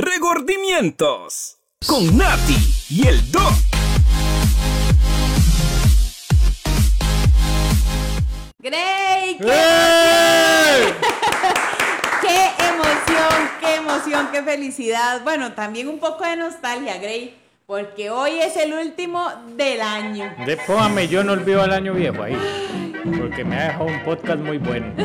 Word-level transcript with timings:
Regordimientos 0.00 1.58
con 1.84 2.16
Nati 2.16 2.56
y 2.88 3.08
el 3.08 3.32
Doc. 3.32 3.52
Grey, 8.60 9.38
qué 9.38 9.44
emoción. 9.44 10.94
qué 12.22 12.52
emoción, 12.68 13.50
qué 13.58 13.74
emoción, 13.74 14.28
qué 14.30 14.42
felicidad. 14.44 15.24
Bueno, 15.24 15.54
también 15.54 15.88
un 15.88 15.98
poco 15.98 16.24
de 16.24 16.36
nostalgia, 16.36 16.98
Grey, 16.98 17.36
porque 17.66 18.10
hoy 18.10 18.38
es 18.38 18.56
el 18.56 18.74
último 18.74 19.28
del 19.56 19.80
año. 19.80 20.32
De, 20.46 20.56
póngame, 20.58 21.08
yo 21.08 21.24
no 21.24 21.32
olvido 21.32 21.60
al 21.60 21.72
año 21.72 21.92
viejo 21.94 22.22
ahí. 22.22 22.36
Porque 23.04 23.44
me 23.44 23.56
ha 23.56 23.64
dejado 23.68 23.86
un 23.86 24.04
podcast 24.04 24.40
muy 24.40 24.58
bueno. 24.58 24.92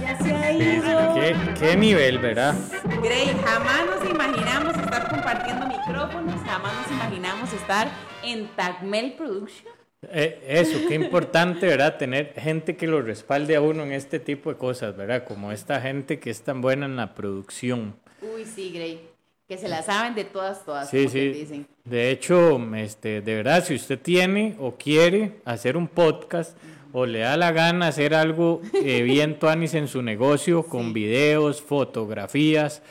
Ya 0.00 0.16
se 0.22 0.32
ha 0.32 0.52
ido. 0.52 1.14
¿Qué, 1.14 1.36
qué 1.58 1.76
nivel, 1.76 2.18
¿verdad? 2.18 2.54
Grey, 3.02 3.36
jamás 3.44 3.86
nos 3.86 4.08
imaginamos 4.08 4.76
estar 4.76 5.08
compartiendo 5.08 5.66
micrófonos, 5.66 6.40
jamás 6.44 6.72
nos 6.74 6.90
imaginamos 6.92 7.52
estar 7.52 7.88
en 8.22 8.46
Tagmel 8.54 9.14
Production. 9.14 9.72
Eh, 10.02 10.40
eso, 10.46 10.78
qué 10.86 10.94
importante, 10.94 11.66
¿verdad? 11.66 11.96
Tener 11.96 12.32
gente 12.34 12.76
que 12.76 12.86
lo 12.86 13.02
respalde 13.02 13.56
a 13.56 13.60
uno 13.60 13.82
en 13.82 13.92
este 13.92 14.20
tipo 14.20 14.50
de 14.50 14.56
cosas, 14.56 14.96
¿verdad? 14.96 15.24
Como 15.24 15.50
esta 15.50 15.80
gente 15.80 16.20
que 16.20 16.30
es 16.30 16.42
tan 16.42 16.60
buena 16.60 16.86
en 16.86 16.96
la 16.96 17.14
producción. 17.14 17.96
Uy, 18.22 18.44
sí, 18.44 18.70
Grey, 18.72 19.07
que 19.48 19.56
se 19.56 19.66
la 19.68 19.82
saben 19.82 20.14
de 20.14 20.24
todas, 20.24 20.64
todas, 20.64 20.90
Sí, 20.90 21.08
sí. 21.08 21.28
dicen. 21.30 21.66
De 21.84 22.10
hecho, 22.10 22.60
este, 22.76 23.22
de 23.22 23.34
verdad, 23.36 23.64
si 23.64 23.74
usted 23.74 23.98
tiene 23.98 24.54
o 24.60 24.74
quiere 24.76 25.40
hacer 25.46 25.76
un 25.76 25.88
podcast 25.88 26.56
o 26.92 27.06
le 27.06 27.20
da 27.20 27.36
la 27.38 27.50
gana 27.52 27.88
hacer 27.88 28.14
algo 28.14 28.60
eh, 28.74 29.02
bien 29.02 29.38
tuanis 29.40 29.72
en 29.74 29.88
su 29.88 30.02
negocio, 30.02 30.64
con 30.64 30.92
videos, 30.92 31.62
fotografías, 31.62 32.82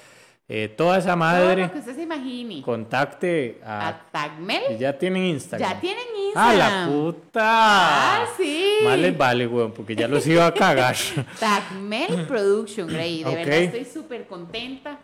eh, 0.49 0.69
toda 0.69 0.97
esa 0.99 1.09
Todo 1.09 1.17
madre, 1.17 1.63
lo 1.63 1.73
que 1.73 1.79
usted 1.79 1.95
se 1.95 2.03
imagine. 2.03 2.61
contacte 2.61 3.59
A 3.65 3.89
a... 3.89 4.01
Tagmel. 4.11 4.77
Ya 4.79 4.97
tienen 4.97 5.25
Instagram. 5.25 5.69
Ya 5.73 5.79
tienen 5.79 6.05
¡Ah, 6.35 6.53
Instagram. 6.53 6.79
la 6.81 6.87
puta! 6.87 7.41
Ah, 7.43 8.25
sí. 8.37 8.77
Más 8.83 8.97
les 8.97 9.15
vale, 9.17 9.45
weón, 9.45 9.73
porque 9.73 9.95
ya 9.95 10.07
los 10.07 10.25
iba 10.25 10.45
a 10.47 10.53
cagar. 10.53 10.95
Tagmel 11.39 12.25
Production, 12.27 12.87
Grey. 12.87 13.23
De 13.23 13.35
verdad 13.35 13.53
estoy 13.57 13.85
súper 13.85 14.25
contenta. 14.25 14.99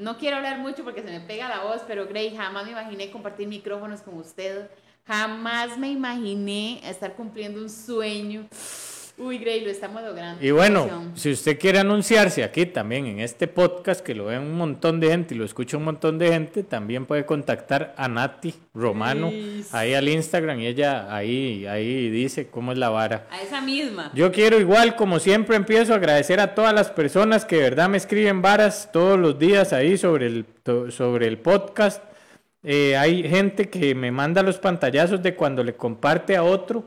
No 0.00 0.16
quiero 0.16 0.38
hablar 0.38 0.58
mucho 0.60 0.82
porque 0.82 1.02
se 1.02 1.10
me 1.10 1.20
pega 1.20 1.46
la 1.46 1.62
voz, 1.62 1.82
pero 1.86 2.06
Grey, 2.06 2.34
jamás 2.34 2.64
me 2.64 2.70
imaginé 2.72 3.10
compartir 3.10 3.46
micrófonos 3.46 4.00
con 4.00 4.16
usted. 4.16 4.70
Jamás 5.06 5.76
me 5.76 5.90
imaginé 5.90 6.80
estar 6.88 7.14
cumpliendo 7.14 7.60
un 7.60 7.68
sueño. 7.68 8.48
Uy, 9.22 9.36
Grey, 9.36 9.60
lo 9.62 9.70
estamos 9.70 10.02
logrando. 10.02 10.42
Y 10.42 10.50
bueno, 10.50 11.12
si 11.14 11.30
usted 11.32 11.58
quiere 11.58 11.78
anunciarse 11.78 12.42
aquí 12.42 12.64
también 12.64 13.04
en 13.06 13.20
este 13.20 13.46
podcast, 13.48 14.00
que 14.00 14.14
lo 14.14 14.24
ve 14.24 14.38
un 14.38 14.52
montón 14.56 14.98
de 14.98 15.08
gente 15.08 15.34
y 15.34 15.36
lo 15.38 15.44
escucha 15.44 15.76
un 15.76 15.84
montón 15.84 16.18
de 16.18 16.28
gente, 16.28 16.62
también 16.62 17.04
puede 17.04 17.26
contactar 17.26 17.92
a 17.98 18.08
Nati 18.08 18.54
Romano 18.72 19.28
Sí. 19.30 19.62
ahí 19.72 19.92
al 19.92 20.08
Instagram 20.08 20.60
y 20.60 20.66
ella 20.68 21.14
ahí, 21.14 21.66
ahí 21.66 22.08
dice 22.08 22.48
cómo 22.48 22.72
es 22.72 22.78
la 22.78 22.88
vara. 22.88 23.26
A 23.30 23.42
esa 23.42 23.60
misma. 23.60 24.10
Yo 24.14 24.32
quiero 24.32 24.58
igual, 24.58 24.96
como 24.96 25.18
siempre, 25.18 25.54
empiezo 25.56 25.92
a 25.92 25.96
agradecer 25.96 26.40
a 26.40 26.54
todas 26.54 26.72
las 26.72 26.90
personas 26.90 27.44
que 27.44 27.56
de 27.56 27.62
verdad 27.62 27.90
me 27.90 27.98
escriben 27.98 28.40
varas 28.40 28.88
todos 28.90 29.18
los 29.18 29.38
días 29.38 29.74
ahí 29.74 29.98
sobre 29.98 30.28
el, 30.28 30.46
sobre 30.90 31.26
el 31.26 31.36
podcast. 31.38 32.02
Eh, 32.62 32.94
hay 32.96 33.22
gente 33.26 33.70
que 33.70 33.94
me 33.94 34.10
manda 34.12 34.42
los 34.42 34.58
pantallazos 34.58 35.22
de 35.22 35.34
cuando 35.34 35.64
le 35.64 35.74
comparte 35.76 36.36
a 36.36 36.42
otro, 36.42 36.84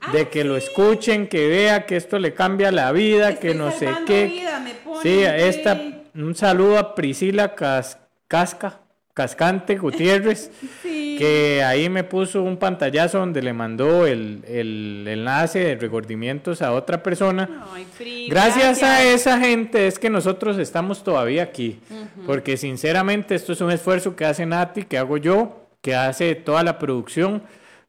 Ah, 0.00 0.12
de 0.12 0.28
que 0.28 0.44
lo 0.44 0.56
escuchen, 0.56 1.26
que 1.26 1.48
vea 1.48 1.84
que 1.86 1.96
esto 1.96 2.20
le 2.20 2.34
cambia 2.34 2.70
la 2.70 2.92
vida, 2.92 3.34
que 3.40 3.52
no 3.54 3.72
sé 3.72 3.88
qué. 4.06 4.26
vida, 4.26 4.60
me 4.60 4.74
ponen, 4.74 5.02
Sí, 5.02 5.22
esta, 5.24 5.80
un 6.14 6.34
saludo 6.36 6.78
a 6.78 6.94
Priscila 6.94 7.56
Cas- 7.56 7.98
Casca, 8.28 8.80
Cascante 9.12 9.74
Gutiérrez, 9.76 10.52
Sí. 10.82 11.07
Que 11.18 11.64
ahí 11.64 11.88
me 11.88 12.04
puso 12.04 12.44
un 12.44 12.58
pantallazo 12.58 13.18
donde 13.18 13.42
le 13.42 13.52
mandó 13.52 14.06
el, 14.06 14.44
el 14.46 15.04
enlace 15.08 15.58
de 15.58 15.74
regordimientos 15.74 16.62
a 16.62 16.72
otra 16.72 17.02
persona. 17.02 17.66
Ay, 17.72 17.84
Pri, 17.98 18.28
Gracias, 18.28 18.84
a 18.84 19.02
esa 19.02 19.40
gente 19.40 19.88
es 19.88 19.98
que 19.98 20.10
nosotros 20.10 20.58
estamos 20.58 21.02
todavía 21.02 21.42
aquí, 21.42 21.80
porque 22.24 22.56
sinceramente 22.56 23.34
esto 23.34 23.52
es 23.52 23.60
un 23.60 23.72
esfuerzo 23.72 24.14
que 24.14 24.26
hace 24.26 24.46
Nati, 24.46 24.84
que 24.84 24.96
hago 24.96 25.16
yo, 25.16 25.66
que 25.82 25.96
hace 25.96 26.36
toda 26.36 26.62
la 26.62 26.78
producción 26.78 27.42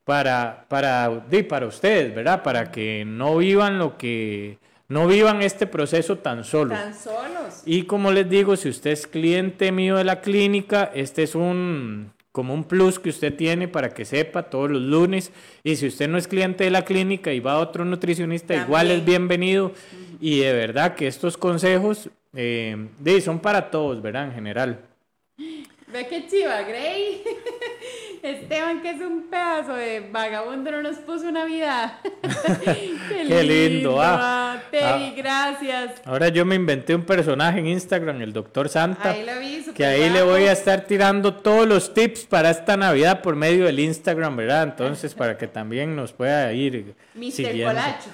para, 0.05 0.65
para, 0.67 1.23
para 1.47 1.67
ustedes, 1.67 2.15
¿verdad? 2.15 2.41
Para 2.41 2.71
que 2.71 3.05
no 3.05 3.37
vivan 3.37 3.77
lo 3.77 3.95
que, 3.95 4.57
no 4.87 5.05
vivan 5.05 5.43
este 5.43 5.67
proceso 5.67 6.17
tan 6.17 6.43
solo. 6.43 6.73
Tan 6.73 6.95
solos. 6.95 7.61
Y 7.63 7.83
como 7.83 8.11
les 8.11 8.27
digo, 8.27 8.55
si 8.55 8.69
usted 8.69 8.89
es 8.89 9.05
cliente 9.05 9.71
mío 9.71 9.97
de 9.97 10.03
la 10.03 10.19
clínica, 10.21 10.89
este 10.95 11.21
es 11.21 11.35
un 11.35 12.11
como 12.39 12.53
un 12.53 12.63
plus 12.63 12.99
que 12.99 13.09
usted 13.09 13.35
tiene 13.35 13.67
para 13.67 13.89
que 13.89 14.05
sepa 14.05 14.43
todos 14.43 14.71
los 14.71 14.81
lunes. 14.81 15.33
Y 15.61 15.75
si 15.75 15.87
usted 15.87 16.07
no 16.07 16.17
es 16.17 16.25
cliente 16.25 16.63
de 16.63 16.69
la 16.69 16.85
clínica 16.85 17.33
y 17.33 17.41
va 17.41 17.55
a 17.55 17.57
otro 17.57 17.83
nutricionista, 17.83 18.55
igual 18.55 18.91
es 18.91 19.03
bienvenido. 19.03 19.73
Y 20.21 20.39
de 20.39 20.53
verdad 20.53 20.95
que 20.95 21.07
estos 21.07 21.35
consejos 21.35 22.09
eh, 22.33 22.87
son 23.21 23.39
para 23.39 23.69
todos, 23.69 24.01
¿verdad? 24.01 24.27
En 24.27 24.31
general. 24.31 24.79
Ve 25.91 26.05
qué 26.07 26.27
chiva, 26.27 26.61
Grey. 26.61 27.23
Esteban, 28.21 28.81
que 28.81 28.91
es 28.91 29.01
un 29.01 29.23
pedazo 29.29 29.73
de 29.75 30.01
vagabundo, 30.11 30.69
no 30.71 30.83
nos 30.83 30.97
puso 30.97 31.27
una 31.27 31.45
vida. 31.45 31.99
qué, 32.63 32.93
Qué 33.27 33.43
lindo, 33.43 33.97
ah. 33.99 34.61
Teddy, 34.69 34.83
Ah. 34.83 35.13
gracias. 35.15 35.93
Ahora 36.05 36.27
yo 36.27 36.45
me 36.45 36.55
inventé 36.55 36.93
un 36.93 37.03
personaje 37.05 37.59
en 37.59 37.67
Instagram, 37.67 38.21
el 38.21 38.33
doctor 38.33 38.69
Santa. 38.69 39.11
Ahí 39.11 39.25
lo 39.25 39.39
vi, 39.39 39.63
que 39.73 39.85
ahí 39.85 40.09
le 40.11 40.21
voy 40.21 40.43
a 40.43 40.51
estar 40.51 40.81
tirando 40.85 41.33
todos 41.35 41.65
los 41.67 41.93
tips 41.93 42.25
para 42.25 42.49
esta 42.51 42.77
Navidad 42.77 43.21
por 43.21 43.35
medio 43.35 43.65
del 43.65 43.79
Instagram, 43.79 44.35
¿verdad? 44.35 44.63
Entonces, 44.63 45.15
para 45.15 45.37
que 45.37 45.47
también 45.47 45.95
nos 45.95 46.11
pueda 46.13 46.51
ir 46.53 46.93
Mr. 47.15 47.31
siguiendo. 47.31 47.65
Colacho. 47.73 48.09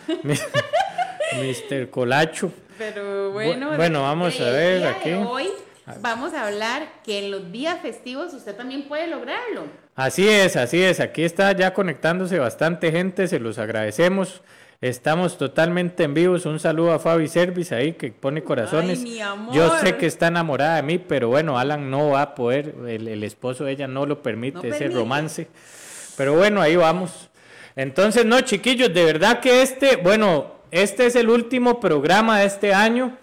Mr. 1.34 1.90
Colacho. 1.90 2.52
Pero 2.78 3.32
bueno. 3.32 3.72
Bu- 3.72 3.76
bueno, 3.78 4.02
vamos 4.04 4.40
a 4.40 4.50
ver 4.52 4.86
aquí. 4.88 5.12
Hoy 5.12 5.48
vamos 6.02 6.34
a 6.34 6.48
hablar 6.48 6.88
que 7.04 7.20
en 7.20 7.32
los 7.32 7.52
días 7.52 7.80
festivos 7.82 8.34
usted 8.34 8.56
también 8.56 8.88
puede 8.88 9.08
lograrlo. 9.08 9.64
Así 9.96 10.28
es, 10.28 10.56
así 10.56 10.82
es. 10.84 11.00
Aquí 11.00 11.24
está 11.24 11.52
ya 11.54 11.74
conectándose 11.74 12.40
bastante 12.40 12.92
gente, 12.92 13.28
se 13.28 13.40
los 13.40 13.58
agradecemos. 13.60 14.42
Estamos 14.82 15.38
totalmente 15.38 16.04
en 16.04 16.14
vivos. 16.14 16.46
Un 16.46 16.60
saludo 16.60 16.92
a 16.92 17.00
Fabi 17.00 17.28
Service 17.28 17.74
ahí 17.74 17.94
que 17.94 18.12
pone 18.12 18.44
corazones. 18.44 19.00
mi 19.02 19.20
amor. 19.22 19.56
Yo 19.56 19.80
sé 19.80 19.96
que 19.96 20.06
está 20.06 20.28
enamorada 20.28 20.76
de 20.76 20.84
mí, 20.84 21.00
pero 21.00 21.30
bueno, 21.30 21.58
Alan 21.58 21.90
no 21.90 22.10
va 22.10 22.22
a 22.22 22.36
poder, 22.36 22.76
el, 22.88 23.08
el 23.08 23.24
esposo 23.24 23.64
de 23.64 23.72
ella 23.72 23.88
no 23.88 24.06
lo 24.06 24.22
permite, 24.22 24.58
No 24.58 24.64
ese 24.64 24.80
permite. 24.80 25.00
romance. 25.00 25.48
Pero 26.18 26.36
bueno, 26.36 26.62
ahí 26.62 26.76
vamos. 26.76 27.30
Entonces, 27.78 28.26
no, 28.26 28.42
chiquillos, 28.42 28.94
de 28.94 29.06
verdad 29.06 29.40
que 29.40 29.62
este, 29.62 29.96
bueno, 29.96 30.52
este 30.72 31.06
es 31.06 31.16
el 31.16 31.30
último 31.30 31.80
programa 31.80 32.40
de 32.40 32.46
este 32.46 32.74
año 32.74 33.18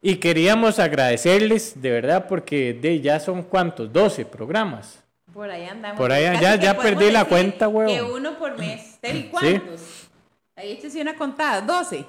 y 0.00 0.16
queríamos 0.16 0.78
agradecerles, 0.78 1.80
de 1.80 1.90
verdad, 1.90 2.26
porque 2.28 2.72
de, 2.74 3.00
ya 3.00 3.18
son 3.20 3.42
cuántos, 3.42 3.92
12 3.92 4.24
programas. 4.24 5.02
Por 5.32 5.50
ahí 5.50 5.64
andamos. 5.66 5.98
Por 5.98 6.12
ahí, 6.12 6.24
ya- 6.40 6.56
ya 6.56 6.76
perdí 6.76 7.10
la 7.10 7.24
cuenta, 7.24 7.68
huevón. 7.68 7.94
Que 7.94 8.02
uno 8.02 8.38
por 8.38 8.56
mes. 8.58 8.98
¿cuántos? 9.30 9.80
Ahí 10.56 10.72
échese 10.72 11.00
una 11.00 11.14
contada, 11.14 11.60
12. 11.60 12.04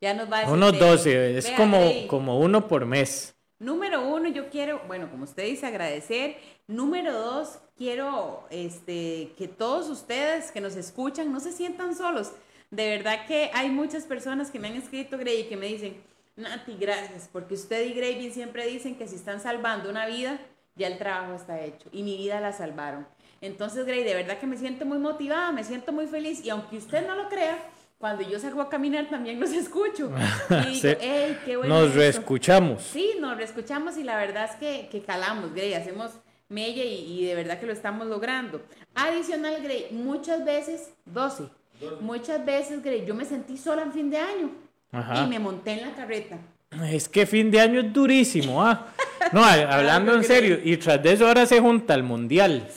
Ya 0.00 0.14
nos 0.14 0.30
va 0.30 0.38
a 0.38 0.40
decir. 0.40 0.54
Unos 0.54 0.72
Teddy. 0.72 0.80
12, 0.84 1.38
es 1.38 1.44
Vea, 1.48 1.56
como, 1.56 2.06
como 2.08 2.38
uno 2.40 2.66
por 2.66 2.86
mes. 2.86 3.34
Número 3.58 4.02
uno, 4.02 4.28
yo 4.28 4.48
quiero, 4.48 4.80
bueno, 4.88 5.08
como 5.10 5.24
usted 5.24 5.44
dice, 5.44 5.66
agradecer. 5.66 6.36
Número 6.66 7.12
dos, 7.12 7.58
quiero 7.76 8.44
este, 8.50 9.30
que 9.38 9.46
todos 9.46 9.88
ustedes 9.88 10.50
que 10.50 10.60
nos 10.60 10.74
escuchan 10.74 11.32
no 11.32 11.38
se 11.40 11.52
sientan 11.52 11.94
solos. 11.94 12.32
De 12.70 12.88
verdad 12.88 13.26
que 13.26 13.50
hay 13.52 13.68
muchas 13.68 14.04
personas 14.04 14.50
que 14.50 14.58
me 14.58 14.68
han 14.68 14.76
escrito, 14.76 15.18
Grey, 15.18 15.44
que 15.48 15.56
me 15.56 15.66
dicen, 15.66 15.96
Nati, 16.36 16.76
gracias, 16.78 17.28
porque 17.30 17.54
usted 17.54 17.84
y 17.86 17.92
Gravy 17.92 18.30
siempre 18.30 18.66
dicen 18.66 18.96
que 18.96 19.06
si 19.06 19.16
están 19.16 19.40
salvando 19.40 19.90
una 19.90 20.06
vida, 20.06 20.38
ya 20.76 20.86
el 20.86 20.96
trabajo 20.98 21.34
está 21.34 21.60
hecho. 21.60 21.88
Y 21.92 22.02
mi 22.02 22.16
vida 22.16 22.40
la 22.40 22.52
salvaron. 22.52 23.06
Entonces, 23.42 23.84
Grey, 23.84 24.02
de 24.04 24.14
verdad 24.14 24.38
que 24.38 24.46
me 24.46 24.56
siento 24.56 24.86
muy 24.86 24.98
motivada, 24.98 25.52
me 25.52 25.64
siento 25.64 25.92
muy 25.92 26.06
feliz. 26.06 26.42
Y 26.44 26.50
aunque 26.50 26.76
usted 26.78 27.06
no 27.06 27.14
lo 27.16 27.28
crea, 27.28 27.58
cuando 27.98 28.22
yo 28.22 28.38
salgo 28.38 28.62
a 28.62 28.70
caminar 28.70 29.08
también 29.10 29.38
los 29.40 29.50
escucho. 29.52 30.10
Y 30.50 30.54
digo, 30.70 30.74
Sí. 30.80 30.88
"Ey, 31.00 31.38
qué 31.44 31.56
bueno 31.58 31.74
Nos 31.74 31.88
esto". 31.88 31.98
reescuchamos. 31.98 32.82
Sí, 32.82 33.14
nos 33.20 33.36
reescuchamos 33.36 33.98
y 33.98 34.02
la 34.04 34.16
verdad 34.16 34.48
es 34.50 34.56
que, 34.56 34.88
que 34.90 35.02
calamos, 35.02 35.52
Grey, 35.52 35.74
hacemos 35.74 36.12
mella 36.48 36.82
y, 36.84 37.20
y 37.20 37.26
de 37.26 37.34
verdad 37.34 37.60
que 37.60 37.66
lo 37.66 37.72
estamos 37.74 38.06
logrando. 38.06 38.62
Adicional, 38.94 39.62
Grey, 39.62 39.88
muchas 39.90 40.44
veces, 40.44 40.92
12, 41.06 41.44
muchas 42.00 42.44
veces, 42.44 42.82
Grey, 42.82 43.04
yo 43.04 43.14
me 43.14 43.24
sentí 43.26 43.56
sola 43.58 43.82
en 43.82 43.92
fin 43.92 44.08
de 44.10 44.18
año 44.18 44.50
Ajá. 44.92 45.24
y 45.24 45.28
me 45.28 45.38
monté 45.38 45.72
en 45.72 45.82
la 45.82 45.94
carreta. 45.94 46.36
Es 46.90 47.08
que 47.08 47.26
fin 47.26 47.50
de 47.50 47.60
año 47.60 47.80
es 47.80 47.92
durísimo, 47.92 48.62
¿ah? 48.64 48.88
No, 49.32 49.44
hablando 49.44 50.14
en 50.14 50.24
serio, 50.24 50.58
y 50.62 50.76
tras 50.76 51.02
de 51.02 51.12
eso 51.12 51.26
ahora 51.26 51.46
se 51.46 51.60
junta 51.60 51.94
el 51.94 52.02
mundial 52.02 52.68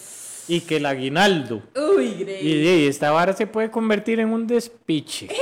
y 0.48 0.62
que 0.62 0.78
el 0.78 0.86
aguinaldo. 0.86 1.62
Uy, 1.76 2.14
Grey. 2.20 2.48
Y, 2.48 2.84
y 2.84 2.88
esta 2.88 3.12
vara 3.12 3.34
se 3.34 3.48
puede 3.48 3.70
convertir 3.72 4.20
en 4.20 4.30
un 4.30 4.48
despiche. 4.48 5.28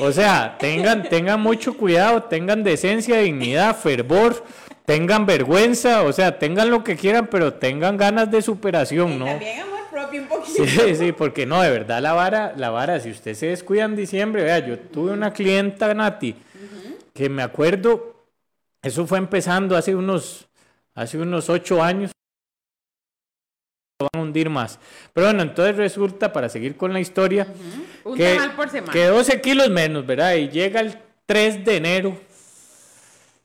O 0.00 0.10
sea, 0.10 0.56
tengan, 0.58 1.08
tengan 1.08 1.40
mucho 1.40 1.76
cuidado, 1.76 2.24
tengan 2.24 2.64
decencia, 2.64 3.18
dignidad, 3.18 3.76
fervor, 3.76 4.44
tengan 4.84 5.26
vergüenza, 5.26 6.02
o 6.02 6.12
sea, 6.12 6.38
tengan 6.38 6.70
lo 6.70 6.82
que 6.82 6.96
quieran, 6.96 7.28
pero 7.30 7.54
tengan 7.54 7.96
ganas 7.96 8.30
de 8.30 8.42
superación, 8.42 9.12
Y 9.12 9.16
¿no? 9.18 9.26
también 9.26 9.58
propio 9.92 10.22
un 10.22 10.28
poquito. 10.28 10.64
Sí, 10.66 10.96
sí, 10.96 11.12
porque 11.12 11.46
no, 11.46 11.60
de 11.62 11.70
verdad 11.70 12.00
la 12.00 12.12
vara, 12.14 12.54
la 12.56 12.70
vara, 12.70 12.98
si 12.98 13.10
usted 13.10 13.34
se 13.34 13.46
descuida 13.46 13.84
en 13.84 13.94
diciembre, 13.94 14.42
vea, 14.42 14.58
yo 14.58 14.78
tuve 14.78 15.12
una 15.12 15.32
clienta, 15.32 15.92
Nati, 15.94 16.34
que 17.14 17.28
me 17.28 17.42
acuerdo, 17.42 18.24
eso 18.82 19.06
fue 19.06 19.18
empezando 19.18 19.76
hace 19.76 19.94
unos, 19.94 20.48
hace 20.94 21.18
unos 21.18 21.48
ocho 21.50 21.82
años, 21.82 22.10
van 24.00 24.10
a 24.14 24.18
hundir 24.20 24.50
más. 24.50 24.78
Pero 25.12 25.28
bueno, 25.28 25.42
entonces 25.42 25.76
resulta, 25.76 26.32
para 26.32 26.48
seguir 26.48 26.76
con 26.76 26.92
la 26.92 27.00
historia, 27.00 27.46
Un 28.04 28.16
que, 28.16 28.38
por 28.56 28.68
semana. 28.68 28.92
que 28.92 29.04
12 29.04 29.40
kilos 29.40 29.70
menos, 29.70 30.04
¿verdad? 30.04 30.34
Y 30.34 30.48
llega 30.48 30.80
el 30.80 30.98
3 31.26 31.64
de 31.64 31.76
enero 31.76 32.16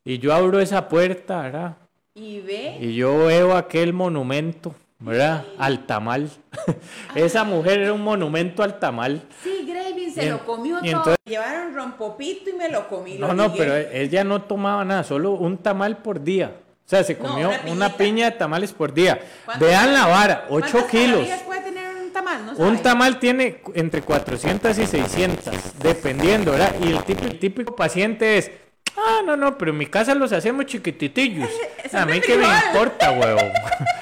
y 0.04 0.18
yo 0.20 0.34
abro 0.34 0.60
esa 0.60 0.88
puerta, 0.88 1.42
¿verdad? 1.44 1.78
Y 2.16 2.40
ve. 2.40 2.78
Y 2.82 2.96
yo 2.96 3.26
veo 3.26 3.56
aquel 3.56 3.94
monumento, 3.94 4.74
¿verdad? 5.00 5.44
Al 5.60 5.86
tamal. 5.86 6.30
Esa 7.16 7.44
mujer 7.44 7.80
era 7.82 7.94
un 7.94 8.02
monumento 8.04 8.64
al 8.64 8.80
tamal. 8.80 9.22
Sí, 9.44 9.66
Gravy 9.68 10.10
se 10.12 10.24
en- 10.24 10.32
lo 10.32 10.46
comió 10.46 10.78
y 10.78 10.90
todo. 10.92 10.98
entonces- 11.00 11.18
Llevaron 11.26 11.76
rompopito 11.76 12.50
y 12.50 12.54
me 12.54 12.70
lo 12.70 12.88
comí. 12.88 13.18
No, 13.18 13.28
lo 13.28 13.34
no, 13.34 13.54
pero 13.54 13.76
ella 13.76 14.24
no 14.24 14.42
tomaba 14.44 14.84
nada, 14.86 15.04
solo 15.04 15.32
un 15.32 15.58
tamal 15.58 15.98
por 15.98 16.24
día. 16.24 16.54
O 16.86 16.90
sea, 16.90 17.04
se 17.04 17.16
No, 17.16 17.20
comió 17.28 17.52
una 17.68 17.90
piña 17.98 18.32
de 18.32 18.38
tamales 18.38 18.72
por 18.72 18.94
día. 18.94 19.20
¿Cuántas 19.46 19.68
Vean 19.68 19.94
la 19.94 20.06
vara, 20.08 20.46
8 20.50 20.70
cuántas 20.72 20.92
kilos. 20.92 21.28
puede 21.46 21.60
tener 21.62 21.84
un 21.98 22.14
tamal? 22.14 22.46
No 22.46 22.54
Un 22.54 22.78
tamal 22.82 23.20
tiene 23.20 23.62
entre 23.76 24.02
400 24.02 24.78
y 24.80 24.88
600, 24.88 25.54
dependiendo, 25.84 26.52
¿verdad? 26.54 26.74
Y 26.82 26.92
el 26.94 27.04
típico, 27.04 27.28
el 27.28 27.40
típico 27.40 27.76
paciente 27.76 28.38
es, 28.38 28.52
ah, 28.96 29.20
no, 29.26 29.36
no, 29.36 29.58
pero 29.58 29.72
en 29.72 29.78
mi 29.80 29.88
casa 29.88 30.16
los 30.16 30.32
hacemos 30.32 30.66
chiquititillos. 30.66 31.50
A 31.94 32.06
mí 32.06 32.22
qué 32.22 32.38
me 32.38 32.46
importa, 32.68 33.12
huevón. 33.12 33.52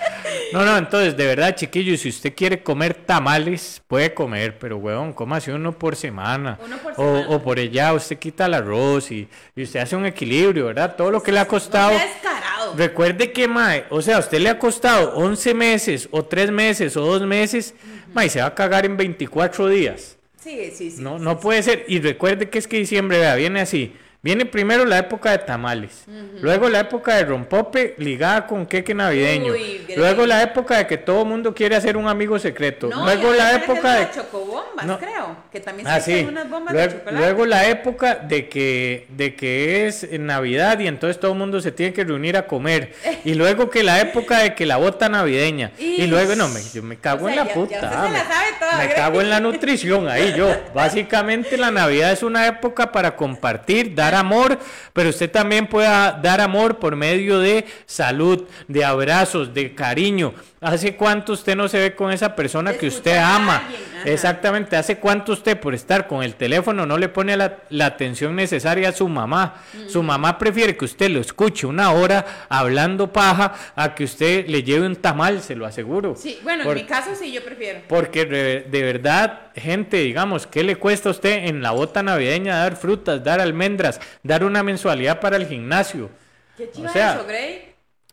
No, 0.56 0.64
no, 0.64 0.78
entonces, 0.78 1.18
de 1.18 1.26
verdad, 1.26 1.54
chiquillos, 1.54 2.00
si 2.00 2.08
usted 2.08 2.34
quiere 2.34 2.64
comer 2.64 2.94
tamales, 2.94 3.82
puede 3.90 4.14
comer, 4.14 4.58
pero 4.58 4.78
huevón, 4.78 5.12
cómase 5.12 5.52
uno 5.52 5.78
por 5.78 5.98
semana. 5.98 6.58
Uno 6.66 6.78
por 6.78 6.96
semana. 6.96 7.28
O, 7.28 7.44
por 7.44 7.60
allá, 7.60 7.94
usted 7.94 8.18
quita 8.18 8.46
el 8.46 8.54
arroz 8.54 9.12
y, 9.12 9.28
y 9.54 9.64
usted 9.64 9.82
hace 9.82 9.98
un 9.98 10.06
equilibrio, 10.06 10.68
¿verdad? 10.68 10.96
Todo 10.96 11.12
lo 11.12 11.22
que 11.22 11.34
le 11.34 11.40
ha 11.40 11.46
costado. 11.46 11.92
descarado. 11.92 12.74
Recuerde 12.78 13.34
que, 13.34 13.50
mae, 13.50 13.84
o 13.90 14.02
sea, 14.02 14.16
a 14.16 14.20
usted 14.20 14.40
le 14.40 14.48
ha 14.48 14.58
costado 14.58 15.14
11 15.16 15.54
meses, 15.54 16.08
o 16.12 16.24
3 16.24 16.52
meses, 16.52 16.96
o 16.96 17.02
2 17.02 17.24
meses, 17.24 17.74
mae, 18.14 18.30
se 18.30 18.40
va 18.40 18.46
a 18.46 18.56
cagar 18.56 18.86
en 18.86 18.96
24 18.96 19.68
días. 19.68 20.18
Sí, 20.42 20.72
sí, 20.74 20.92
sí. 20.92 21.02
No, 21.02 21.18
sí, 21.18 21.26
no 21.26 21.32
sí. 21.32 21.38
puede 21.42 21.64
ser. 21.64 21.84
Y 21.90 22.00
recuerde 22.00 22.50
que 22.50 22.60
es 22.60 22.68
que 22.70 22.78
diciembre, 22.78 23.18
vea, 23.20 23.36
viene 23.36 23.60
así. 23.60 23.94
Viene 24.26 24.44
primero 24.48 24.86
la 24.86 24.98
época 24.98 25.30
de 25.30 25.38
tamales, 25.38 26.04
luego 26.42 26.68
la 26.68 26.80
época 26.80 27.14
de 27.16 27.26
rompope 27.26 27.94
ligada 28.00 28.48
con 28.48 28.66
queque 28.66 28.92
navideño, 28.96 29.54
Uy, 29.54 29.86
luego 29.96 30.26
la 30.26 30.42
época 30.42 30.80
de 30.80 30.88
que 30.88 30.98
todo 30.98 31.22
el 31.22 31.28
mundo 31.28 31.54
quiere 31.54 31.76
hacer 31.76 31.96
un 31.96 32.08
amigo 32.08 32.40
secreto, 32.40 32.88
No, 32.88 33.06
luego 33.06 33.32
la 33.36 33.54
época 33.54 33.94
de... 33.94 34.10
chocobombas, 34.10 34.84
No. 34.84 34.98
creo. 34.98 35.38
Que 35.52 35.60
también 35.60 35.88
Ah, 35.88 36.00
se 36.00 36.22
sí. 36.22 36.26
unas 36.28 36.50
bombas 36.50 36.74
de 36.74 36.80
Luego, 36.80 36.94
chocolate. 36.98 37.18
luego 37.24 37.46
la 37.46 37.68
época 37.70 38.16
de 38.16 38.50
que, 38.50 39.06
de 39.10 39.36
que 39.36 39.86
es 39.86 40.08
Navidad 40.20 40.80
y 40.80 40.88
entonces 40.88 41.20
todo 41.20 41.34
el 41.34 41.38
mundo 41.38 41.62
se 41.62 41.72
tiene 41.72 41.94
que 41.94 42.04
reunir 42.04 42.36
a 42.36 42.48
comer. 42.48 42.94
Y 43.26 43.34
luego 43.36 43.70
que 43.70 43.84
la 43.84 44.02
época 44.02 44.40
de 44.40 44.56
que 44.56 44.66
la 44.66 44.78
bota 44.78 45.08
navideña. 45.08 45.70
Y 45.78 46.08
luego, 46.08 46.36
no, 46.36 46.50
me, 46.50 46.62
yo 46.74 46.82
me 46.82 46.98
cago 46.98 47.28
O 47.28 47.30
en 47.30 47.36
la 47.36 47.46
ya- 47.48 47.54
puta. 47.54 47.80
ya 47.80 47.88
usted 47.90 48.08
se 48.08 48.12
la 48.12 48.26
sabe 48.26 48.48
toda, 48.60 48.72
me 48.74 48.88
¿verdad? 48.88 48.96
cago 48.96 49.22
en 49.22 49.30
la 49.30 49.40
nutrición 49.48 50.10
ahí 50.10 50.34
yo. 50.36 50.50
Básicamente 50.74 51.58
la 51.58 51.70
Navidad 51.70 52.12
es 52.12 52.24
una 52.24 52.48
época 52.48 52.92
para 52.92 53.16
compartir, 53.16 53.94
dar 53.94 54.15
amor, 54.16 54.60
pero 54.94 55.10
usted 55.10 55.30
también 55.30 55.68
pueda 55.68 56.12
dar 56.14 56.42
amor 56.42 56.80
por 56.80 56.96
medio 56.96 57.40
de 57.40 57.66
salud, 57.86 58.46
de 58.68 58.84
abrazos, 58.84 59.54
de 59.54 59.76
cariño. 59.76 60.34
¿Hace 60.62 60.96
cuánto 60.96 61.34
usted 61.34 61.56
no 61.56 61.68
se 61.68 61.78
ve 61.80 61.94
con 61.96 62.12
esa 62.12 62.36
persona 62.36 62.74
que 62.74 62.88
usted 62.88 63.18
ama? 63.18 63.62
Exactamente. 64.06 64.76
¿Hace 64.76 64.98
cuánto 64.98 65.34
usted 65.34 65.60
por 65.60 65.76
estar 65.76 66.08
con 66.08 66.24
el 66.24 66.36
teléfono 66.36 66.86
no 66.86 66.98
le 66.98 67.10
pone 67.10 67.36
la, 67.38 67.58
la 67.70 67.88
atención 67.88 68.36
necesaria 68.36 68.90
a 68.90 68.92
su 68.92 69.08
mamá? 69.08 69.62
Su 69.88 70.02
mamá 70.02 70.38
prefiere 70.38 70.76
que 70.78 70.86
usted 70.86 71.10
lo 71.10 71.20
escuche 71.20 71.68
una 71.68 71.92
hora 71.92 72.26
hablando 72.50 73.12
paja 73.12 73.54
a 73.76 73.94
que 73.94 74.06
usted 74.06 74.48
le 74.48 74.64
lleve 74.64 74.86
un 74.88 74.96
tamal, 74.96 75.42
se 75.42 75.56
lo 75.56 75.66
aseguro. 75.66 76.16
Sí, 76.16 76.40
bueno, 76.44 76.64
Por- 76.64 76.78
en 76.78 76.84
mi 76.84 76.88
caso 76.90 77.12
sí, 77.16 77.32
yo 77.32 77.44
prefiero. 77.44 77.82
porque 77.88 78.26
de 78.26 78.82
verdad, 78.84 79.52
gente, 79.56 79.98
digamos, 79.98 80.48
¿qué 80.48 80.64
le 80.64 80.78
cuesta 80.78 81.10
a 81.10 81.12
usted 81.12 81.46
en 81.48 81.62
la 81.62 81.72
bota 81.72 82.02
navideña 82.02 82.58
dar 82.58 82.76
frutas, 82.76 83.24
dar 83.24 83.40
almendras, 83.42 84.00
dar 84.24 84.44
una 84.44 84.64
mensualidad 84.64 85.20
para 85.20 85.36
el 85.36 85.46
gimnasio? 85.48 86.10
¿Qué 86.58 86.72
chiva 86.72 86.90
O 86.90 86.94
sea, 86.94 87.14
eso? 87.16 87.26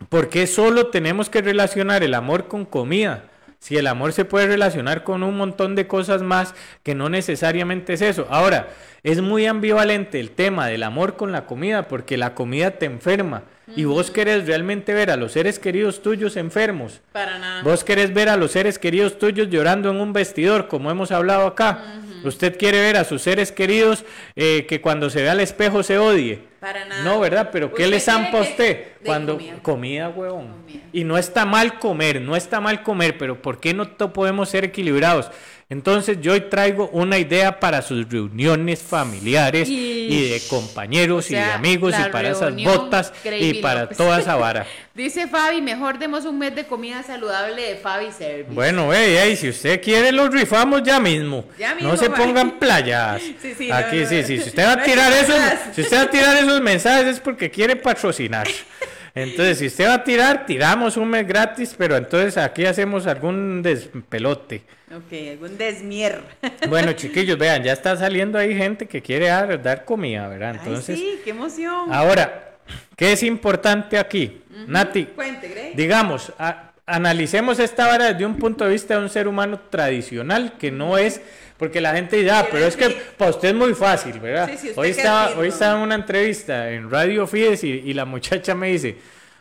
¿Por 0.08 0.28
qué 0.28 0.46
solo 0.46 0.88
tenemos 0.88 1.30
que 1.30 1.42
relacionar 1.42 2.02
el 2.02 2.14
amor 2.14 2.48
con 2.48 2.64
comida? 2.64 3.24
Si 3.58 3.76
el 3.76 3.86
amor 3.86 4.12
se 4.12 4.24
puede 4.24 4.48
relacionar 4.48 5.04
con 5.04 5.22
un 5.22 5.36
montón 5.36 5.76
de 5.76 5.86
cosas 5.86 6.20
más 6.22 6.54
que 6.82 6.96
no 6.96 7.08
necesariamente 7.08 7.92
es 7.92 8.02
eso. 8.02 8.26
Ahora, 8.28 8.70
es 9.04 9.20
muy 9.20 9.46
ambivalente 9.46 10.18
el 10.18 10.32
tema 10.32 10.66
del 10.66 10.82
amor 10.82 11.16
con 11.16 11.30
la 11.30 11.46
comida 11.46 11.86
porque 11.86 12.16
la 12.16 12.34
comida 12.34 12.72
te 12.72 12.86
enferma 12.86 13.44
y 13.76 13.84
vos 13.84 14.10
querés 14.10 14.46
realmente 14.46 14.92
ver 14.94 15.10
a 15.10 15.16
los 15.16 15.32
seres 15.32 15.58
queridos 15.58 16.02
tuyos 16.02 16.36
enfermos. 16.36 17.00
Para 17.12 17.38
nada. 17.38 17.62
Vos 17.62 17.84
querés 17.84 18.12
ver 18.12 18.28
a 18.28 18.36
los 18.36 18.50
seres 18.50 18.78
queridos 18.78 19.18
tuyos 19.18 19.48
llorando 19.48 19.90
en 19.90 20.00
un 20.00 20.12
vestidor, 20.12 20.68
como 20.68 20.90
hemos 20.90 21.12
hablado 21.12 21.46
acá. 21.46 22.00
Usted 22.24 22.58
quiere 22.58 22.80
ver 22.80 22.96
a 22.96 23.04
sus 23.04 23.22
seres 23.22 23.52
queridos 23.52 24.04
eh, 24.34 24.66
que 24.68 24.80
cuando 24.80 25.08
se 25.08 25.22
ve 25.22 25.30
al 25.30 25.40
espejo 25.40 25.82
se 25.82 25.98
odie. 25.98 26.51
Para 26.62 26.84
nada. 26.84 27.02
No, 27.02 27.18
¿verdad? 27.18 27.48
Pero 27.50 27.74
¿qué 27.74 27.88
le 27.88 27.98
zampa 27.98 28.38
a 28.38 28.42
usted? 28.42 28.92
Cuando 29.04 29.34
comida. 29.34 29.58
comida, 29.62 30.08
huevón. 30.10 30.46
Comida. 30.46 30.84
Y 30.92 31.02
no 31.02 31.18
está 31.18 31.44
mal 31.44 31.80
comer, 31.80 32.20
no 32.20 32.36
está 32.36 32.60
mal 32.60 32.84
comer, 32.84 33.18
pero 33.18 33.42
¿por 33.42 33.58
qué 33.58 33.74
no 33.74 33.96
podemos 34.12 34.48
ser 34.48 34.62
equilibrados? 34.62 35.28
Entonces 35.72 36.18
yo 36.20 36.34
hoy 36.34 36.42
traigo 36.50 36.90
una 36.92 37.16
idea 37.16 37.58
para 37.58 37.80
sus 37.80 38.06
reuniones 38.10 38.82
familiares 38.82 39.66
y 39.70 40.28
de 40.28 40.42
compañeros 40.50 41.24
O 41.24 41.28
sea, 41.28 41.40
y 41.40 41.46
de 41.46 41.52
amigos 41.52 41.94
y 41.98 42.10
para 42.10 42.28
esas 42.28 42.54
botas 42.62 43.10
y 43.24 43.54
para 43.54 43.82
López. 43.84 43.96
toda 43.96 44.20
esa 44.20 44.36
vara. 44.36 44.66
Dice 44.94 45.28
Fabi, 45.28 45.62
mejor 45.62 45.98
demos 45.98 46.26
un 46.26 46.38
mes 46.38 46.54
de 46.54 46.66
comida 46.66 47.02
saludable 47.02 47.62
de 47.62 47.76
Fabi 47.76 48.12
Service. 48.12 48.50
Bueno, 48.50 48.92
ey, 48.92 49.16
ey, 49.16 49.34
si 49.34 49.48
usted 49.48 49.80
quiere 49.80 50.12
los 50.12 50.30
rifamos 50.30 50.82
ya 50.82 51.00
mismo. 51.00 51.46
Ya 51.58 51.74
mismo, 51.74 51.88
no 51.92 51.96
se 51.96 52.10
pongan 52.10 52.50
playas. 52.58 53.22
Sí, 53.22 53.54
sí, 53.56 53.68
no, 53.68 53.74
Aquí 53.74 53.96
no, 53.96 54.08
sí, 54.10 54.16
no. 54.20 54.26
sí. 54.26 54.38
Si 54.40 54.48
usted 54.50 54.66
va 54.66 54.72
a 54.72 54.82
tirar 54.82 55.10
esos, 55.10 55.40
si 55.74 55.80
usted 55.80 55.96
va 55.96 56.02
a 56.02 56.10
tirar 56.10 56.36
esos 56.36 56.60
mensajes 56.60 57.06
es 57.06 57.20
porque 57.20 57.50
quiere 57.50 57.76
patrocinar. 57.76 58.46
Entonces, 59.14 59.58
si 59.58 59.66
usted 59.66 59.86
va 59.88 59.94
a 59.94 60.04
tirar, 60.04 60.46
tiramos 60.46 60.96
un 60.96 61.08
mes 61.08 61.26
gratis, 61.26 61.74
pero 61.76 61.96
entonces 61.96 62.38
aquí 62.38 62.64
hacemos 62.64 63.06
algún 63.06 63.62
despelote. 63.62 64.62
Ok, 64.94 65.12
algún 65.32 65.58
desmier. 65.58 66.22
Bueno, 66.68 66.92
chiquillos, 66.92 67.36
vean, 67.38 67.62
ya 67.62 67.72
está 67.72 67.96
saliendo 67.96 68.38
ahí 68.38 68.54
gente 68.56 68.86
que 68.86 69.02
quiere 69.02 69.26
dar, 69.28 69.60
dar 69.62 69.84
comida, 69.84 70.28
¿verdad? 70.28 70.56
Entonces, 70.58 70.98
Ay, 70.98 71.02
sí, 71.16 71.20
qué 71.24 71.30
emoción. 71.30 71.92
ahora, 71.92 72.54
¿qué 72.96 73.12
es 73.12 73.22
importante 73.22 73.98
aquí? 73.98 74.40
Nati, 74.66 75.04
Cuente, 75.06 75.72
digamos, 75.74 76.32
a- 76.38 76.72
analicemos 76.86 77.58
esta 77.58 77.86
vara 77.86 78.12
desde 78.12 78.24
un 78.26 78.36
punto 78.36 78.64
de 78.64 78.70
vista 78.70 78.94
de 78.96 79.00
un 79.02 79.08
ser 79.10 79.28
humano 79.28 79.60
tradicional, 79.70 80.54
que 80.58 80.70
no 80.70 80.96
es, 80.98 81.20
porque 81.62 81.80
la 81.80 81.94
gente 81.94 82.28
ah, 82.28 82.44
pero 82.50 82.66
es 82.66 82.76
que 82.76 82.90
para 83.16 83.30
usted 83.30 83.50
es 83.50 83.54
muy 83.54 83.72
fácil, 83.72 84.18
¿verdad? 84.18 84.50
Sí, 84.50 84.58
sí, 84.58 84.72
hoy, 84.74 84.90
estaba, 84.90 85.30
hoy 85.36 85.46
estaba 85.46 85.76
en 85.76 85.82
una 85.84 85.94
entrevista 85.94 86.68
en 86.72 86.90
Radio 86.90 87.24
Fides 87.24 87.62
y, 87.62 87.68
y 87.68 87.94
la 87.94 88.04
muchacha 88.04 88.52
me 88.56 88.66
dice, 88.66 88.96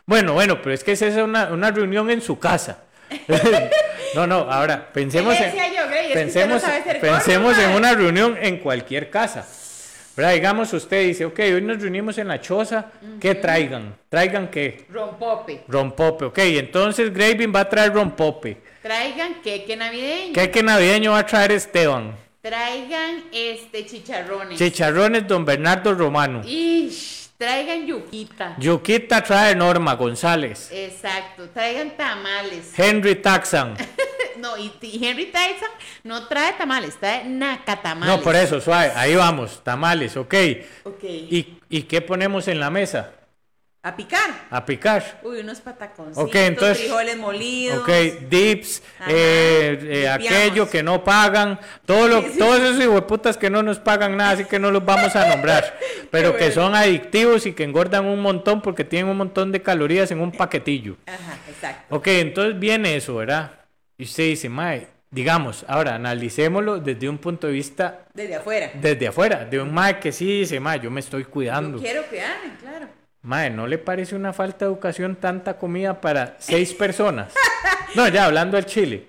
bueno, 0.06 0.32
bueno, 0.32 0.62
pero 0.62 0.72
es 0.72 0.84
que 0.84 0.92
esa 0.92 1.08
es 1.08 1.16
una, 1.16 1.46
una 1.46 1.72
reunión 1.72 2.08
en 2.12 2.22
su 2.22 2.38
casa. 2.38 2.84
no, 4.14 4.28
no, 4.28 4.36
ahora 4.48 4.92
pensemos 4.92 5.34
¿Qué 5.36 5.46
en, 5.46 5.74
yo, 5.74 5.88
Grey? 5.88 6.10
No 6.10 6.14
pensemos, 6.14 6.62
gordo, 6.62 7.00
pensemos 7.00 7.58
en 7.58 7.70
una 7.70 7.92
reunión 7.92 8.38
en 8.40 8.58
cualquier 8.58 9.10
casa. 9.10 9.44
¿Verdad? 10.16 10.34
Digamos, 10.34 10.72
usted 10.72 11.06
dice, 11.06 11.24
ok, 11.24 11.38
hoy 11.38 11.62
nos 11.62 11.80
reunimos 11.80 12.18
en 12.18 12.28
la 12.28 12.40
choza, 12.40 12.86
¿qué 13.20 13.34
traigan? 13.34 13.94
¿Traigan 14.08 14.48
qué? 14.48 14.84
Rompope. 14.90 15.64
Rompope, 15.68 16.26
ok. 16.26 16.38
Entonces 16.38 17.12
Graving 17.12 17.52
va 17.54 17.60
a 17.60 17.68
traer 17.68 17.92
rompope. 17.92 18.58
Traigan 18.82 19.40
queque 19.42 19.76
navideño. 19.76 20.32
¿Qué 20.32 20.50
que 20.50 20.62
navideño 20.62 21.12
va 21.12 21.20
a 21.20 21.26
traer 21.26 21.52
Esteban? 21.52 22.16
Traigan 22.42 23.22
este 23.32 23.86
chicharrones. 23.86 24.58
Chicharrones 24.58 25.28
Don 25.28 25.44
Bernardo 25.44 25.94
Romano. 25.94 26.42
Ish, 26.44 27.21
traigan 27.42 27.86
yuquita. 27.88 28.54
Yuquita 28.58 29.20
trae 29.20 29.56
Norma 29.56 29.94
González. 29.96 30.70
Exacto, 30.70 31.48
traigan 31.48 31.90
tamales. 31.96 32.78
Henry 32.78 33.16
Taxan. 33.16 33.76
No, 34.38 34.58
y, 34.58 34.72
y 34.80 35.06
Henry 35.06 35.26
Tyson 35.26 35.68
no 36.02 36.26
trae 36.26 36.54
tamales, 36.54 36.96
trae 36.98 37.22
nacatamales. 37.22 38.16
No, 38.16 38.20
por 38.24 38.34
eso, 38.34 38.60
suave. 38.60 38.90
Ahí 38.96 39.14
vamos. 39.14 39.62
Tamales, 39.62 40.16
ok. 40.16 40.34
Ok. 40.82 41.04
¿Y, 41.04 41.58
¿Y 41.68 41.82
qué 41.82 42.00
ponemos 42.00 42.48
en 42.48 42.58
la 42.58 42.68
mesa? 42.68 43.12
A 43.84 43.96
picar. 43.96 44.30
A 44.48 44.64
picar. 44.64 45.18
Uy, 45.24 45.40
unos 45.40 45.60
pataconcitos, 45.60 46.22
Ok, 46.22 46.34
entonces- 46.36 46.78
frijoles 46.78 47.16
molidos. 47.16 47.78
Ok, 47.78 47.88
dips, 48.28 48.80
Ajá, 49.00 49.10
eh, 49.12 49.78
eh, 50.04 50.08
aquello 50.08 50.70
que 50.70 50.84
no 50.84 51.02
pagan, 51.02 51.58
todo 51.84 52.06
lo, 52.06 52.22
Sí, 52.22 52.28
sí. 52.34 52.38
todos 52.38 52.60
esos 52.60 52.86
hueputas 52.86 53.36
que 53.36 53.50
no 53.50 53.64
nos 53.64 53.80
pagan 53.80 54.16
nada, 54.16 54.30
así 54.30 54.44
que 54.44 54.60
no 54.60 54.70
los 54.70 54.84
vamos 54.84 55.16
a 55.16 55.26
nombrar, 55.28 55.76
pero 56.12 56.36
que 56.36 56.52
son 56.52 56.76
adictivos 56.76 57.44
y 57.46 57.54
que 57.54 57.64
engordan 57.64 58.04
un 58.04 58.20
montón 58.20 58.62
porque 58.62 58.84
tienen 58.84 59.10
un 59.10 59.16
montón 59.16 59.50
de 59.50 59.62
calorías 59.62 60.12
en 60.12 60.20
un 60.20 60.30
paquetillo. 60.30 60.96
Ajá, 61.06 61.38
exacto. 61.48 61.96
Ok, 61.96 62.06
entonces 62.06 62.60
viene 62.60 62.94
eso, 62.94 63.16
¿verdad? 63.16 63.50
Y 63.98 64.04
usted 64.04 64.22
dice, 64.24 64.48
mae, 64.48 64.86
digamos, 65.10 65.64
ahora 65.66 65.96
analicémoslo 65.96 66.78
desde 66.78 67.08
un 67.08 67.18
punto 67.18 67.48
de 67.48 67.52
vista, 67.54 68.02
Desde 68.14 68.36
afuera. 68.36 68.70
desde 68.74 69.08
afuera, 69.08 69.44
de 69.44 69.60
un 69.60 69.74
mae 69.74 69.98
que 69.98 70.12
sí 70.12 70.38
dice, 70.40 70.60
mae, 70.60 70.78
yo 70.78 70.88
me 70.88 71.00
estoy 71.00 71.24
Yo 71.24 71.30
cuidando. 71.30 71.78
quiero 71.80 72.04
cuidarme, 72.04 72.54
claro. 72.60 72.86
Mae, 73.22 73.50
¿no 73.50 73.66
le 73.66 73.78
parece 73.78 74.16
una 74.16 74.32
falta 74.32 74.64
de 74.64 74.72
educación 74.72 75.16
tanta 75.16 75.56
comida 75.58 76.00
para 76.00 76.36
seis 76.38 76.72
personas? 76.72 77.32
No, 77.94 78.08
ya 78.08 78.24
hablando 78.24 78.56
del 78.56 78.64
chile. 78.64 79.06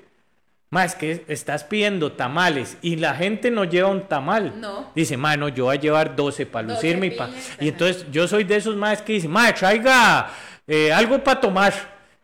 Mae, 0.70 0.86
es 0.88 0.96
que 0.96 1.24
estás 1.30 1.64
pidiendo 1.64 2.12
tamales 2.12 2.78
y 2.82 2.98
la 2.98 3.16
gente 3.16 3.50
no 3.50 3.64
lleva 3.64 3.88
un 3.88 4.10
tamal. 4.10 4.60
No. 4.60 4.92
Dice, 4.94 5.16
mae, 5.16 5.38
no, 5.38 5.48
yo 5.48 5.66
voy 5.66 5.78
a 5.78 5.80
llevar 5.80 6.18
12 6.18 6.46
para 6.48 6.68
12 6.68 6.76
lucirme. 6.76 7.06
y 7.08 7.12
pa-". 7.12 7.30
Y 7.62 7.70
entonces 7.70 8.06
yo 8.12 8.28
soy 8.28 8.44
de 8.44 8.58
esos 8.58 8.76
maes 8.76 9.02
que 9.02 9.14
dicen, 9.14 9.32
mae, 9.32 9.54
traiga 9.54 10.30
eh, 10.68 10.92
algo 10.92 11.24
para 11.24 11.40
tomar. 11.40 11.74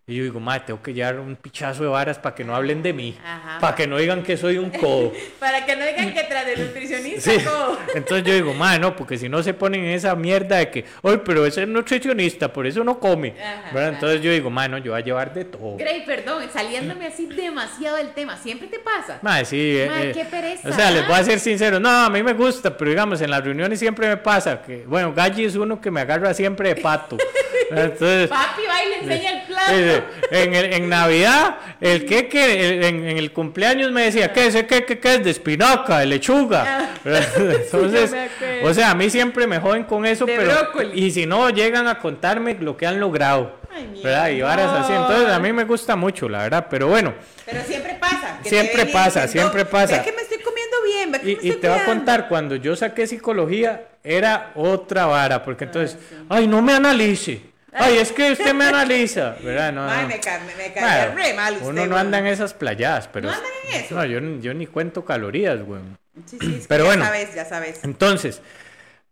Y 0.10 0.16
yo 0.16 0.24
digo, 0.24 0.40
mae, 0.40 0.60
tengo 0.62 0.82
que 0.82 0.92
llevar 0.92 1.20
un 1.20 1.36
pichazo 1.36 1.84
de 1.84 1.90
varas 1.90 2.18
para 2.18 2.34
que 2.34 2.44
no 2.44 2.56
hablen 2.56 2.82
de 2.82 2.94
mí. 2.94 3.16
Ajá. 3.24 3.60
Para 3.60 3.76
que 3.76 3.86
no 3.86 3.96
digan 3.96 4.24
que 4.24 4.38
soy 4.38 4.58
un 4.58 4.72
codo. 4.72 5.14
Para 5.40 5.64
que 5.68 5.76
no 5.76 5.86
digan 5.86 6.14
que 6.16 6.24
tras 6.24 6.48
el 6.48 6.66
nutricionista, 6.66 7.22
Sí. 7.22 7.38
Entonces 7.96 8.26
yo 8.26 8.34
digo, 8.34 8.56
madre, 8.56 8.80
no, 8.80 8.96
porque 8.96 9.20
si 9.20 9.30
no 9.30 9.44
se 9.44 9.54
ponen 9.54 9.84
en 9.84 9.92
esa 9.92 10.16
mierda 10.16 10.58
de 10.58 10.72
que, 10.72 10.86
oye, 11.04 11.20
pero 11.20 11.46
ese 11.46 11.62
es 11.62 11.68
nutricionista, 11.68 12.52
por 12.52 12.66
eso 12.66 12.84
no 12.84 13.00
come. 13.00 13.36
Ajá, 13.40 13.72
¿verdad? 13.72 13.94
Entonces 13.94 14.22
yo 14.24 14.32
digo, 14.32 14.50
madre, 14.50 14.70
no, 14.70 14.78
yo 14.80 14.94
voy 14.94 15.02
a 15.02 15.06
llevar 15.06 15.32
de 15.32 15.46
todo. 15.46 15.78
Grey, 15.78 16.04
perdón, 16.06 16.44
saliéndome 16.52 17.06
así 17.06 17.28
demasiado 17.28 17.98
del 17.98 18.10
tema. 18.10 18.36
¿Siempre 18.38 18.68
te 18.68 18.80
pasa? 18.80 19.20
Madre, 19.22 19.46
sí. 19.46 19.78
eh, 19.78 19.88
Mae, 19.88 20.10
eh, 20.10 20.12
qué 20.12 20.26
pereza, 20.26 20.70
O 20.70 20.74
sea, 20.74 20.90
les 20.90 21.06
voy 21.06 21.18
a 21.18 21.20
¿ah? 21.20 21.24
ser 21.24 21.40
sincero, 21.40 21.80
no, 21.80 21.88
a 21.88 22.10
mí 22.10 22.24
me 22.24 22.34
gusta, 22.34 22.76
pero 22.76 22.90
digamos, 22.90 23.22
en 23.22 23.30
las 23.30 23.44
reuniones 23.44 23.78
siempre 23.78 24.08
me 24.08 24.18
pasa 24.18 24.64
que, 24.64 24.86
bueno, 24.88 25.14
Galli 25.14 25.46
es 25.46 25.56
uno 25.56 25.80
que 25.80 25.92
me 25.92 26.02
agarra 26.02 26.34
siempre 26.34 26.74
de 26.74 26.82
pato. 26.82 27.18
Entonces, 27.72 28.30
Papi, 28.30 28.64
va 28.68 28.84
y 28.84 28.90
le 28.90 28.96
enseña 28.98 29.32
el 29.32 29.48
plato. 29.48 29.99
Eh, 30.32 30.44
en, 30.44 30.54
el- 30.56 30.74
en 30.74 30.90
Navidad, 30.90 31.58
el 31.82 32.06
queque, 32.06 32.70
el- 32.70 32.84
en, 32.84 33.08
en 33.08 33.18
el 33.18 33.32
cumpleaños 33.32 33.92
me 33.92 34.04
decía, 34.04 34.32
¿qué 34.34 34.42
es 34.48 34.56
ese 34.56 34.66
queque 34.68 35.00
qué 35.00 35.16
es 35.16 35.24
de 35.24 35.30
espinaca, 35.32 36.00
de 36.00 36.06
lechuga? 36.08 36.66
Ah. 36.68 36.90
Entonces, 37.40 38.10
Sí, 38.12 38.46
o 38.64 38.74
sea, 38.74 38.92
a 38.92 38.96
mí 38.96 39.10
siempre 39.10 39.48
me 39.48 39.60
joden 39.60 39.84
con 39.84 40.06
eso, 40.06 40.26
De 40.26 40.36
pero 40.38 40.52
brócoli. 40.52 41.06
y 41.06 41.12
si 41.12 41.26
no 41.26 41.50
llegan 41.50 41.88
a 41.88 42.00
contarme 42.00 42.56
lo 42.60 42.76
que 42.78 42.86
han 42.88 43.00
logrado, 43.00 43.58
Ay, 43.74 44.02
¿verdad? 44.04 44.30
Y 44.30 44.42
varas 44.42 44.72
así. 44.74 44.94
Entonces, 44.94 45.30
a 45.30 45.40
mí 45.40 45.54
me 45.54 45.64
gusta 45.66 45.96
mucho, 45.96 46.28
la 46.28 46.40
verdad, 46.44 46.68
pero 46.70 46.88
bueno, 46.88 47.14
Pero 47.46 47.62
siempre 47.64 47.96
pasa. 48.00 48.40
que 48.44 48.50
Siempre 48.50 48.86
pasa, 48.88 49.28
siempre 49.28 49.64
"No, 49.64 49.70
pasa". 49.70 49.98
Ve 49.98 50.04
que 50.04 50.12
me 50.12 50.22
estoy 50.22 50.40
comiendo 50.40 50.78
bien, 50.86 51.12
ve 51.12 51.20
que 51.22 51.32
y, 51.32 51.36
me 51.36 51.56
y 51.56 51.60
te 51.60 51.68
voy 51.70 51.78
a 51.78 51.84
cuidando". 51.84 51.86
contar, 51.86 52.28
cuando 52.28 52.56
yo 52.56 52.76
saqué 52.76 53.08
psicología, 53.08 53.86
era 54.04 54.52
otra 54.56 55.06
vara, 55.06 55.44
porque 55.44 55.66
entonces, 55.66 55.98
ay, 56.30 56.48
no 56.48 56.62
me 56.62 56.74
analice. 56.74 57.42
Ay, 57.74 57.98
es 58.00 58.12
que 58.12 58.32
usted 58.32 58.54
me 58.54 58.66
analiza, 58.66 59.36
¿verdad? 59.44 59.72
No, 59.74 59.90
Ay, 59.90 60.02
no. 60.04 60.08
me, 60.08 60.20
ca- 60.20 60.40
me, 60.40 60.70
Bueno, 60.82 61.16
re 61.16 61.34
mal 61.34 61.54
usted. 61.54 61.68
uno 61.68 61.82
no 61.86 61.90
güey. 61.92 62.02
anda 62.02 62.20
en 62.20 62.28
esas 62.28 62.54
playadas, 62.54 63.08
pero... 63.08 63.30
¿No 63.30 63.36
andan 63.36 63.52
en 63.70 63.82
eso? 63.84 63.96
No, 63.96 64.06
yo, 64.06 64.20
ni- 64.22 64.42
yo 64.42 64.54
ni 64.54 64.66
cuento 64.68 65.06
calorías, 65.06 65.62
güey. 65.62 65.82
Sí, 66.26 66.38
sí, 66.42 66.56
es 66.56 66.62
que 66.64 66.66
Pero 66.68 66.84
ya 66.86 66.88
bueno. 66.90 67.06
sabes, 67.06 67.34
ya 67.36 67.46
sabes. 67.46 67.80
Entonces, 67.84 68.42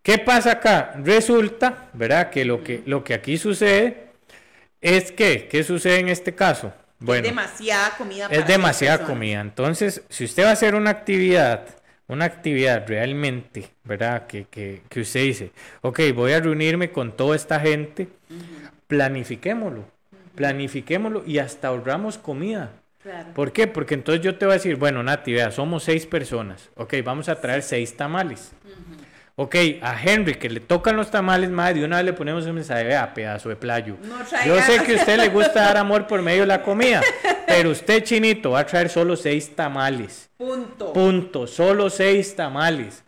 ¿qué 0.02 0.18
pasa 0.18 0.54
acá? 0.54 0.94
Resulta, 1.04 1.86
¿verdad? 1.94 2.30
Que 2.32 2.46
lo 2.46 2.64
que, 2.64 2.82
lo 2.86 3.04
que 3.04 3.14
aquí 3.14 3.38
sucede 3.38 4.08
es 4.82 5.12
que, 5.12 5.48
¿qué 5.48 5.64
sucede 5.64 6.00
en 6.00 6.10
este 6.10 6.34
caso? 6.36 6.74
Bueno, 7.00 7.22
es 7.28 7.30
demasiada 7.36 7.92
comida 7.96 8.28
para 8.28 8.40
es 8.42 8.48
demasiada 8.48 9.04
comida. 9.06 9.40
Entonces, 9.42 10.02
si 10.10 10.26
usted 10.26 10.44
va 10.46 10.50
a 10.50 10.54
hacer 10.54 10.74
una 10.74 10.90
actividad, 10.90 11.66
una 12.08 12.26
actividad 12.26 12.88
realmente, 12.88 13.70
¿verdad? 13.84 14.28
Que, 14.28 14.46
que, 14.46 14.82
que 14.90 15.02
usted 15.02 15.22
dice, 15.22 15.52
ok, 15.82 16.00
voy 16.16 16.32
a 16.34 16.40
reunirme 16.40 16.92
con 16.92 17.16
toda 17.16 17.36
esta 17.36 17.60
gente, 17.60 18.08
planifiquémoslo, 18.88 19.86
planifiquémoslo 20.36 21.24
y 21.26 21.40
hasta 21.40 21.68
ahorramos 21.68 22.18
comida. 22.18 22.72
Claro. 23.04 23.34
¿Por 23.34 23.52
qué? 23.52 23.68
Porque 23.68 23.94
entonces 23.94 24.24
yo 24.24 24.38
te 24.38 24.46
voy 24.46 24.54
a 24.54 24.58
decir, 24.58 24.76
bueno, 24.76 25.04
Nati, 25.04 25.32
vea, 25.32 25.52
somos 25.52 25.84
seis 25.84 26.06
personas. 26.06 26.70
Ok, 26.76 26.96
vamos 27.04 27.30
a 27.30 27.40
traer 27.40 27.62
seis 27.62 27.96
tamales. 27.96 28.52
Ok, 29.40 29.56
a 29.84 29.96
Henry, 30.02 30.34
que 30.34 30.50
le 30.50 30.60
tocan 30.60 30.96
los 30.96 31.12
tamales, 31.12 31.52
madre, 31.52 31.76
de 31.82 31.86
una 31.86 31.98
vez 31.98 32.06
le 32.06 32.14
ponemos 32.14 32.44
un 32.48 32.56
mensaje, 32.56 32.84
vea, 32.86 33.14
pedazo 33.14 33.50
de 33.50 33.56
playo. 33.56 33.96
No 34.02 34.18
Yo 34.44 34.60
sé 34.64 34.84
que 34.84 34.94
a 34.94 34.96
usted 34.96 35.18
le 35.20 35.30
gusta 35.30 35.62
dar 35.62 35.78
amor 35.78 36.08
por 36.08 36.24
medio 36.24 36.42
de 36.42 36.48
la 36.48 36.64
comida, 36.64 37.02
pero 37.46 37.70
usted, 37.70 38.04
chinito, 38.04 38.50
va 38.52 38.62
a 38.62 38.66
traer 38.66 38.90
solo 38.90 39.16
seis 39.16 39.56
tamales. 39.56 40.28
Punto. 40.40 40.92
Punto, 40.92 41.46
solo 41.46 41.92
seis 41.92 42.36
tamales. 42.36 43.04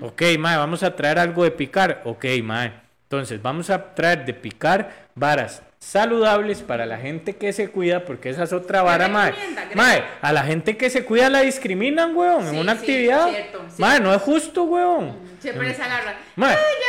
Ok, 0.00 0.22
mae, 0.36 0.56
vamos 0.56 0.82
a 0.82 0.96
traer 0.96 1.20
algo 1.20 1.44
de 1.44 1.52
picar. 1.52 2.02
Ok, 2.04 2.24
mae. 2.42 2.72
Entonces, 3.04 3.40
vamos 3.40 3.70
a 3.70 3.94
traer 3.94 4.24
de 4.24 4.34
picar 4.34 4.90
varas 5.14 5.62
saludables 5.78 6.60
para 6.60 6.86
la 6.86 6.98
gente 6.98 7.36
que 7.36 7.52
se 7.52 7.68
cuida, 7.68 8.04
porque 8.04 8.30
esa 8.30 8.42
es 8.42 8.52
otra 8.52 8.82
vara, 8.82 9.06
Greg? 9.06 9.76
Mae, 9.76 10.02
a 10.20 10.32
la 10.32 10.42
gente 10.42 10.76
que 10.76 10.90
se 10.90 11.04
cuida 11.04 11.30
la 11.30 11.42
discriminan, 11.42 12.16
weón, 12.16 12.48
en 12.48 12.50
Sí, 12.54 12.58
una 12.58 12.72
sí, 12.74 12.78
actividad. 12.80 13.28
cierto, 13.28 13.62
Mae, 13.78 13.90
cierto. 13.92 14.08
no 14.08 14.14
es 14.16 14.22
justo, 14.22 14.64
weón. 14.64 15.27
Siempre 15.40 15.68
les 15.68 15.78
agarra. 15.78 16.16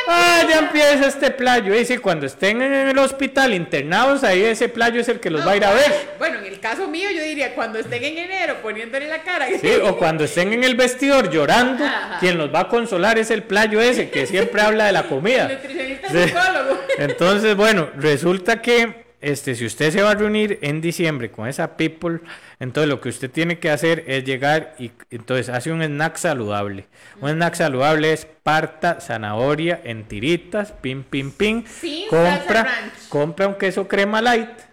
Ah, 0.07 0.41
ya 0.49 0.59
empieza 0.59 1.07
este 1.07 1.31
playo. 1.31 1.75
Y 1.75 1.85
si 1.85 1.97
cuando 1.97 2.25
estén 2.25 2.61
en 2.61 2.73
el 2.89 2.97
hospital 2.97 3.53
internados, 3.53 4.23
ahí 4.23 4.43
ese 4.43 4.69
playo 4.69 4.99
es 5.01 5.07
el 5.09 5.19
que 5.19 5.29
los 5.29 5.45
va 5.47 5.51
a 5.51 5.57
ir 5.57 5.65
a 5.65 5.71
ver. 5.73 6.09
Bueno, 6.17 6.39
en 6.39 6.45
el 6.45 6.59
caso 6.59 6.87
mío, 6.87 7.09
yo 7.15 7.21
diría 7.21 7.53
cuando 7.53 7.77
estén 7.79 8.03
en 8.03 8.17
enero 8.17 8.57
poniéndole 8.61 9.07
la 9.07 9.21
cara. 9.23 9.47
Sí, 9.61 9.71
o 9.83 9.97
cuando 9.97 10.23
estén 10.23 10.51
en 10.53 10.63
el 10.63 10.75
vestidor 10.75 11.29
llorando, 11.29 11.85
Ajá. 11.85 12.17
quien 12.19 12.37
los 12.37 12.53
va 12.53 12.61
a 12.61 12.67
consolar 12.67 13.17
es 13.19 13.29
el 13.31 13.43
playo 13.43 13.79
ese 13.81 14.09
que 14.09 14.25
siempre 14.25 14.61
habla 14.61 14.85
de 14.85 14.91
la 14.93 15.03
comida. 15.03 15.45
El 15.49 15.53
nutricionista 15.55 16.09
Sí. 16.09 16.17
psicólogo. 16.23 16.79
Entonces, 16.97 17.55
bueno, 17.55 17.89
resulta 17.97 18.61
que 18.61 19.05
este, 19.21 19.55
si 19.55 19.65
usted 19.65 19.91
se 19.91 20.01
va 20.01 20.11
a 20.11 20.15
reunir 20.15 20.59
en 20.61 20.81
diciembre 20.81 21.31
con 21.31 21.47
esa 21.47 21.75
people, 21.77 22.19
entonces 22.59 22.89
lo 22.89 23.01
que 23.01 23.09
usted 23.09 23.29
tiene 23.29 23.59
que 23.59 23.69
hacer 23.69 24.03
es 24.07 24.23
llegar 24.23 24.75
y 24.79 24.91
entonces 25.09 25.49
hace 25.49 25.71
un 25.71 25.81
snack 25.81 26.17
saludable. 26.17 26.87
Un 27.21 27.29
snack 27.31 27.55
saludable 27.55 28.13
es 28.13 28.25
parta, 28.25 28.99
zanahoria 29.01 29.81
en 29.83 30.05
tiritas, 30.05 30.71
pim, 30.71 31.03
pim, 31.03 31.31
pim. 31.31 31.63
Salsa 31.65 32.07
compra, 32.09 32.67
compra 33.09 33.47
un 33.47 33.55
queso 33.55 33.87
crema 33.87 34.21
light 34.21 34.69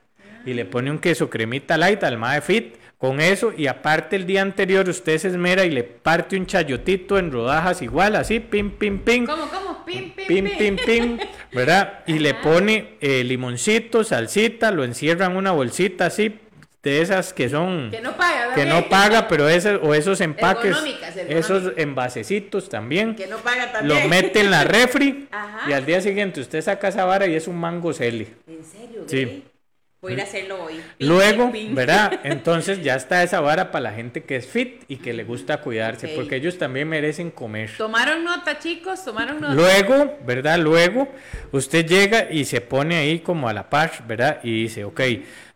y 0.47 0.55
le 0.55 0.65
pone 0.65 0.91
un 0.91 0.99
queso 0.99 1.29
cremita 1.29 1.77
light 1.77 2.03
al 2.05 2.17
mae 2.17 2.41
fit 2.41 2.77
con 2.99 3.21
eso 3.21 3.53
y 3.55 3.67
aparte 3.67 4.17
el 4.17 4.27
día 4.27 4.41
anterior 4.41 4.89
usted 4.89 5.19
se 5.19 5.29
esmera 5.29 5.65
y 5.65 5.71
le 5.71 5.85
parte 5.85 6.37
un 6.37 6.47
chayotito 6.47 7.19
en 7.19 7.31
rodajas 7.31 7.83
igual 7.83 8.17
así 8.17 8.41
pim 8.41 8.71
pim 8.71 9.01
pim 9.01 9.27
¿Cómo, 9.27 9.49
cómo? 9.49 9.85
Pim, 9.85 10.13
pim, 10.13 10.27
pim 10.27 10.45
pim. 10.45 10.77
pim 10.77 10.77
pim 10.87 11.19
verdad 11.53 12.01
y 12.07 12.19
le 12.19 12.35
pone 12.35 12.97
eh, 13.01 13.25
limoncito 13.25 14.05
salsita 14.05 14.71
lo 14.71 14.85
encierra 14.85 15.27
en 15.27 15.37
una 15.37 15.53
bolsita 15.53 16.07
así 16.07 16.39
de 16.83 17.01
esas 17.01 17.33
que 17.33 17.49
son 17.49 17.91
Que 17.91 18.01
no 18.01 18.17
paga, 18.17 18.55
que 18.55 18.65
no 18.65 18.89
paga 18.89 19.27
pero 19.27 19.49
esas 19.49 19.81
o 19.83 19.93
esos 19.95 20.21
empaques 20.21 20.67
Ergonómicas, 20.67 21.17
ergonómicas. 21.17 21.51
esos 21.51 21.73
envasecitos 21.77 22.69
también 22.69 23.17
Que 23.17 23.27
no 23.27 23.39
paga 23.39 23.73
también. 23.73 24.03
lo 24.03 24.09
mete 24.09 24.41
en 24.41 24.51
la 24.53 24.63
refri 24.65 25.27
Ajá. 25.33 25.69
y 25.69 25.73
al 25.73 25.85
día 25.85 26.01
siguiente 26.01 26.41
usted 26.41 26.63
saca 26.63 26.89
esa 26.89 27.05
vara 27.05 27.27
y 27.27 27.35
es 27.35 27.49
un 27.49 27.57
mango 27.59 27.93
celi 27.93 28.29
¿En 28.47 28.65
serio? 28.65 29.03
Sí. 29.07 29.43
Voy 30.01 30.13
a 30.13 30.15
ir 30.15 30.21
a 30.21 30.25
hacerlo 30.25 30.63
hoy. 30.65 30.81
Luego. 30.99 31.51
¿verdad? 31.71 32.21
Entonces 32.25 32.83
ya 32.83 32.95
está 32.95 33.23
esa 33.23 33.41
vara 33.41 33.71
para 33.71 33.85
la 33.85 33.93
gente 33.93 34.23
que 34.25 34.37
es 34.37 34.47
fit 34.47 34.85
y 34.89 34.97
que 34.99 35.13
le 35.13 35.25
gusta 35.25 35.61
cuidarse, 35.63 36.09
porque 36.09 36.37
ellos 36.37 36.59
también 36.59 36.89
merecen 36.89 37.31
comer. 37.31 37.71
Tomaron 37.77 38.23
nota, 38.23 38.59
chicos, 38.59 39.05
tomaron 39.05 39.41
nota. 39.41 39.55
Luego, 39.55 40.19
¿verdad? 40.25 40.59
Luego, 40.59 41.09
usted 41.53 41.87
llega 41.87 42.31
y 42.31 42.45
se 42.45 42.61
pone 42.61 42.97
ahí 42.97 43.21
como 43.21 43.49
a 43.49 43.53
la 43.53 43.69
par, 43.71 43.91
¿verdad? 44.07 44.39
Y 44.43 44.63
dice, 44.63 44.85
ok, 44.85 45.01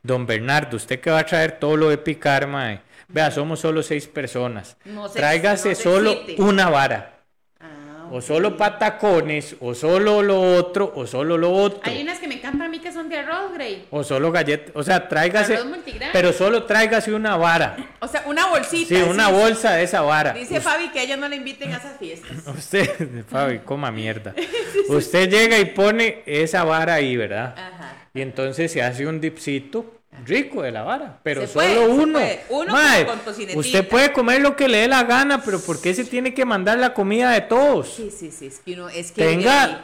don 0.03 0.27
Bernardo, 0.27 0.77
usted 0.77 0.99
que 1.01 1.11
va 1.11 1.21
a 1.21 1.27
traer 1.27 1.53
todo 1.59 1.77
lo 1.77 1.91
de 1.91 1.99
picar, 1.99 2.47
mae. 2.47 2.81
Vea, 3.09 3.31
somos 3.31 3.61
solo 3.61 3.83
seis 3.83 4.07
personas. 4.07 4.77
No 4.85 5.09
se- 5.09 5.19
Tráigase 5.19 5.71
no 5.71 5.75
se 5.75 5.83
solo 5.83 6.17
una 6.39 6.71
vara. 6.71 7.19
Ah, 7.61 8.09
O 8.13 8.21
solo 8.21 8.57
patacones, 8.57 9.57
o 9.61 9.75
solo 9.75 10.23
lo 10.23 10.41
otro, 10.57 10.93
o 10.95 11.07
solo 11.07 11.37
lo 11.37 11.53
otro. 11.53 11.81
Hay 11.85 12.01
unas 12.03 12.19
que 12.21 12.29
me 12.29 12.35
encantan 12.37 12.70
mí 12.81 12.85
que 12.85 12.93
son 12.93 13.09
de 13.09 13.19
arroz, 13.19 13.53
Grey. 13.55 13.87
O 13.91 14.03
solo 14.03 14.33
galletas. 14.33 14.73
O 14.75 14.83
sea, 14.83 15.09
tráigase. 15.09 15.57
Arroz. 15.57 15.79
Pero 16.13 16.33
solo 16.33 16.65
tráigase 16.65 17.13
una 17.13 17.37
vara. 17.37 17.77
O 18.01 18.09
sea, 18.09 18.25
una 18.27 18.47
bolsita. 18.47 18.95
Sí, 18.95 19.03
una 19.03 19.27
sí. 19.27 19.33
bolsa 19.33 19.75
de 19.75 19.85
esa 19.85 20.01
vara. 20.03 20.33
Dice 20.33 20.61
Fabi 20.61 20.91
que 20.91 21.03
ella 21.03 21.17
no 21.17 21.29
le 21.29 21.37
inviten 21.37 21.73
a 21.73 21.77
esas 21.77 21.99
fiestas. 21.99 22.47
Usted, 22.47 23.25
Fabi, 23.27 23.61
coma 23.61 23.91
mierda. 23.91 24.35
Usted 24.89 25.29
llega 25.29 25.59
y 25.59 25.67
pone 25.67 26.23
esa 26.27 26.65
vara 26.65 26.95
ahí, 26.95 27.17
¿verdad? 27.17 27.55
Ajá. 27.57 28.09
Y 28.13 28.23
entonces 28.23 28.73
se 28.73 28.83
hace 28.83 29.07
un 29.07 29.21
dipsito 29.21 30.00
rico 30.27 30.63
de 30.63 30.71
la 30.73 30.83
vara, 30.83 31.19
pero 31.23 31.43
Se 31.43 31.47
solo 31.49 31.65
puede, 31.67 31.89
uno. 31.89 32.13
puede. 32.19 32.41
Uno 32.51 32.75
con 33.07 33.19
tocinetita. 33.21 33.59
usted 33.59 33.89
puede 33.89 34.13
comer 34.13 34.41
lo 34.43 34.57
que 34.57 34.69
le 34.69 34.79
dé 34.79 34.89
la 34.89 35.05
gana, 35.05 35.43
pero 35.43 35.61
¿por 35.61 35.81
qué 35.81 35.95
se 35.95 36.05
tiene 36.05 36.35
que 36.35 36.45
mandar 36.45 36.79
la 36.79 36.93
comida 36.95 37.31
de 37.31 37.41
todos? 37.43 37.95
Sí, 37.95 38.11
sí, 38.11 38.31
sí, 38.31 38.47
es 38.47 38.59
que 38.59 38.73
uno, 38.75 38.89
es 38.89 39.13
que 39.13 39.23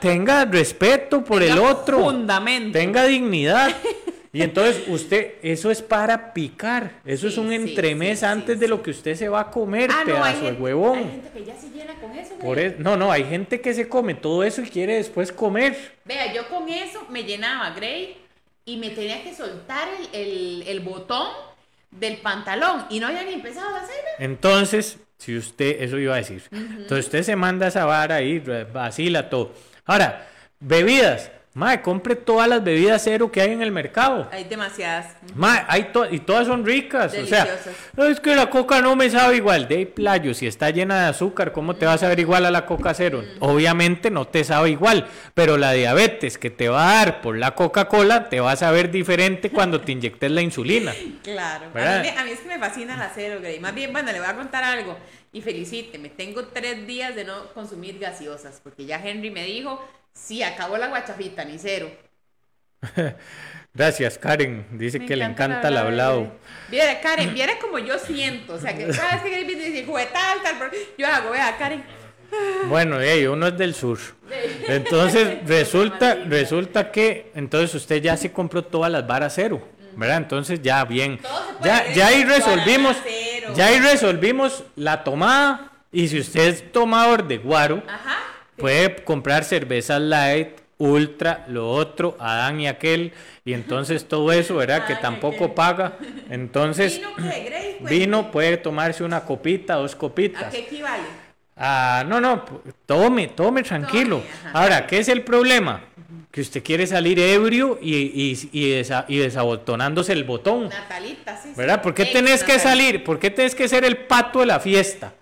Tenga, 0.00 0.44
respeto 0.44 1.24
por 1.24 1.42
el 1.42 1.58
otro. 1.58 2.00
fundamento. 2.00 2.78
Tenga 2.78 3.04
dignidad. 3.04 3.74
Y 4.32 4.42
entonces 4.42 4.82
usted, 4.88 5.36
eso 5.40 5.70
es 5.70 5.80
para 5.80 6.34
picar. 6.34 7.00
Eso 7.06 7.26
es 7.26 7.38
un 7.38 7.48
sí, 7.48 7.54
entremés 7.54 8.18
sí, 8.18 8.26
antes 8.26 8.60
de 8.60 8.68
lo 8.68 8.82
que 8.82 8.90
usted 8.90 9.14
se 9.14 9.30
va 9.30 9.40
a 9.40 9.50
comer, 9.50 9.88
Ah, 9.90 10.02
no, 10.06 10.12
hay 10.12 10.20
pedazo 10.34 10.40
de 10.40 10.46
gente, 10.48 10.62
huevón. 10.62 10.98
hay 10.98 11.04
gente 11.04 11.30
que 11.32 11.44
ya 11.46 11.56
se 11.58 11.70
llena 11.70 11.94
con 11.94 12.12
eso. 12.18 12.34
Por 12.34 12.58
es- 12.58 12.78
no, 12.78 12.98
no, 12.98 13.10
hay 13.10 13.24
gente 13.24 13.62
que 13.62 13.72
se 13.72 13.88
come 13.88 14.12
todo 14.12 14.44
eso 14.44 14.60
y 14.60 14.66
quiere 14.68 14.96
después 14.96 15.32
comer. 15.32 15.94
Vea, 16.04 16.34
yo 16.34 16.46
con 16.50 16.68
eso 16.68 17.06
me 17.08 17.24
llenaba, 17.24 17.70
Grey, 17.70 18.18
y 18.66 18.76
me 18.76 18.90
tenía 18.90 19.22
que 19.22 19.34
soltar 19.34 19.88
el, 20.12 20.20
el- 20.20 20.64
el 20.68 20.80
botón 20.80 21.28
del 21.90 22.18
pantalón 22.18 22.84
y 22.90 23.00
no 23.00 23.06
había 23.06 23.22
ni 23.22 23.32
empezado 23.32 23.70
la 23.70 23.80
cena. 23.86 24.08
Entonces, 24.18 24.98
si 25.16 25.38
usted, 25.38 25.82
eso 25.82 25.98
iba 25.98 26.14
a 26.14 26.18
decir. 26.18 26.42
Entonces 26.52 27.06
usted 27.06 27.22
se 27.22 27.36
manda 27.36 27.68
esa 27.68 27.86
vara 27.86 28.16
ahí, 28.16 28.38
vacila 28.40 29.30
todo. 29.30 29.54
Ahora, 29.86 30.28
bebidas. 30.60 31.30
Mae, 31.56 31.80
compre 31.80 32.16
todas 32.16 32.46
las 32.46 32.62
bebidas 32.62 33.00
cero 33.02 33.32
que 33.32 33.40
hay 33.40 33.52
en 33.52 33.62
el 33.62 33.72
mercado. 33.72 34.28
Hay 34.30 34.44
demasiadas. 34.44 35.06
Mae, 35.34 35.64
hay 35.68 35.84
to- 35.84 36.04
y 36.12 36.20
todas 36.20 36.46
son 36.46 36.66
ricas. 36.66 37.14
O 37.14 37.24
sea, 37.26 37.46
Deliciosas. 37.46 37.74
no 37.96 38.04
es 38.04 38.20
que 38.20 38.36
la 38.36 38.50
coca 38.50 38.82
no 38.82 38.94
me 38.94 39.08
sabe 39.08 39.36
igual. 39.36 39.66
De 39.66 39.86
playo, 39.86 40.34
si 40.34 40.46
está 40.46 40.68
llena 40.68 41.04
de 41.04 41.06
azúcar, 41.08 41.52
¿cómo 41.52 41.74
te 41.74 41.86
va 41.86 41.94
a 41.94 41.98
saber 41.98 42.20
igual 42.20 42.44
a 42.44 42.50
la 42.50 42.66
coca 42.66 42.92
cero? 42.92 43.24
Obviamente 43.40 44.10
no 44.10 44.26
te 44.26 44.44
sabe 44.44 44.68
igual, 44.68 45.06
pero 45.32 45.56
la 45.56 45.72
diabetes 45.72 46.36
que 46.36 46.50
te 46.50 46.68
va 46.68 46.90
a 46.90 46.94
dar 46.96 47.20
por 47.22 47.38
la 47.38 47.52
Coca-Cola 47.54 48.28
te 48.28 48.38
va 48.40 48.52
a 48.52 48.56
saber 48.56 48.90
diferente 48.90 49.48
cuando 49.48 49.80
te 49.80 49.92
inyectes 49.92 50.30
la 50.30 50.42
insulina. 50.42 50.92
Claro. 51.22 51.66
A 51.74 52.02
mí, 52.02 52.08
a 52.16 52.24
mí 52.24 52.30
es 52.32 52.40
que 52.40 52.48
me 52.48 52.58
fascina 52.58 52.96
la 52.98 53.10
cero, 53.14 53.38
Grey. 53.40 53.58
Más 53.60 53.74
bien, 53.74 53.92
bueno, 53.92 54.12
le 54.12 54.20
voy 54.20 54.28
a 54.28 54.34
contar 54.36 54.62
algo. 54.62 54.96
Y 55.36 55.42
felicíteme. 55.42 56.08
Tengo 56.08 56.46
tres 56.46 56.86
días 56.86 57.14
de 57.14 57.24
no 57.24 57.52
consumir 57.52 57.98
gaseosas. 57.98 58.58
Porque 58.62 58.86
ya 58.86 59.06
Henry 59.06 59.30
me 59.30 59.44
dijo, 59.44 59.86
sí, 60.14 60.42
acabó 60.42 60.78
la 60.78 60.88
guachafita, 60.88 61.44
ni 61.44 61.58
cero. 61.58 61.90
Gracias, 63.74 64.16
Karen. 64.16 64.66
Dice 64.70 64.98
Me 64.98 65.04
que 65.04 65.14
le 65.14 65.26
encanta 65.26 65.68
el 65.68 65.76
hablado. 65.76 66.32
Viera, 66.70 67.02
Karen, 67.02 67.34
viera 67.34 67.58
como 67.58 67.78
yo 67.78 67.98
siento. 67.98 68.54
O 68.54 68.58
sea, 68.58 68.74
que 68.74 68.86
cada 68.86 69.22
vez 69.22 69.22
que 69.24 69.44
me 69.44 69.54
dice, 69.54 69.84
"Jue 69.84 70.06
tal, 70.06 70.42
tal, 70.42 70.54
pero-". 70.58 70.72
yo 70.96 71.06
hago, 71.06 71.30
vea, 71.32 71.54
Karen. 71.58 71.84
Bueno, 72.68 72.98
ey, 72.98 73.26
uno 73.26 73.46
es 73.46 73.58
del 73.58 73.74
sur. 73.74 73.98
Entonces 74.68 75.46
resulta, 75.46 76.14
resulta 76.14 76.90
que 76.90 77.30
entonces 77.34 77.74
usted 77.74 78.02
ya 78.02 78.16
se 78.16 78.32
compró 78.32 78.64
todas 78.64 78.90
las 78.90 79.06
varas 79.06 79.34
cero, 79.36 79.62
¿verdad? 79.96 80.16
Entonces 80.16 80.60
ya 80.60 80.84
bien. 80.84 81.20
Ya, 81.62 81.92
ya 81.92 82.08
ahí 82.08 82.24
resolvimos, 82.24 82.96
ya 83.54 83.66
ahí 83.66 83.80
resolvimos 83.80 84.64
la 84.76 85.04
tomada. 85.04 85.72
Y 85.92 86.08
si 86.08 86.20
usted 86.20 86.48
es 86.48 86.72
tomador 86.72 87.26
de 87.26 87.38
guaro, 87.38 87.82
Ajá. 87.88 88.16
puede 88.56 88.96
comprar 89.04 89.44
cervezas 89.44 90.00
light, 90.00 90.48
ultra, 90.78 91.44
lo 91.48 91.70
otro, 91.70 92.16
Adán 92.20 92.60
y 92.60 92.68
aquel, 92.68 93.12
y 93.44 93.54
entonces 93.54 94.06
todo 94.08 94.30
eso, 94.32 94.56
¿verdad? 94.56 94.86
Que 94.86 94.92
Adán 94.94 95.02
tampoco 95.02 95.54
paga. 95.54 95.94
Entonces. 96.28 97.00
Cuente. 97.14 97.78
vino 97.82 98.30
puede 98.30 98.56
tomarse 98.56 99.04
una 99.04 99.20
copita, 99.24 99.74
dos 99.76 99.94
¿A 99.94 99.98
copitas. 99.98 100.52
qué 100.52 100.60
equivale? 100.60 101.04
Ah, 101.56 102.04
no, 102.06 102.20
no, 102.20 102.44
tome, 102.84 103.28
tome 103.28 103.62
tranquilo. 103.62 104.18
Tome. 104.18 104.50
Ahora, 104.52 104.86
¿qué 104.86 104.98
es 104.98 105.08
el 105.08 105.22
problema? 105.22 105.80
Que 106.36 106.42
usted 106.42 106.62
quiere 106.62 106.86
salir 106.86 107.18
ebrio 107.18 107.78
y, 107.80 107.94
y, 107.96 108.48
y, 108.52 108.70
desa- 108.72 109.06
y 109.08 109.16
desabotonándose 109.16 110.12
el 110.12 110.24
botón, 110.24 110.68
Natalita, 110.68 111.34
sí. 111.42 111.48
sí. 111.48 111.54
¿verdad? 111.56 111.80
¿Por 111.80 111.94
qué 111.94 112.04
tenés 112.04 112.44
que 112.44 112.58
salir? 112.58 113.02
¿Por 113.02 113.18
qué 113.18 113.30
tenés 113.30 113.54
que 113.54 113.66
ser 113.68 113.86
el 113.86 113.96
pato 113.96 114.40
de 114.40 114.46
la 114.46 114.60
fiesta? 114.60 115.14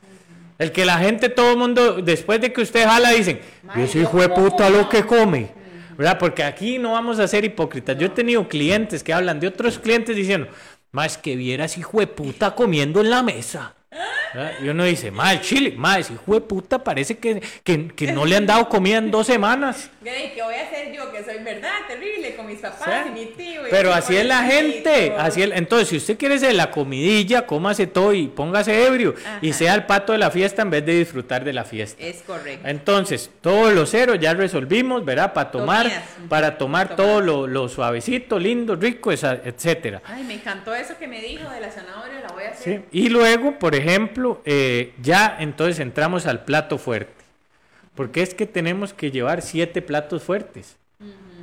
El 0.59 0.73
que 0.73 0.85
la 0.85 0.99
gente, 0.99 1.29
todo 1.29 1.53
el 1.53 1.57
mundo, 1.57 2.03
después 2.03 2.41
de 2.41 2.53
que 2.53 2.63
usted 2.63 2.85
jala, 2.85 3.11
dicen, 3.13 3.41
yo 3.77 3.87
soy 3.87 4.01
hijo 4.01 4.21
de 4.21 4.29
puta 4.29 4.69
lo 4.69 4.83
no". 4.83 4.89
que 4.89 5.05
come. 5.07 5.51
¿Verdad? 5.97 6.19
Porque 6.19 6.43
aquí 6.43 6.79
no 6.79 6.95
vamos 6.95 7.21
a 7.21 7.29
ser 7.29 7.45
hipócritas. 7.45 7.97
Yo 7.97 8.07
he 8.07 8.11
tenido 8.11 8.49
clientes 8.49 9.05
que 9.05 9.13
hablan 9.13 9.39
de 9.39 9.47
otros 9.47 9.79
clientes 9.79 10.17
diciendo, 10.17 10.49
más 10.91 11.17
que 11.17 11.37
vieras 11.37 11.79
hijo 11.79 12.01
de 12.01 12.09
puta 12.09 12.57
comiendo 12.57 13.01
en 13.01 13.11
la 13.11 13.23
mesa. 13.23 13.75
¿Verdad? 14.35 14.53
Y 14.63 14.69
uno 14.69 14.85
dice, 14.85 15.11
más 15.11 15.41
chile, 15.43 15.75
más 15.77 16.11
hijo 16.11 16.35
de 16.35 16.41
puta 16.41 16.83
parece 16.83 17.17
que, 17.19 17.41
que, 17.63 17.89
que 17.89 18.13
no 18.13 18.25
le 18.27 18.37
han 18.37 18.47
dado 18.47 18.69
comida 18.69 18.99
en 18.99 19.11
dos 19.11 19.27
semanas. 19.27 19.91
¿qué 20.05 20.43
voy 20.43 20.55
a 20.55 20.63
hacer 20.63 20.93
yo? 20.95 21.11
Que 21.13 21.23
soy 21.25 21.43
verdad 21.43 21.71
terrible 21.89 22.35
con 22.37 22.47
mis 22.47 22.59
papás 22.59 23.05
Sí. 23.05 23.11
y 23.11 23.13
mi 23.13 23.27
tío. 23.33 23.67
y 23.67 23.71
Pero 23.71 23.93
así 23.93 24.17
es 24.17 24.27
la 24.27 24.43
gente, 24.43 25.15
así 25.17 25.43
es- 25.43 25.51
entonces 25.55 25.89
si 25.89 25.97
usted 25.97 26.19
quiere 26.19 26.39
ser 26.39 26.55
la 26.55 26.71
comidilla, 26.71 27.47
cómase 27.47 27.87
todo 27.87 28.13
y 28.13 28.27
póngase 28.29 28.85
ebrio 28.87 29.15
y 29.41 29.53
sea 29.53 29.75
el 29.75 29.85
pato 29.85 30.13
de 30.13 30.19
la 30.19 30.31
fiesta 30.31 30.63
en 30.63 30.71
vez 30.71 30.85
de 30.85 30.99
disfrutar 30.99 31.45
de 31.45 31.53
la 31.53 31.65
fiesta. 31.65 32.03
Es 32.03 32.23
correcto. 32.23 32.67
Entonces, 32.69 33.31
todo 33.41 33.71
lo 33.71 33.87
cero 33.87 34.15
ya 34.15 34.35
resolvimos, 34.35 35.05
¿verdad? 35.05 35.33
Para 35.33 35.51
tomar, 35.51 35.91
para 36.29 36.59
tomar 36.59 36.65
Tomar. 36.89 36.97
todo 36.97 37.21
lo, 37.21 37.47
lo 37.47 37.69
suavecito, 37.69 38.39
lindo, 38.39 38.75
rico, 38.77 39.13
etcétera. 39.13 40.03
Ay, 40.05 40.25
me 40.25 40.35
encantó 40.35 40.75
eso 40.75 40.95
que 40.99 41.07
me 41.07 41.21
dijo 41.21 41.49
de 41.51 41.61
la 41.61 41.71
zanahoria, 41.71 42.21
la 42.21 42.29
voy 42.33 42.45
a 42.45 42.55
Sí. 42.55 42.71
hacer. 42.71 42.83
Y 42.93 43.09
luego, 43.09 43.59
por 43.59 43.75
ejemplo, 43.75 44.24
eh, 44.45 44.93
ya 45.03 45.37
entonces 45.41 45.79
entramos 45.81 46.27
al 46.27 46.45
plato 46.45 46.79
fuerte. 46.79 47.25
Porque 47.95 48.23
es 48.23 48.35
que 48.35 48.47
tenemos 48.47 48.93
que 48.93 49.11
llevar 49.11 49.41
siete 49.43 49.81
platos 49.83 50.23
fuertes. 50.23 50.77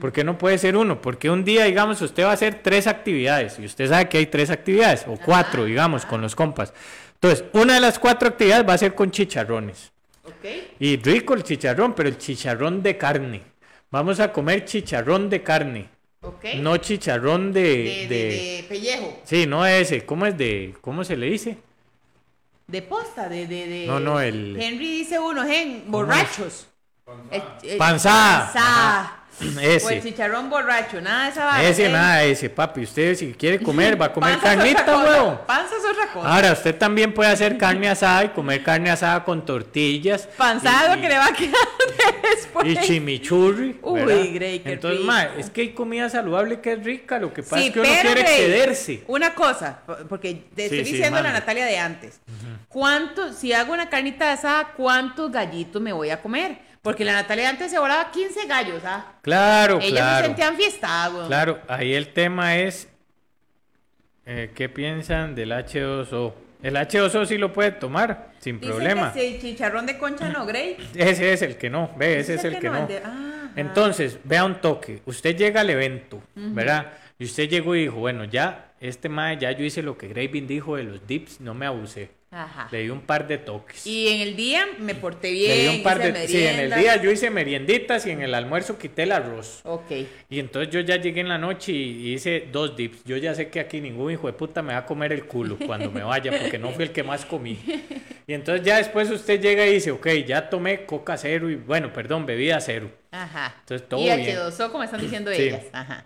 ¿Por 0.01 0.11
qué 0.11 0.23
no 0.23 0.37
puede 0.37 0.57
ser 0.57 0.75
uno? 0.75 0.99
Porque 1.01 1.29
un 1.29 1.43
día, 1.45 1.65
digamos, 1.65 2.01
usted 2.01 2.23
va 2.23 2.31
a 2.31 2.33
hacer 2.33 2.61
tres 2.63 2.87
actividades. 2.87 3.59
Y 3.59 3.65
usted 3.65 3.87
sabe 3.87 4.09
que 4.09 4.17
hay 4.17 4.25
tres 4.25 4.49
actividades, 4.49 5.05
o 5.07 5.15
cuatro, 5.23 5.65
digamos, 5.65 6.05
con 6.05 6.21
los 6.21 6.35
compas. 6.35 6.73
Entonces, 7.13 7.45
una 7.53 7.75
de 7.75 7.79
las 7.81 7.99
cuatro 7.99 8.27
actividades 8.29 8.67
va 8.67 8.73
a 8.73 8.77
ser 8.79 8.95
con 8.95 9.11
chicharrones. 9.11 9.91
¿Ok? 10.23 10.45
Y 10.79 10.97
rico 10.97 11.35
el 11.35 11.43
chicharrón, 11.43 11.93
pero 11.93 12.09
el 12.09 12.17
chicharrón 12.17 12.81
de 12.81 12.97
carne. 12.97 13.43
Vamos 13.91 14.19
a 14.19 14.31
comer 14.31 14.65
chicharrón 14.65 15.29
de 15.29 15.43
carne. 15.43 15.89
¿Ok? 16.21 16.45
No 16.57 16.77
chicharrón 16.77 17.53
de, 17.53 17.61
de, 17.61 17.67
de- 17.67 18.07
de, 18.07 18.07
de 18.07 18.65
pellejo. 18.67 19.19
Sí, 19.23 19.45
no 19.45 19.65
ese. 19.65 20.05
¿Cómo 20.05 20.25
es 20.25 20.37
de...? 20.37 20.73
¿Cómo 20.81 21.03
se 21.03 21.15
le 21.15 21.27
dice? 21.27 21.57
De 22.67 22.81
posta, 22.81 23.27
de, 23.27 23.47
de, 23.47 23.67
de- 23.67 23.87
No, 23.87 23.99
no, 23.99 24.19
el- 24.21 24.59
Henry 24.59 24.89
dice 24.99 25.19
uno, 25.19 25.43
gen, 25.45 25.83
borrachos. 25.87 26.67
El- 27.29 27.43
el- 27.63 27.77
Panzada. 27.77 29.20
panzada. 29.39 29.61
O 29.61 29.89
el 29.89 29.97
Ese. 29.97 30.01
chicharrón 30.09 30.49
borracho, 30.49 31.01
nada 31.01 31.25
de 31.25 31.29
esa 31.31 31.45
vara. 31.45 31.63
Ese, 31.63 31.83
gen. 31.83 31.91
nada, 31.93 32.23
ese, 32.23 32.49
papi. 32.49 32.81
Usted 32.81 33.15
si 33.15 33.33
quiere 33.33 33.59
comer, 33.59 33.99
va 33.99 34.07
a 34.07 34.13
comer 34.13 34.37
carnita, 34.39 34.97
huevón. 34.97 35.39
Panza 35.47 35.75
es 35.77 35.83
otra 35.85 36.11
cosa. 36.13 36.35
Ahora, 36.35 36.51
usted 36.53 36.75
también 36.75 37.13
puede 37.13 37.31
hacer 37.31 37.57
carne 37.57 37.89
asada 37.89 38.25
y 38.25 38.29
comer 38.29 38.63
carne 38.63 38.89
asada 38.91 39.23
con 39.23 39.45
tortillas. 39.45 40.27
Lo 40.37 41.01
que 41.01 41.07
le 41.09 41.17
va 41.17 41.27
a 41.27 41.33
quedar 41.33 41.55
después. 42.35 42.67
Y 42.67 42.77
chimichurri. 42.77 43.79
Uy, 43.81 43.99
¿verdad? 44.01 44.25
Grey, 44.33 44.59
qué 44.59 44.73
Entonces, 44.73 44.99
rico. 44.99 45.11
ma, 45.11 45.23
es 45.37 45.49
que 45.49 45.61
hay 45.61 45.69
comida 45.73 46.09
saludable 46.09 46.59
que 46.61 46.73
es 46.73 46.83
rica. 46.83 47.17
Lo 47.19 47.33
que 47.33 47.41
pasa 47.43 47.57
Sí, 47.57 47.67
es 47.67 47.73
que 47.73 47.79
uno 47.79 47.89
quiere 47.89 48.21
Grey, 48.21 48.33
excederse. 48.41 49.03
Una 49.07 49.33
cosa, 49.33 49.79
por- 49.85 50.07
porque 50.07 50.43
te 50.55 50.65
estoy 50.65 50.85
sí, 50.85 50.91
diciendo 50.93 51.17
a 51.17 51.21
la. 51.21 51.31
Natalia 51.31 51.65
de 51.65 51.77
antes. 51.79 52.19
¿Cuánto, 52.67 53.33
si 53.33 53.53
hago 53.53 53.73
una 53.73 53.89
carnita 53.89 54.31
asada, 54.31 54.73
cuántos 54.77 55.31
gallitos 55.31 55.81
me 55.81 55.93
voy 55.93 56.09
a 56.09 56.21
comer? 56.21 56.70
Porque 56.81 57.05
la 57.05 57.13
Natalia 57.13 57.49
antes 57.49 57.69
se 57.71 57.77
volaba 57.79 58.09
15 58.11 58.47
gallos, 58.47 58.81
¿ah? 58.85 59.13
Claro, 59.21 59.79
Ellas 59.81 60.17
se 60.19 60.25
sentían 60.25 60.55
fiestadas, 60.57 61.27
Claro, 61.27 61.59
ahí 61.67 61.93
el 61.93 62.07
tema 62.13 62.57
es 62.57 62.87
eh, 64.25 64.51
qué 64.55 64.67
piensan 64.69 65.35
del 65.35 65.51
H2O. 65.51 66.33
El 66.63 66.75
H2O 66.75 67.25
sí 67.25 67.37
lo 67.37 67.51
puede 67.53 67.71
tomar 67.71 68.31
sin 68.39 68.59
Dicen 68.59 68.75
problema. 68.75 69.13
que 69.13 69.39
chicharrón 69.39 69.85
de 69.85 69.97
concha 69.97 70.29
no, 70.29 70.45
Grey. 70.45 70.77
Ese 70.95 71.33
es 71.33 71.41
el 71.41 71.57
que 71.57 71.69
no, 71.69 71.91
ve, 71.97 72.19
ese 72.19 72.35
es 72.35 72.43
el 72.43 72.59
que 72.59 72.69
no. 72.69 72.85
de- 72.87 72.97
ah, 72.97 73.01
ajá. 73.05 73.51
Entonces, 73.55 74.19
vea 74.23 74.45
un 74.45 74.61
toque. 74.61 75.01
Usted 75.05 75.35
llega 75.35 75.61
al 75.61 75.69
evento, 75.69 76.21
¿verdad? 76.35 76.93
Y 77.19 77.25
usted 77.25 77.49
llegó 77.49 77.75
y 77.75 77.81
dijo, 77.81 77.97
bueno, 77.97 78.23
ya, 78.23 78.71
este 78.79 79.09
mae, 79.09 79.37
ya 79.37 79.51
yo 79.51 79.63
hice 79.65 79.81
lo 79.83 79.97
que 79.97 80.07
Gravin 80.07 80.47
dijo 80.47 80.77
de 80.77 80.83
los 80.83 81.05
dips, 81.05 81.41
no 81.41 81.53
me 81.53 81.65
abusé. 81.65 82.09
Ajá. 82.33 82.69
Le 82.71 82.83
di 82.83 82.89
un 82.89 83.01
par 83.01 83.27
de 83.27 83.37
toques. 83.37 83.85
Y 83.85 84.07
en 84.07 84.21
el 84.21 84.37
día 84.37 84.65
me 84.79 84.95
porté 84.95 85.31
Le 85.31 85.37
di 85.37 85.61
bien. 85.63 85.75
un 85.75 85.83
par 85.83 85.97
hice 85.99 86.11
de... 86.13 86.27
Sí, 86.29 86.45
en 86.47 86.59
el 86.61 86.73
día 86.73 87.01
yo 87.01 87.11
hice 87.11 87.29
merienditas 87.29 88.05
y 88.05 88.11
en 88.11 88.21
el 88.21 88.33
almuerzo 88.33 88.77
quité 88.77 89.03
el 89.03 89.11
arroz. 89.11 89.59
Ok. 89.65 89.91
Y 90.29 90.39
entonces 90.39 90.73
yo 90.73 90.79
ya 90.79 90.95
llegué 90.95 91.19
en 91.19 91.27
la 91.27 91.37
noche 91.37 91.73
y 91.73 92.13
hice 92.13 92.47
dos 92.49 92.77
dips. 92.77 93.03
Yo 93.03 93.17
ya 93.17 93.35
sé 93.35 93.49
que 93.49 93.59
aquí 93.59 93.81
ningún 93.81 94.13
hijo 94.13 94.27
de 94.27 94.33
puta 94.33 94.61
me 94.61 94.71
va 94.71 94.79
a 94.79 94.85
comer 94.85 95.11
el 95.11 95.25
culo 95.25 95.57
cuando 95.65 95.91
me 95.91 96.03
vaya, 96.03 96.31
porque 96.31 96.57
no 96.57 96.71
fui 96.71 96.85
el 96.85 96.91
que 96.91 97.03
más 97.03 97.25
comí. 97.25 97.59
Y 98.27 98.33
entonces 98.33 98.63
ya 98.65 98.77
después 98.77 99.09
usted 99.09 99.41
llega 99.41 99.65
y 99.65 99.73
dice, 99.73 99.91
ok, 99.91 100.07
ya 100.25 100.49
tomé 100.49 100.85
coca 100.85 101.17
cero 101.17 101.49
y, 101.49 101.55
bueno, 101.55 101.91
perdón, 101.91 102.25
bebida 102.25 102.61
cero. 102.61 102.89
Ajá. 103.11 103.55
Entonces, 103.61 103.89
todo 103.89 103.99
y 103.99 104.03
bien. 104.05 104.37
H2O, 104.37 104.71
como 104.71 104.83
están 104.85 105.01
diciendo 105.01 105.31
Sí. 105.33 105.41
ellas. 105.41 105.65
Ajá. 105.73 106.05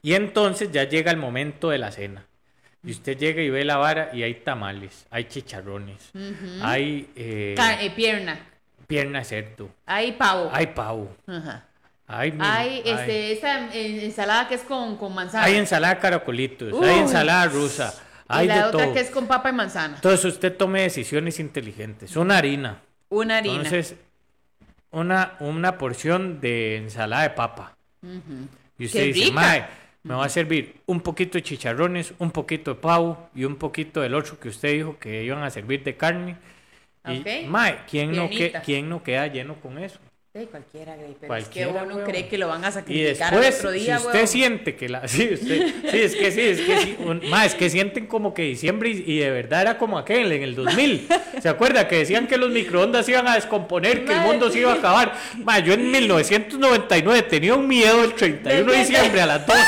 Y 0.00 0.14
entonces 0.14 0.70
ya 0.72 0.84
llega 0.84 1.10
el 1.10 1.18
momento 1.18 1.68
de 1.68 1.76
la 1.78 1.90
cena. 1.90 2.24
Y 2.86 2.92
usted 2.92 3.18
llega 3.18 3.42
y 3.42 3.50
ve 3.50 3.64
la 3.64 3.76
vara 3.78 4.10
y 4.12 4.22
hay 4.22 4.34
tamales, 4.34 5.06
hay 5.10 5.24
chicharrones, 5.24 6.10
hay 6.62 7.10
eh, 7.16 7.54
eh, 7.58 7.90
pierna. 7.94 8.38
pierna 8.86 9.24
cerdo, 9.24 9.68
Hay 9.84 10.12
pavo. 10.12 10.50
hay 10.52 10.68
pavo, 10.68 11.14
Ajá. 11.26 11.64
Ay, 12.08 12.32
Hay 12.38 12.82
ay. 12.86 12.92
este, 12.92 13.32
esa 13.32 13.74
eh, 13.74 14.04
ensalada 14.04 14.46
que 14.46 14.54
es 14.54 14.62
con, 14.62 14.96
con 14.96 15.12
manzana. 15.12 15.44
Hay 15.44 15.56
ensalada 15.56 15.94
de 15.96 16.00
caracolitos, 16.00 16.72
hay 16.80 17.00
ensalada 17.00 17.46
rusa, 17.46 17.92
y 17.92 18.24
hay 18.28 18.46
la 18.46 18.54
de 18.54 18.62
otra 18.64 18.84
todo. 18.84 18.94
que 18.94 19.00
es 19.00 19.10
con 19.10 19.26
papa 19.26 19.50
y 19.50 19.52
manzana. 19.52 19.96
Entonces 19.96 20.24
usted 20.24 20.56
tome 20.56 20.82
decisiones 20.82 21.40
inteligentes. 21.40 22.14
Una 22.14 22.38
harina. 22.38 22.80
Una 23.08 23.38
harina. 23.38 23.56
Entonces, 23.56 23.96
una, 24.92 25.32
una 25.40 25.76
porción 25.78 26.40
de 26.40 26.76
ensalada 26.76 27.24
de 27.24 27.30
papa. 27.30 27.76
Y 28.78 28.86
usted 28.86 29.00
¡Qué 29.00 29.12
dice, 29.12 29.26
rica! 29.30 29.68
Me 30.06 30.14
va 30.14 30.24
a 30.24 30.28
servir 30.28 30.76
un 30.86 31.00
poquito 31.00 31.36
de 31.36 31.42
chicharrones, 31.42 32.14
un 32.18 32.30
poquito 32.30 32.74
de 32.74 32.80
pavo 32.80 33.28
y 33.34 33.44
un 33.44 33.56
poquito 33.56 34.00
del 34.00 34.14
otro 34.14 34.38
que 34.38 34.48
usted 34.48 34.72
dijo 34.72 34.98
que 34.98 35.24
iban 35.24 35.42
a 35.42 35.50
servir 35.50 35.82
de 35.82 35.96
carne. 35.96 36.36
Y, 37.08 37.20
Ok. 37.20 37.48
mae, 37.48 37.78
¿quién 37.90 38.14
no, 38.14 38.28
que. 38.28 38.52
¿quién 38.64 38.88
no 38.88 39.02
queda 39.02 39.26
lleno 39.26 39.56
con 39.56 39.78
eso? 39.78 39.98
Sí, 40.38 40.46
cualquiera, 40.50 40.94
güey, 40.96 41.14
pero 41.18 41.28
Cualquiera, 41.28 41.70
es 41.70 41.76
que 41.76 41.94
uno 41.94 42.04
cree 42.04 42.28
que 42.28 42.36
lo 42.38 42.48
van 42.48 42.64
a 42.64 42.68
Y 42.68 42.72
sacrificar 42.72 43.34
al 43.34 43.40
después, 43.40 43.58
otro 43.58 43.70
día, 43.70 43.98
si 43.98 44.04
usted 44.06 44.14
weón. 44.18 44.28
siente 44.28 44.76
que 44.76 44.88
la... 44.88 45.08
Sí, 45.08 45.30
usted, 45.32 45.66
sí, 45.90 45.98
es 46.00 46.14
que 46.14 46.30
sí, 46.32 46.40
es 46.40 46.60
que 46.60 46.78
sí. 46.78 46.96
un- 46.98 47.22
ma, 47.30 47.46
es 47.46 47.54
que 47.54 47.70
sienten 47.70 48.06
como 48.06 48.34
que 48.34 48.42
diciembre 48.42 48.90
y, 48.90 49.04
y 49.12 49.18
de 49.20 49.30
verdad 49.30 49.62
era 49.62 49.78
como 49.78 49.96
aquel 49.98 50.30
en 50.32 50.42
el 50.42 50.54
2000. 50.54 51.08
¿Se 51.40 51.48
acuerda? 51.48 51.88
Que 51.88 51.98
decían 51.98 52.26
que 52.26 52.36
los 52.36 52.50
microondas 52.50 53.08
iban 53.08 53.26
a 53.28 53.34
descomponer, 53.36 54.04
que 54.04 54.12
el 54.12 54.20
mundo 54.20 54.50
se 54.50 54.58
iba 54.58 54.72
a 54.72 54.76
acabar. 54.76 55.14
Ma, 55.42 55.58
yo 55.60 55.72
en 55.72 55.90
1999 55.90 57.22
tenía 57.22 57.54
un 57.54 57.66
miedo 57.66 58.04
el 58.04 58.12
31 58.14 58.72
de 58.72 58.78
diciembre 58.78 59.20
a 59.22 59.26
las 59.26 59.46
12. 59.46 59.60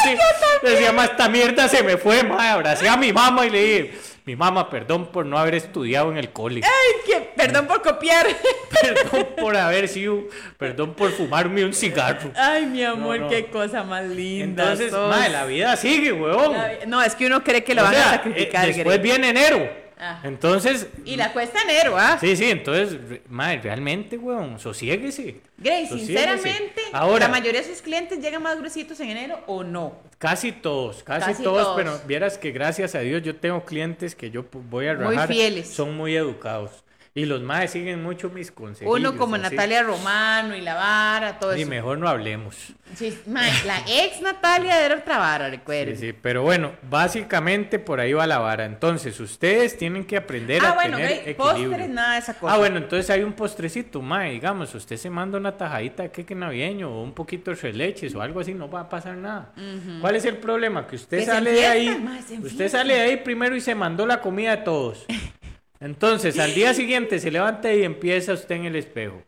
Decía, 0.63 0.93
ma, 0.93 1.05
esta 1.07 1.29
mierda 1.29 1.69
se 1.69 1.83
me 1.83 1.97
fue, 1.97 2.23
ma. 2.25 2.53
Abracé 2.53 2.89
a 2.89 2.97
mi 2.97 3.13
mamá 3.13 3.47
y 3.47 3.51
le 3.51 3.63
dije, 3.65 3.93
mi 4.29 4.37
mamá, 4.37 4.69
perdón 4.69 5.07
por 5.07 5.25
no 5.25 5.39
haber 5.39 5.55
estudiado 5.55 6.11
en 6.11 6.19
el 6.19 6.31
cole. 6.31 6.61
Ay, 6.63 6.93
que, 7.07 7.31
perdón 7.35 7.67
por 7.67 7.81
copiar. 7.81 8.27
Perdón 8.83 9.29
por 9.41 9.57
haber 9.57 9.89
sido, 9.89 10.25
perdón 10.59 10.93
por 10.93 11.11
fumarme 11.11 11.65
un 11.65 11.73
cigarro. 11.73 12.31
Ay, 12.37 12.67
mi 12.67 12.85
amor, 12.85 13.19
No, 13.19 13.25
no. 13.25 13.31
qué 13.31 13.47
cosa 13.47 13.83
más 13.83 14.05
linda. 14.05 14.65
Entonces, 14.65 14.91
sos. 14.93 15.09
ma, 15.09 15.29
la 15.31 15.47
vida 15.47 15.75
sigue, 15.77 16.13
huevón. 16.13 16.55
No, 16.87 17.03
es 17.03 17.15
que 17.17 17.27
uno 17.27 17.43
cree 17.43 17.65
que 17.65 17.75
lo 17.75 17.81
O 17.81 17.85
van 17.87 17.95
sea, 17.95 18.09
a 18.09 18.11
sacrificar, 18.13 18.69
eh, 18.69 18.73
después 18.75 19.01
viene 19.03 19.31
enero. 19.31 19.88
Ajá. 19.99 20.21
Entonces, 20.29 20.87
Y 21.05 21.17
la 21.17 21.33
cuesta 21.33 21.61
enero, 21.63 21.97
¿ah? 21.99 22.19
sí, 22.21 22.37
sí, 22.37 22.51
entonces, 22.51 22.99
re- 23.09 23.23
madre, 23.29 23.61
realmente, 23.63 24.17
weón, 24.17 24.59
sosiéguese. 24.59 25.41
Sosiéguese. 25.59 25.99
sinceramente, 25.99 26.81
Ahora, 26.93 27.27
la 27.27 27.33
mayoría 27.33 27.61
de 27.63 27.67
sus 27.69 27.83
clientes 27.83 28.21
llegan 28.21 28.43
más 28.43 28.57
gruesitos 28.59 28.99
en 29.01 29.11
enero 29.11 29.41
o 29.47 29.65
no. 29.65 29.97
casi 30.19 30.53
todos, 30.53 31.03
casi, 31.03 31.27
Casi 31.33 31.43
todos, 31.43 31.63
todos. 31.63 31.77
pero 31.77 32.01
vieras 32.07 32.39
que 32.39 32.51
gracias 32.53 32.95
a 32.95 33.01
Dios 33.01 33.23
yo 33.23 33.37
tengo 33.37 33.65
clientes 33.65 34.15
que 34.15 34.31
yo 34.31 34.45
voy 34.71 34.87
a 34.89 34.95
Muy 34.95 35.15
rajar. 35.15 35.29
fieles. 35.29 35.69
Son 35.69 35.97
muy 35.97 36.15
educados. 36.17 36.71
Y 37.19 37.25
los 37.27 37.43
madres 37.43 37.73
siguen 37.73 38.03
mucho 38.03 38.31
mis 38.31 38.53
consejos. 38.53 38.95
Uno 38.97 39.17
como 39.17 39.37
Natalia 39.37 39.83
Romano 39.83 40.55
y 40.55 40.61
la 40.61 40.75
vara, 40.75 41.39
todo 41.41 41.57
Y 41.57 41.63
eso. 41.63 41.71
mejor 41.71 41.99
no 41.99 42.09
hablemos. 42.09 42.55
Sí, 42.95 43.19
mae, 43.27 43.51
la 43.67 43.81
ex 43.89 44.23
Natalia 44.23 44.85
era 44.87 44.97
otra 44.97 45.19
vara, 45.19 45.47
Sí, 45.47 45.51
recuerden. 45.57 45.97
sí, 45.99 46.13
pero 46.13 46.43
bueno, 46.43 46.73
básicamente 46.89 47.79
por 47.79 47.99
ahí 48.01 48.13
va 48.13 48.27
la 48.27 48.39
vara. 48.39 48.65
Entonces, 48.65 49.19
ustedes 49.21 49.77
tienen 49.77 50.05
que 50.05 50.17
aprender 50.17 50.63
Ah, 50.65 50.71
a 50.71 50.75
bueno, 50.75 50.97
tener 50.97 51.23
Grey, 51.23 51.33
equilibrio. 51.33 51.71
postres, 51.71 51.89
nada 51.91 52.13
de 52.15 52.19
esa 52.21 52.35
cosa. 52.39 52.55
Ah, 52.55 52.59
bueno, 52.59 52.77
entonces 52.79 53.11
hay 53.11 53.23
un 53.25 53.33
postrecito, 53.33 54.01
mae, 54.01 54.31
digamos, 54.33 54.75
usted 54.75 54.97
se 54.97 55.11
manda 55.11 55.39
una 55.39 55.57
tajadita 55.57 56.05
de 56.05 56.11
queque 56.13 56.35
navideño 56.35 56.89
o 56.91 57.03
un 57.03 57.13
poquito 57.13 57.53
de 57.53 57.73
leches 57.73 58.15
o 58.15 58.23
algo 58.23 58.41
así, 58.41 58.55
no 58.55 58.71
va 58.71 58.81
a 58.83 58.89
pasar 58.89 59.17
nada. 59.17 59.53
¿Cuál 60.01 60.17
es 60.17 60.25
el 60.25 60.37
problema? 60.37 60.87
Que 60.87 60.97
usted 60.97 61.19
Que 61.19 61.27
sale 61.27 61.51
de 61.53 61.67
ahí, 61.67 61.99
mae, 62.01 62.21
usted 62.43 62.69
sale 62.69 62.95
de 62.95 63.01
ahí 63.01 63.17
primero 63.17 63.57
y 63.57 63.61
se 63.61 63.75
mandó 63.75 64.07
la 64.07 64.21
comida 64.21 64.57
de 64.57 64.63
todos. 64.63 65.05
Entonces, 65.81 66.39
al 66.39 66.55
día 66.55 66.75
siguiente 66.75 67.19
se 67.21 67.31
levanta 67.31 67.73
y 67.73 67.85
empieza 67.85 68.33
usted 68.33 68.57
en 68.57 68.65
el 68.67 68.77
espejo. 68.77 69.23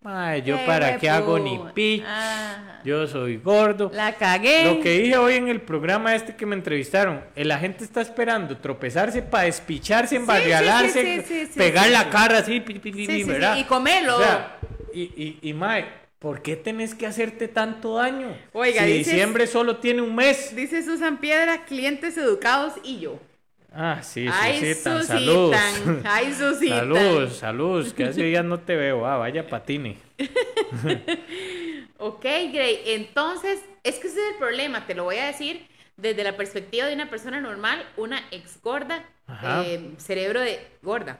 Mae, 0.00 0.42
yo 0.42 0.56
Qué 0.56 0.64
para 0.64 0.96
qué 0.96 1.10
hago 1.10 1.40
ni 1.40 1.58
pitch, 1.74 2.04
Ah, 2.06 2.80
yo 2.84 3.08
soy 3.08 3.36
gordo. 3.38 3.90
la 3.92 4.14
cagué. 4.14 4.64
Lo 4.64 4.80
que 4.80 4.90
dije 5.00 5.16
hoy 5.16 5.34
en 5.34 5.48
el 5.48 5.60
programa 5.60 6.14
este 6.14 6.36
que 6.36 6.46
me 6.46 6.54
entrevistaron, 6.54 7.24
la 7.34 7.58
gente 7.58 7.82
está 7.82 8.00
esperando 8.00 8.56
tropezarse 8.58 9.22
para 9.22 9.44
despicharse, 9.44 10.14
embarrialarse, 10.14 11.24
sí, 11.26 11.46
sí, 11.52 11.58
pegar 11.58 11.90
la 11.90 12.08
cara 12.10 12.38
así, 12.38 12.60
pi, 12.60 12.78
pi, 12.78 12.92
pi, 12.92 13.06
y 13.58 13.64
comerlo. 13.64 14.18
O 14.18 14.22
sea, 14.22 14.56
y, 14.94 15.02
y, 15.02 15.38
y, 15.42 15.52
mae, 15.52 15.84
¿por 16.20 16.42
qué 16.42 16.54
tenés 16.54 16.94
que 16.94 17.04
hacerte 17.04 17.48
tanto 17.48 17.96
daño? 17.96 18.36
Oiga, 18.52 18.84
si 18.84 18.92
dices- 18.92 19.12
diciembre 19.12 19.48
solo 19.48 19.78
tiene 19.78 20.00
un 20.02 20.14
mes. 20.14 20.54
Dice 20.54 20.84
Susan 20.84 21.18
Piedra, 21.18 21.64
clientes 21.64 22.16
educados 22.16 22.74
y 22.84 23.00
yo. 23.00 23.18
Ah, 23.72 24.00
sí, 24.02 24.26
Ay, 24.32 24.60
Susitan, 24.60 25.04
saludos. 25.04 25.56
Ay, 26.04 26.32
Susitan. 26.32 26.78
Saludos, 26.78 27.36
saludos, 27.36 27.92
que 27.92 28.04
hace 28.04 28.22
días 28.22 28.44
no 28.44 28.58
te 28.60 28.76
veo, 28.76 29.06
ah, 29.06 29.16
vaya 29.16 29.46
patine. 29.46 29.98
Ok, 32.00 32.22
Gray. 32.22 32.80
Entonces, 32.86 33.60
es 33.82 33.96
que 33.96 34.06
ese 34.06 34.20
es 34.20 34.32
el 34.32 34.38
problema, 34.38 34.86
te 34.86 34.94
lo 34.94 35.02
voy 35.02 35.16
a 35.16 35.26
decir 35.26 35.66
desde 35.96 36.22
la 36.22 36.36
perspectiva 36.36 36.86
de 36.86 36.94
una 36.94 37.10
persona 37.10 37.40
normal, 37.40 37.84
una 37.96 38.22
ex 38.30 38.62
gorda, 38.62 39.04
eh, 39.42 39.94
cerebro 39.98 40.40
de 40.40 40.64
gorda. 40.80 41.18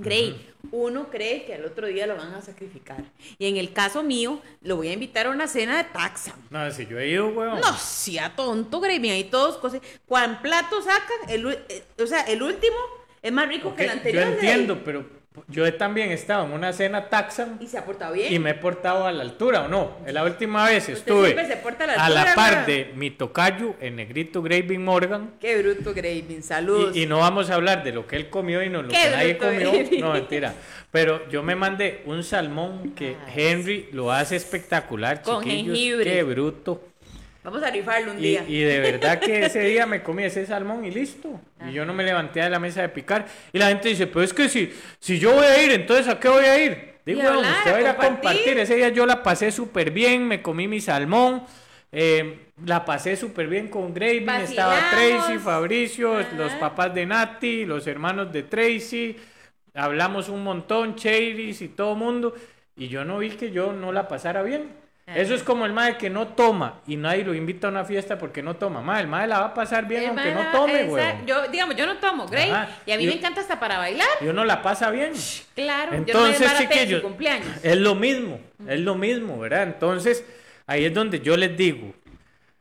Gray, 0.00 0.50
uno 0.72 1.08
cree 1.10 1.44
que 1.44 1.54
al 1.54 1.64
otro 1.64 1.86
día 1.86 2.06
lo 2.06 2.16
van 2.16 2.34
a 2.34 2.42
sacrificar. 2.42 3.04
Y 3.38 3.46
en 3.46 3.56
el 3.56 3.72
caso 3.72 4.02
mío, 4.02 4.40
lo 4.62 4.76
voy 4.76 4.88
a 4.88 4.92
invitar 4.92 5.26
a 5.26 5.30
una 5.30 5.46
cena 5.46 5.78
de 5.78 5.84
taxa. 5.84 6.34
No, 6.50 6.70
si 6.70 6.86
yo 6.86 6.98
he 6.98 7.08
ido, 7.08 7.28
weón. 7.28 7.60
No, 7.60 7.76
sea 7.76 8.34
tonto, 8.34 8.80
Gray. 8.80 9.00
Mira, 9.00 9.14
ahí 9.14 9.24
todos 9.24 9.56
cosas. 9.58 9.80
Cuando 10.06 10.40
plato 10.42 10.80
sacan, 10.82 11.28
el, 11.28 11.46
eh, 11.68 11.84
o 11.98 12.06
sea, 12.06 12.22
el 12.22 12.42
último 12.42 12.76
es 13.22 13.32
más 13.32 13.48
rico 13.48 13.74
que 13.74 13.84
el 13.84 13.90
anterior. 13.90 14.24
yo 14.24 14.32
entiendo, 14.32 14.82
pero 14.84 15.19
yo 15.46 15.64
he 15.64 15.70
también 15.72 16.10
estado 16.10 16.44
en 16.44 16.52
una 16.52 16.72
cena 16.72 17.08
Taxam 17.08 17.56
Y 17.60 17.68
se 17.68 17.78
ha 17.78 17.84
portado 17.84 18.14
bien. 18.14 18.32
y 18.32 18.38
me 18.40 18.50
he 18.50 18.54
portado 18.54 19.06
a 19.06 19.12
la 19.12 19.22
altura, 19.22 19.62
¿o 19.64 19.68
no? 19.68 19.96
La 20.06 20.24
última 20.24 20.66
vez 20.66 20.88
estuve 20.88 21.26
siempre 21.32 21.46
se 21.46 21.56
porta 21.58 21.84
a 21.84 21.86
la 21.86 21.96
la 21.96 22.04
altura, 22.22 22.34
par 22.34 22.50
¿verdad? 22.50 22.66
de 22.66 22.92
mi 22.96 23.10
tocayo, 23.10 23.74
el 23.80 23.94
negrito 23.96 24.42
Graving 24.42 24.84
Morgan. 24.84 25.30
Qué 25.40 25.62
bruto, 25.62 25.94
Graving. 25.94 26.42
Saludos. 26.42 26.96
Y, 26.96 27.02
y 27.02 27.06
no 27.06 27.18
vamos 27.18 27.48
a 27.48 27.54
hablar 27.54 27.84
de 27.84 27.92
lo 27.92 28.06
que 28.08 28.16
él 28.16 28.28
comió 28.28 28.62
y 28.62 28.68
no 28.68 28.82
lo 28.82 28.88
Qué 28.88 28.96
que 29.04 29.10
nadie 29.10 29.38
comió. 29.38 29.70
Graving. 29.72 30.00
No, 30.00 30.12
mentira. 30.14 30.52
Pero 30.90 31.28
yo 31.30 31.44
me 31.44 31.54
mandé 31.54 32.02
un 32.06 32.24
salmón 32.24 32.92
que 32.96 33.16
Henry 33.32 33.88
lo 33.92 34.10
hace 34.10 34.34
espectacular, 34.34 35.22
Con 35.22 35.44
chiquillos. 35.44 35.66
jengibre. 35.76 36.04
Qué 36.12 36.22
bruto. 36.24 36.82
Vamos 37.42 37.62
a 37.62 37.70
rifarlo 37.70 38.12
un 38.12 38.18
Y, 38.18 38.22
día. 38.22 38.44
y 38.46 38.60
de 38.60 38.80
verdad 38.80 39.18
que 39.18 39.46
ese 39.46 39.60
día 39.60 39.86
me 39.86 40.02
comí 40.02 40.24
ese 40.24 40.44
salmón 40.46 40.84
y 40.84 40.90
listo. 40.90 41.40
Y 41.66 41.72
yo 41.72 41.84
no 41.86 41.94
me 41.94 42.04
levanté 42.04 42.40
de 42.40 42.50
la 42.50 42.58
mesa 42.58 42.82
de 42.82 42.90
picar. 42.90 43.26
Y 43.52 43.58
la 43.58 43.68
gente 43.68 43.88
dice, 43.88 44.06
pero 44.06 44.22
es 44.22 44.34
que 44.34 44.48
si, 44.48 44.72
si 44.98 45.18
yo 45.18 45.32
voy 45.32 45.46
a 45.46 45.62
ir, 45.62 45.70
entonces 45.72 46.06
¿a 46.08 46.18
qué 46.20 46.28
voy 46.28 46.44
a 46.44 46.62
ir? 46.62 46.90
Digo, 47.06 47.22
bueno, 47.22 47.40
usted 47.40 47.72
va 47.72 47.76
a 47.76 47.80
ir 47.80 47.86
a 47.86 47.96
compartir. 47.96 48.58
Ese 48.58 48.76
día 48.76 48.90
yo 48.90 49.06
la 49.06 49.22
pasé 49.22 49.50
súper 49.50 49.90
bien, 49.90 50.26
me 50.28 50.42
comí 50.42 50.68
mi 50.68 50.80
salmón. 50.80 51.44
eh, 51.92 52.46
la 52.66 52.84
pasé 52.84 53.16
súper 53.16 53.46
bien 53.48 53.68
con 53.68 53.94
Graving, 53.94 54.28
estaba. 54.28 54.76
Tracy, 54.90 55.38
Fabricio, 55.38 56.18
Ajá. 56.18 56.28
los 56.36 56.52
papás 56.52 56.94
de 56.94 57.06
Nati, 57.06 57.64
los 57.64 57.86
hermanos 57.86 58.30
de 58.30 58.42
Tracy. 58.42 59.16
Hablamos 59.72 60.28
un 60.28 60.44
montón, 60.44 60.94
Cheiris 60.94 61.62
y 61.62 61.68
todo 61.68 61.94
mundo. 61.94 62.34
Y 62.76 62.88
yo 62.88 63.04
no 63.06 63.18
vi 63.18 63.30
que 63.30 63.50
yo 63.50 63.72
no 63.72 63.92
la 63.92 64.08
pasara 64.08 64.42
bien. 64.42 64.68
Eso 65.16 65.34
es 65.34 65.42
como 65.42 65.66
el 65.66 65.72
mae 65.72 65.96
que 65.96 66.08
no 66.10 66.28
toma 66.28 66.80
y 66.86 66.96
nadie 66.96 67.24
lo 67.24 67.34
invita 67.34 67.66
a 67.66 67.70
una 67.70 67.84
fiesta 67.84 68.18
porque 68.18 68.42
no 68.42 68.56
toma. 68.56 68.80
Mae, 68.80 69.00
el 69.02 69.08
mae 69.08 69.26
la 69.26 69.40
va 69.40 69.46
a 69.46 69.54
pasar 69.54 69.86
bien 69.86 70.08
aunque 70.10 70.32
no 70.34 70.50
tome, 70.52 70.84
güey. 70.84 71.04
Yo, 71.26 71.48
digamos, 71.48 71.74
yo 71.76 71.86
no 71.86 71.96
tomo. 71.98 72.24
Ajá. 72.24 72.68
Y 72.86 72.92
a 72.92 72.96
mí 72.96 73.04
Yo- 73.04 73.10
me 73.10 73.16
encanta 73.18 73.40
hasta 73.40 73.58
para 73.58 73.78
bailar. 73.78 74.06
Y 74.20 74.26
uno 74.26 74.44
la 74.44 74.62
pasa 74.62 74.90
bien. 74.90 75.12
Claro, 75.54 75.92
yo 75.92 75.96
no 75.98 76.26
Entonces, 76.26 76.50
su 76.50 76.58
chiquillos, 76.58 77.00
cumpleaños. 77.02 77.48
es 77.62 77.76
lo 77.76 77.94
mismo, 77.94 78.40
es 78.68 78.80
lo 78.80 78.94
mismo, 78.94 79.38
¿verdad? 79.38 79.64
Entonces, 79.64 80.24
ahí 80.66 80.84
es 80.84 80.94
donde 80.94 81.20
yo 81.20 81.36
les 81.36 81.56
digo, 81.56 81.92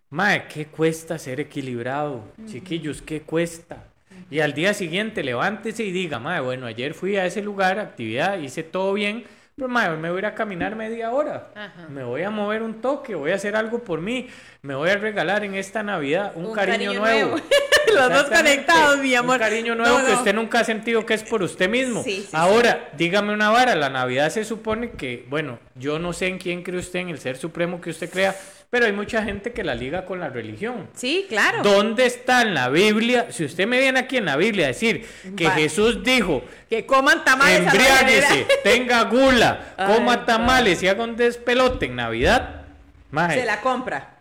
mae, 0.10 0.48
¿qué 0.48 0.66
cuesta 0.68 1.18
ser 1.20 1.40
equilibrado? 1.40 2.24
Chiquillos, 2.48 3.02
¿qué 3.02 3.22
cuesta? 3.22 3.84
Y 4.32 4.40
al 4.42 4.54
día 4.54 4.74
siguiente 4.74 5.24
levántese 5.24 5.84
y 5.84 5.92
diga, 5.92 6.20
mae, 6.20 6.40
bueno, 6.40 6.66
ayer 6.68 6.94
fui 6.94 7.18
a 7.18 7.26
ese 7.26 7.42
lugar, 7.42 7.80
actividad, 7.80 8.38
hice 8.40 8.64
todo 8.64 8.94
bien, 8.94 9.24
pero 9.60 9.70
mae, 9.70 9.90
hoy 9.90 9.98
me 9.98 10.10
voy 10.10 10.18
a 10.18 10.20
ir 10.20 10.26
a 10.28 10.34
caminar 10.36 10.76
media 10.76 11.12
hora. 11.12 11.50
Ajá. 11.54 11.88
Me 11.90 12.04
voy 12.04 12.24
a 12.24 12.30
mover 12.30 12.64
un 12.64 12.82
toque, 12.82 13.14
voy 13.14 13.32
a 13.32 13.36
hacer 13.36 13.56
algo 13.56 13.84
por 13.84 14.00
mí, 14.02 14.28
me 14.62 14.74
voy 14.74 14.90
a 14.90 14.96
regalar 14.98 15.44
en 15.44 15.56
esta 15.56 15.84
Navidad 15.84 16.32
un, 16.36 16.46
Un 16.48 16.54
cariño, 16.54 16.78
cariño 16.94 17.00
nuevo. 17.00 17.30
nuevo. 17.32 17.46
Los 17.94 18.10
dos 18.14 18.24
conectados, 18.26 19.00
mi 19.00 19.16
amor. 19.16 19.36
Un 19.36 19.40
cariño 19.40 19.76
nuevo 19.76 20.00
No, 20.00 20.06
que 20.06 20.14
usted 20.14 20.34
nunca 20.34 20.60
ha 20.60 20.64
sentido 20.64 21.06
que 21.06 21.14
es 21.16 21.24
por 21.24 21.42
usted 21.44 21.68
mismo. 21.70 22.04
Sí, 22.04 22.18
sí, 22.22 22.22
sí. 22.24 22.30
Ahora, 22.34 22.90
dígame 22.96 23.34
una 23.34 23.50
vara, 23.50 23.76
la 23.76 23.90
Navidad 23.90 24.30
se 24.30 24.46
supone 24.46 24.92
que, 24.92 25.26
bueno, 25.28 25.60
yo 25.76 26.00
no 26.00 26.14
sé 26.14 26.28
en 26.28 26.38
quién 26.38 26.64
cree 26.64 26.80
usted, 26.80 27.00
en 27.00 27.10
el 27.10 27.20
ser 27.20 27.38
supremo 27.38 27.82
que 27.82 27.90
usted 27.90 28.10
crea, 28.10 28.36
pero 28.70 28.86
hay 28.86 28.92
mucha 28.92 29.24
gente 29.24 29.52
que 29.52 29.64
la 29.64 29.74
liga 29.74 30.06
con 30.06 30.20
la 30.20 30.30
religión. 30.30 30.90
Sí, 30.94 31.26
claro. 31.28 31.64
¿Dónde 31.64 32.06
está 32.06 32.44
en 32.44 32.54
la 32.54 32.70
Biblia? 32.70 33.32
Si 33.32 33.44
usted 33.46 33.66
me 33.68 33.80
viene 33.80 34.00
aquí 34.00 34.18
en 34.18 34.26
la 34.26 34.36
Biblia 34.38 34.66
a 34.66 34.68
decir 34.70 35.06
que. 35.36 35.50
Jesús 35.50 36.04
dijo, 36.04 36.44
Que 36.70 36.86
coman 36.86 37.24
tamales 37.26 37.60
embriáguese, 37.60 38.46
tenga 38.64 39.04
gula, 39.06 39.74
Ay, 39.76 39.96
coma 39.96 40.26
tamales 40.26 40.84
y 40.84 40.88
haga 40.88 41.04
un 41.04 41.16
despelote 41.16 41.88
en 41.88 41.96
Navidad, 41.96 42.62
maje, 43.10 43.40
Se 43.40 43.46
la 43.46 43.60
compra. 43.62 44.20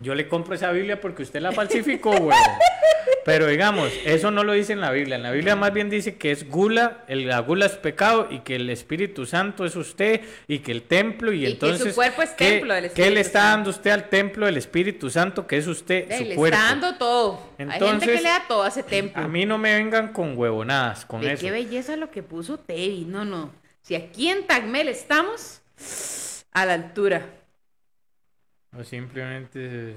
yo 0.00 0.14
le 0.14 0.26
compro 0.28 0.54
esa 0.56 0.72
Biblia 0.72 1.00
porque 1.00 1.22
usted 1.22 1.40
la 1.40 1.52
falsificó, 1.52 2.10
güey. 2.16 2.36
Pero 3.26 3.48
digamos, 3.48 3.92
eso 4.04 4.30
no 4.30 4.44
lo 4.44 4.52
dice 4.52 4.72
en 4.72 4.80
la 4.80 4.92
Biblia. 4.92 5.16
En 5.16 5.24
la 5.24 5.32
Biblia 5.32 5.56
más 5.56 5.72
bien 5.72 5.90
dice 5.90 6.16
que 6.16 6.30
es 6.30 6.48
gula, 6.48 7.04
el, 7.08 7.26
la 7.26 7.40
gula 7.40 7.66
es 7.66 7.72
pecado 7.72 8.28
y 8.30 8.38
que 8.38 8.54
el 8.54 8.70
Espíritu 8.70 9.26
Santo 9.26 9.64
es 9.66 9.74
usted 9.74 10.20
y 10.46 10.60
que 10.60 10.70
el 10.70 10.82
templo 10.84 11.32
y, 11.32 11.38
Y 11.38 11.40
que 11.46 11.50
entonces... 11.50 11.88
su 11.88 11.94
cuerpo 11.96 12.22
es 12.22 12.30
¿qué- 12.30 12.50
templo 12.52 12.72
del 12.74 12.82
¿Qué 12.84 12.86
Espíritu 12.86 13.14
le 13.14 13.20
está 13.20 13.40
Santo? 13.40 13.56
dando 13.56 13.70
usted 13.70 13.90
al 13.90 14.08
templo 14.08 14.46
del 14.46 14.56
Espíritu 14.56 15.10
Santo 15.10 15.44
que 15.44 15.56
es 15.56 15.66
usted, 15.66 16.08
Ey, 16.08 16.18
su 16.18 16.24
le 16.24 16.34
cuerpo? 16.36 16.56
está 16.56 16.68
dando 16.68 16.94
todo. 16.98 17.32
Hay 17.58 17.66
gente 17.66 17.74
Entonces, 17.74 18.08
que 18.10 18.16
le 18.16 18.22
da 18.22 18.44
todo 18.46 18.62
a 18.62 18.68
ese 18.68 18.82
templo. 18.84 19.20
A 19.20 19.26
mí 19.26 19.44
no 19.44 19.58
me 19.58 19.74
vengan 19.74 20.12
con 20.12 20.38
huevonadas, 20.38 21.04
con 21.04 21.20
De 21.20 21.32
eso. 21.32 21.40
qué 21.42 21.50
belleza 21.50 21.96
lo 21.96 22.12
que 22.12 22.22
puso 22.22 22.58
Tevi. 22.58 23.06
No, 23.06 23.24
no. 23.24 23.50
Si 23.82 23.96
aquí 23.96 24.28
en 24.28 24.46
Tagmel 24.46 24.86
estamos 24.88 25.60
a 26.52 26.64
la 26.64 26.74
altura. 26.74 27.26
O 28.78 28.84
simplemente... 28.84 29.94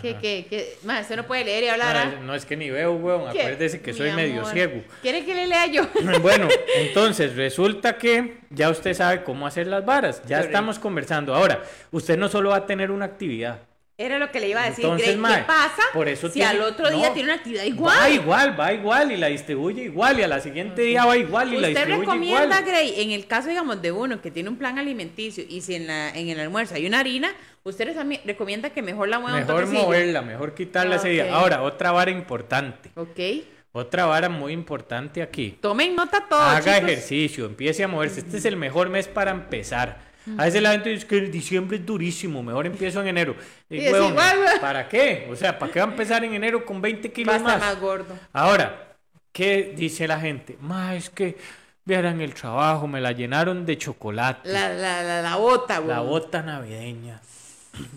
¿Qué, 0.00 0.10
ajá. 0.10 0.20
qué, 0.20 0.46
qué? 0.48 0.76
Ma, 0.84 1.00
usted 1.00 1.16
no 1.16 1.26
puede 1.26 1.44
leer 1.44 1.64
y 1.64 1.68
hablar. 1.68 1.94
No, 1.94 2.00
¿ah? 2.00 2.14
es- 2.14 2.20
no 2.26 2.34
es 2.34 2.44
que 2.46 2.56
ni 2.56 2.70
veo. 2.70 3.30
¿Qué? 3.32 3.40
Acuérdese 3.40 3.80
que 3.80 3.92
Mi 3.92 3.98
soy 3.98 4.12
medio 4.12 4.44
ciego. 4.46 4.82
¿Quiere 5.02 5.24
que 5.24 5.34
le 5.34 5.46
lea 5.46 5.66
yo? 5.66 5.82
Bueno, 6.22 6.48
entonces 6.76 7.36
resulta 7.36 7.96
que 7.98 8.38
ya 8.50 8.70
usted 8.70 8.94
sabe 8.94 9.22
cómo 9.24 9.46
hacer 9.46 9.66
las 9.66 9.84
varas. 9.84 10.22
Ya 10.26 10.40
estamos 10.40 10.78
conversando. 10.78 11.34
Ahora, 11.34 11.62
usted 11.90 12.16
no 12.18 12.28
solo 12.28 12.50
va 12.50 12.56
a 12.56 12.66
tener 12.66 12.90
una 12.90 13.04
actividad. 13.06 13.60
Era 13.96 14.18
lo 14.18 14.32
que 14.32 14.40
le 14.40 14.48
iba 14.48 14.60
a 14.60 14.70
decir. 14.70 14.84
Entonces, 14.84 15.10
¿Qué 15.16 15.44
pasa 15.46 15.82
por 15.92 16.08
eso 16.08 16.26
si 16.26 16.34
tiene- 16.34 16.48
al 16.50 16.62
otro 16.62 16.90
día 16.90 17.08
no, 17.08 17.12
tiene 17.14 17.28
una 17.28 17.34
actividad 17.38 17.62
igual? 17.62 17.96
Va 18.00 18.10
igual, 18.10 18.58
va 18.58 18.72
igual 18.72 19.12
y 19.12 19.16
la 19.16 19.28
distribuye 19.28 19.84
igual 19.84 20.18
y 20.18 20.22
a 20.24 20.28
la 20.28 20.40
siguiente 20.40 20.82
día 20.82 21.04
va 21.04 21.16
igual 21.16 21.54
y 21.54 21.60
la 21.60 21.68
Usted 21.68 21.68
distribuye 21.86 22.00
recomienda, 22.00 22.44
igual. 22.44 22.64
Grey, 22.64 22.94
en 23.02 23.12
el 23.12 23.26
caso, 23.28 23.48
digamos, 23.50 23.80
de 23.80 23.92
uno 23.92 24.20
que 24.20 24.32
tiene 24.32 24.48
un 24.48 24.56
plan 24.56 24.80
alimenticio 24.80 25.44
y 25.48 25.60
si 25.60 25.76
en, 25.76 25.86
la, 25.86 26.10
en 26.10 26.28
el 26.28 26.40
almuerzo 26.40 26.74
hay 26.74 26.86
una 26.86 26.98
harina, 26.98 27.30
usted 27.62 27.94
recomienda 28.24 28.70
que 28.70 28.82
mejor 28.82 29.08
la 29.08 29.20
mueva 29.20 29.38
Mejor 29.38 29.66
moverla, 29.68 30.22
mejor 30.22 30.54
quitarla 30.54 30.96
ese 30.96 31.10
día. 31.10 31.32
Ahora, 31.32 31.62
otra 31.62 31.92
vara 31.92 32.10
importante. 32.10 32.90
Ok. 32.96 33.44
Otra 33.76 34.06
vara 34.06 34.28
muy 34.28 34.52
importante 34.52 35.22
aquí. 35.22 35.56
Tomen 35.60 35.94
nota 35.94 36.24
todo, 36.28 36.40
Haga 36.40 36.60
chicos. 36.76 36.90
ejercicio, 36.90 37.46
empiece 37.46 37.84
a 37.84 37.88
moverse. 37.88 38.20
Este 38.20 38.38
es 38.38 38.44
el 38.44 38.56
mejor 38.56 38.88
mes 38.88 39.06
para 39.08 39.30
empezar. 39.30 39.98
A 40.38 40.44
veces 40.44 40.62
la 40.62 40.72
gente 40.72 40.90
dice 40.90 41.06
que 41.06 41.20
diciembre 41.22 41.76
es 41.76 41.84
durísimo, 41.86 42.42
mejor 42.42 42.66
empiezo 42.66 43.00
en 43.00 43.08
enero. 43.08 43.36
Y, 43.68 43.88
huevón, 43.90 44.12
igual. 44.12 44.38
¿Para 44.60 44.88
qué? 44.88 45.28
O 45.30 45.36
sea, 45.36 45.58
¿para 45.58 45.70
qué 45.70 45.80
va 45.80 45.86
a 45.86 45.90
empezar 45.90 46.24
en 46.24 46.34
enero 46.34 46.64
con 46.64 46.80
20 46.80 47.08
Va 47.08 47.10
a 47.10 47.14
kilos 47.14 47.42
más? 47.42 47.60
más 47.60 47.80
gordo. 47.80 48.18
Ahora, 48.32 48.96
¿qué 49.32 49.74
dice 49.76 50.08
la 50.08 50.18
gente? 50.18 50.56
Ma, 50.60 50.94
es 50.94 51.10
que 51.10 51.36
vieran 51.84 52.20
el 52.20 52.32
trabajo, 52.32 52.86
me 52.86 53.00
la 53.00 53.12
llenaron 53.12 53.66
de 53.66 53.76
chocolate. 53.76 54.48
La, 54.48 54.70
la, 54.70 55.02
la, 55.02 55.20
la 55.22 55.36
bota, 55.36 55.78
güey. 55.78 55.94
La 55.94 56.00
bota 56.00 56.42
navideña. 56.42 57.20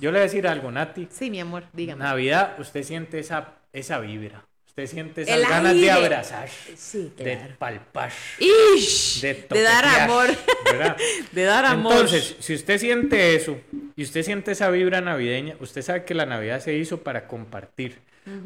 Yo 0.02 0.12
le 0.12 0.18
voy 0.18 0.20
a 0.20 0.24
decir 0.24 0.48
algo, 0.48 0.72
Nati. 0.72 1.08
Sí, 1.12 1.30
mi 1.30 1.40
amor, 1.40 1.63
dígame. 1.72 2.04
Navidad, 2.04 2.56
usted 2.60 2.84
siente 2.84 3.20
esa, 3.20 3.54
esa 3.72 4.00
vibra. 4.00 4.44
Usted 4.78 4.94
siente 4.94 5.22
esas 5.24 5.36
El 5.38 5.48
ganas 5.48 5.74
de 5.74 5.90
abrazar, 5.90 6.48
Sí, 6.76 7.12
de 7.18 7.24
claro. 7.36 7.56
palpar, 7.58 8.12
Ish, 8.38 9.22
de, 9.22 9.34
de 9.50 9.62
dar 9.63 9.84
amor. 9.84 10.28
¿verdad? 10.66 10.96
De 11.32 11.44
dar 11.46 11.66
amor. 11.66 11.94
Entonces, 11.94 12.36
si 12.40 12.54
usted 12.54 12.78
siente 12.78 13.36
eso 13.36 13.58
y 13.96 14.04
usted 14.04 14.22
siente 14.22 14.52
esa 14.52 14.70
vibra 14.70 15.02
navideña, 15.02 15.56
usted 15.62 15.82
sabe 15.82 16.06
que 16.06 16.13
la 16.13 16.28
Navidad 16.28 16.60
se 16.60 16.76
hizo 16.76 17.00
para 17.02 17.26
compartir. 17.26 17.98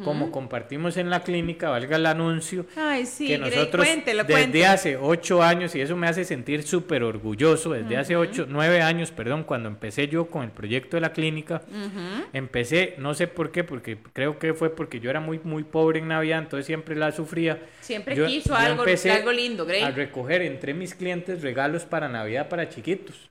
Como 0.04 0.32
compartimos 0.32 0.98
en 0.98 1.10
la 1.10 1.22
clínica, 1.22 1.70
valga 1.70 1.96
el 1.96 2.06
anuncio, 2.06 2.66
Ay, 2.76 3.06
sí, 3.06 3.28
que 3.28 3.38
nosotros 3.38 3.86
cuéntelo, 3.86 4.24
desde 4.24 4.34
cuéntelo. 4.42 4.68
hace 4.70 4.98
ocho 4.98 5.42
años, 5.42 5.74
y 5.76 5.82
eso 5.82 5.96
me 5.98 6.08
hace 6.08 6.24
sentir 6.24 6.64
súper 6.64 7.04
orgulloso, 7.04 7.72
desde 7.72 7.98
hace 7.98 8.16
ocho, 8.16 8.46
nueve 8.48 8.82
años, 8.82 9.12
perdón, 9.12 9.44
cuando 9.44 9.70
empecé 9.70 10.08
yo 10.08 10.26
con 10.28 10.44
el 10.44 10.52
proyecto 10.52 10.98
de 10.98 11.02
la 11.02 11.14
clínica, 11.14 11.62
empecé, 12.34 12.96
no 12.98 13.14
sé 13.14 13.28
por 13.28 13.52
qué, 13.52 13.64
porque 13.64 13.98
creo 14.14 14.38
que 14.40 14.54
fue 14.54 14.76
porque 14.76 15.00
yo 15.00 15.10
era 15.10 15.20
muy, 15.20 15.40
muy 15.44 15.64
pobre 15.64 16.00
en 16.00 16.08
Navidad, 16.08 16.40
entonces 16.40 16.66
siempre 16.66 16.96
la 16.96 17.12
sufría. 17.12 17.60
Siempre 17.80 18.16
Yo- 18.16 18.26
quiso 18.28 18.50
yo 18.50 18.56
algo, 18.56 18.84
empecé 18.84 19.12
algo 19.12 19.32
lindo, 19.32 19.66
Grey. 19.66 19.84
A 19.84 19.92
recoger 19.92 20.42
entre 20.44 20.74
mis 20.74 20.94
clientes 20.96 21.42
regalos 21.42 21.86
para 21.86 22.08
Navidad 22.08 22.50
para 22.50 22.70
chiquitos. 22.70 23.30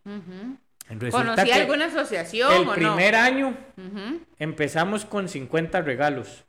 Resulta 0.90 1.34
¿Conocí 1.36 1.50
alguna 1.52 1.86
asociación 1.86 2.52
el 2.52 2.62
o 2.62 2.64
no? 2.64 2.74
primer 2.74 3.14
año 3.14 3.56
Ujú. 3.76 4.20
empezamos 4.38 5.04
con 5.04 5.28
50 5.28 5.80
regalos. 5.82 6.44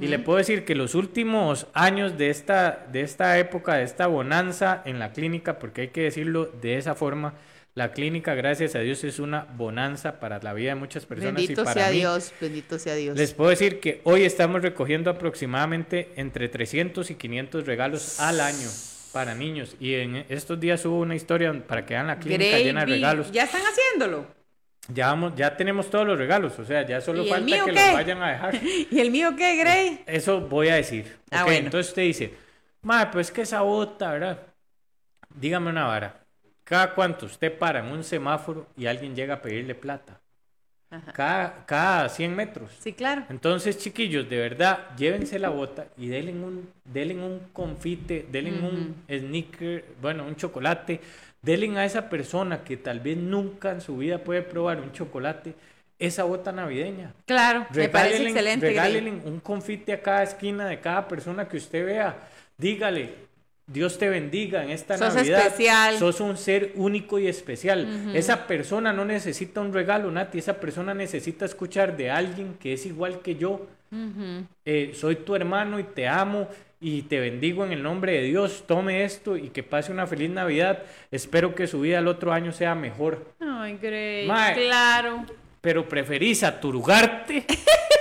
Y 0.00 0.06
le 0.06 0.18
puedo 0.20 0.38
decir 0.38 0.64
que 0.64 0.76
los 0.76 0.94
últimos 0.94 1.66
años 1.72 2.16
de 2.16 2.30
esta, 2.30 2.86
de 2.92 3.00
esta 3.00 3.38
época, 3.38 3.74
de 3.74 3.82
esta 3.82 4.06
bonanza 4.06 4.80
en 4.84 5.00
la 5.00 5.12
clínica, 5.12 5.58
porque 5.58 5.80
hay 5.80 5.88
que 5.88 6.02
decirlo 6.02 6.44
de 6.46 6.76
esa 6.76 6.94
forma, 6.94 7.34
la 7.74 7.92
clínica, 7.92 8.34
gracias 8.34 8.76
a 8.76 8.80
Dios, 8.80 9.02
es 9.02 9.18
una 9.18 9.46
bonanza 9.56 10.20
para 10.20 10.38
la 10.40 10.52
vida 10.52 10.68
de 10.68 10.74
muchas 10.76 11.06
personas 11.06 11.34
Bendito 11.34 11.62
y 11.62 11.64
para 11.64 11.74
sea 11.74 11.90
mí. 11.90 11.96
Dios, 11.96 12.32
bendito 12.40 12.78
sea 12.78 12.94
Dios. 12.94 13.16
Les 13.16 13.32
puedo 13.32 13.50
decir 13.50 13.80
que 13.80 14.02
hoy 14.04 14.22
estamos 14.24 14.62
recogiendo 14.62 15.10
aproximadamente 15.10 16.12
entre 16.16 16.48
300 16.48 17.10
y 17.10 17.14
500 17.16 17.66
regalos 17.66 18.20
al 18.20 18.40
año 18.40 18.68
para 19.12 19.34
niños. 19.34 19.76
Y 19.78 19.94
en 19.94 20.24
estos 20.28 20.58
días 20.58 20.84
hubo 20.84 21.00
una 21.00 21.14
historia 21.14 21.52
para 21.66 21.84
que 21.84 21.94
vean 21.94 22.06
la 22.06 22.18
clínica 22.18 22.58
llena 22.58 22.80
de 22.80 22.86
regalos. 22.86 23.30
¿Ya 23.30 23.44
están 23.44 23.62
haciéndolo? 23.62 24.26
Ya, 24.88 25.08
vamos, 25.08 25.34
ya 25.36 25.56
tenemos 25.56 25.88
todos 25.88 26.04
los 26.06 26.18
regalos, 26.18 26.58
o 26.58 26.64
sea, 26.64 26.84
ya 26.84 27.00
solo 27.00 27.22
¿Y 27.22 27.26
el 27.26 27.30
falta 27.30 27.44
mío 27.44 27.64
que 27.66 27.72
los 27.72 27.92
vayan 27.92 28.22
a 28.22 28.32
dejar. 28.32 28.60
¿Y 28.90 28.98
el 28.98 29.10
mío 29.12 29.34
qué, 29.36 29.56
Grey? 29.56 30.02
Eso 30.06 30.40
voy 30.40 30.68
a 30.68 30.74
decir. 30.74 31.18
Ah, 31.30 31.44
bueno. 31.44 31.66
Entonces 31.66 31.90
usted 31.90 32.02
dice, 32.02 32.34
madre, 32.82 33.10
pues 33.12 33.30
que 33.30 33.42
esa 33.42 33.60
bota, 33.60 34.10
¿verdad? 34.12 34.38
Dígame 35.34 35.70
una 35.70 35.86
vara. 35.86 36.24
¿Cada 36.64 36.94
cuánto 36.94 37.26
usted 37.26 37.56
para 37.56 37.80
en 37.80 37.86
un 37.86 38.02
semáforo 38.02 38.66
y 38.76 38.86
alguien 38.86 39.14
llega 39.14 39.34
a 39.34 39.42
pedirle 39.42 39.74
plata? 39.74 40.21
Ajá. 40.92 41.12
Cada, 41.12 41.64
cada 41.64 42.08
100 42.08 42.36
metros. 42.36 42.70
Sí, 42.78 42.92
claro. 42.92 43.24
Entonces, 43.30 43.78
chiquillos, 43.78 44.28
de 44.28 44.36
verdad, 44.36 44.94
llévense 44.96 45.38
la 45.38 45.48
bota 45.48 45.86
y 45.96 46.08
denle 46.08 46.32
un, 46.32 46.68
denle 46.84 47.14
un 47.14 47.40
confite, 47.52 48.26
denle 48.30 48.52
un 48.52 48.94
sneaker, 49.08 49.86
bueno, 50.02 50.26
un 50.26 50.36
chocolate, 50.36 51.00
denle 51.40 51.78
a 51.78 51.86
esa 51.86 52.10
persona 52.10 52.62
que 52.62 52.76
tal 52.76 53.00
vez 53.00 53.16
nunca 53.16 53.72
en 53.72 53.80
su 53.80 53.96
vida 53.96 54.18
puede 54.18 54.42
probar 54.42 54.80
un 54.80 54.92
chocolate, 54.92 55.54
esa 55.98 56.24
bota 56.24 56.52
navideña. 56.52 57.14
Claro, 57.26 57.66
me 57.74 57.88
parece 57.88 58.24
excelente, 58.24 59.20
un 59.24 59.40
confite 59.40 59.94
a 59.94 60.02
cada 60.02 60.22
esquina 60.24 60.66
de 60.66 60.80
cada 60.80 61.08
persona 61.08 61.48
que 61.48 61.56
usted 61.56 61.86
vea. 61.86 62.16
Dígale, 62.58 63.14
Dios 63.66 63.98
te 63.98 64.08
bendiga 64.08 64.62
en 64.64 64.70
esta 64.70 64.98
Sos 64.98 65.14
Navidad. 65.14 65.46
especial. 65.46 65.98
Sos 65.98 66.20
un 66.20 66.36
ser 66.36 66.72
único 66.74 67.18
y 67.18 67.26
especial. 67.28 68.12
Esa 68.14 68.46
persona 68.46 68.92
no 68.92 69.04
necesita 69.04 69.60
un 69.60 69.72
regalo, 69.72 70.10
Nati. 70.10 70.38
Esa 70.38 70.58
persona 70.60 70.94
necesita 70.94 71.44
escuchar 71.44 71.96
de 71.96 72.10
alguien 72.10 72.54
que 72.60 72.72
es 72.72 72.84
igual 72.86 73.20
que 73.20 73.36
yo. 73.36 73.66
Eh, 74.64 74.92
soy 74.94 75.16
tu 75.16 75.34
hermano 75.36 75.78
y 75.78 75.84
te 75.84 76.08
amo 76.08 76.48
y 76.80 77.02
te 77.02 77.20
bendigo 77.20 77.64
en 77.64 77.72
el 77.72 77.82
nombre 77.82 78.12
de 78.12 78.22
Dios. 78.22 78.64
Tome 78.66 79.04
esto 79.04 79.36
y 79.36 79.50
que 79.50 79.62
pase 79.62 79.92
una 79.92 80.06
feliz 80.06 80.30
Navidad. 80.30 80.82
Espero 81.10 81.54
que 81.54 81.66
su 81.66 81.80
vida 81.82 82.00
el 82.00 82.08
otro 82.08 82.32
año 82.32 82.52
sea 82.52 82.74
mejor. 82.74 83.32
Ay, 83.40 83.78
Grey, 83.80 84.26
Mae. 84.26 84.54
claro. 84.54 85.24
Pero 85.62 85.88
preferís 85.88 86.42
aturgarte 86.42 87.46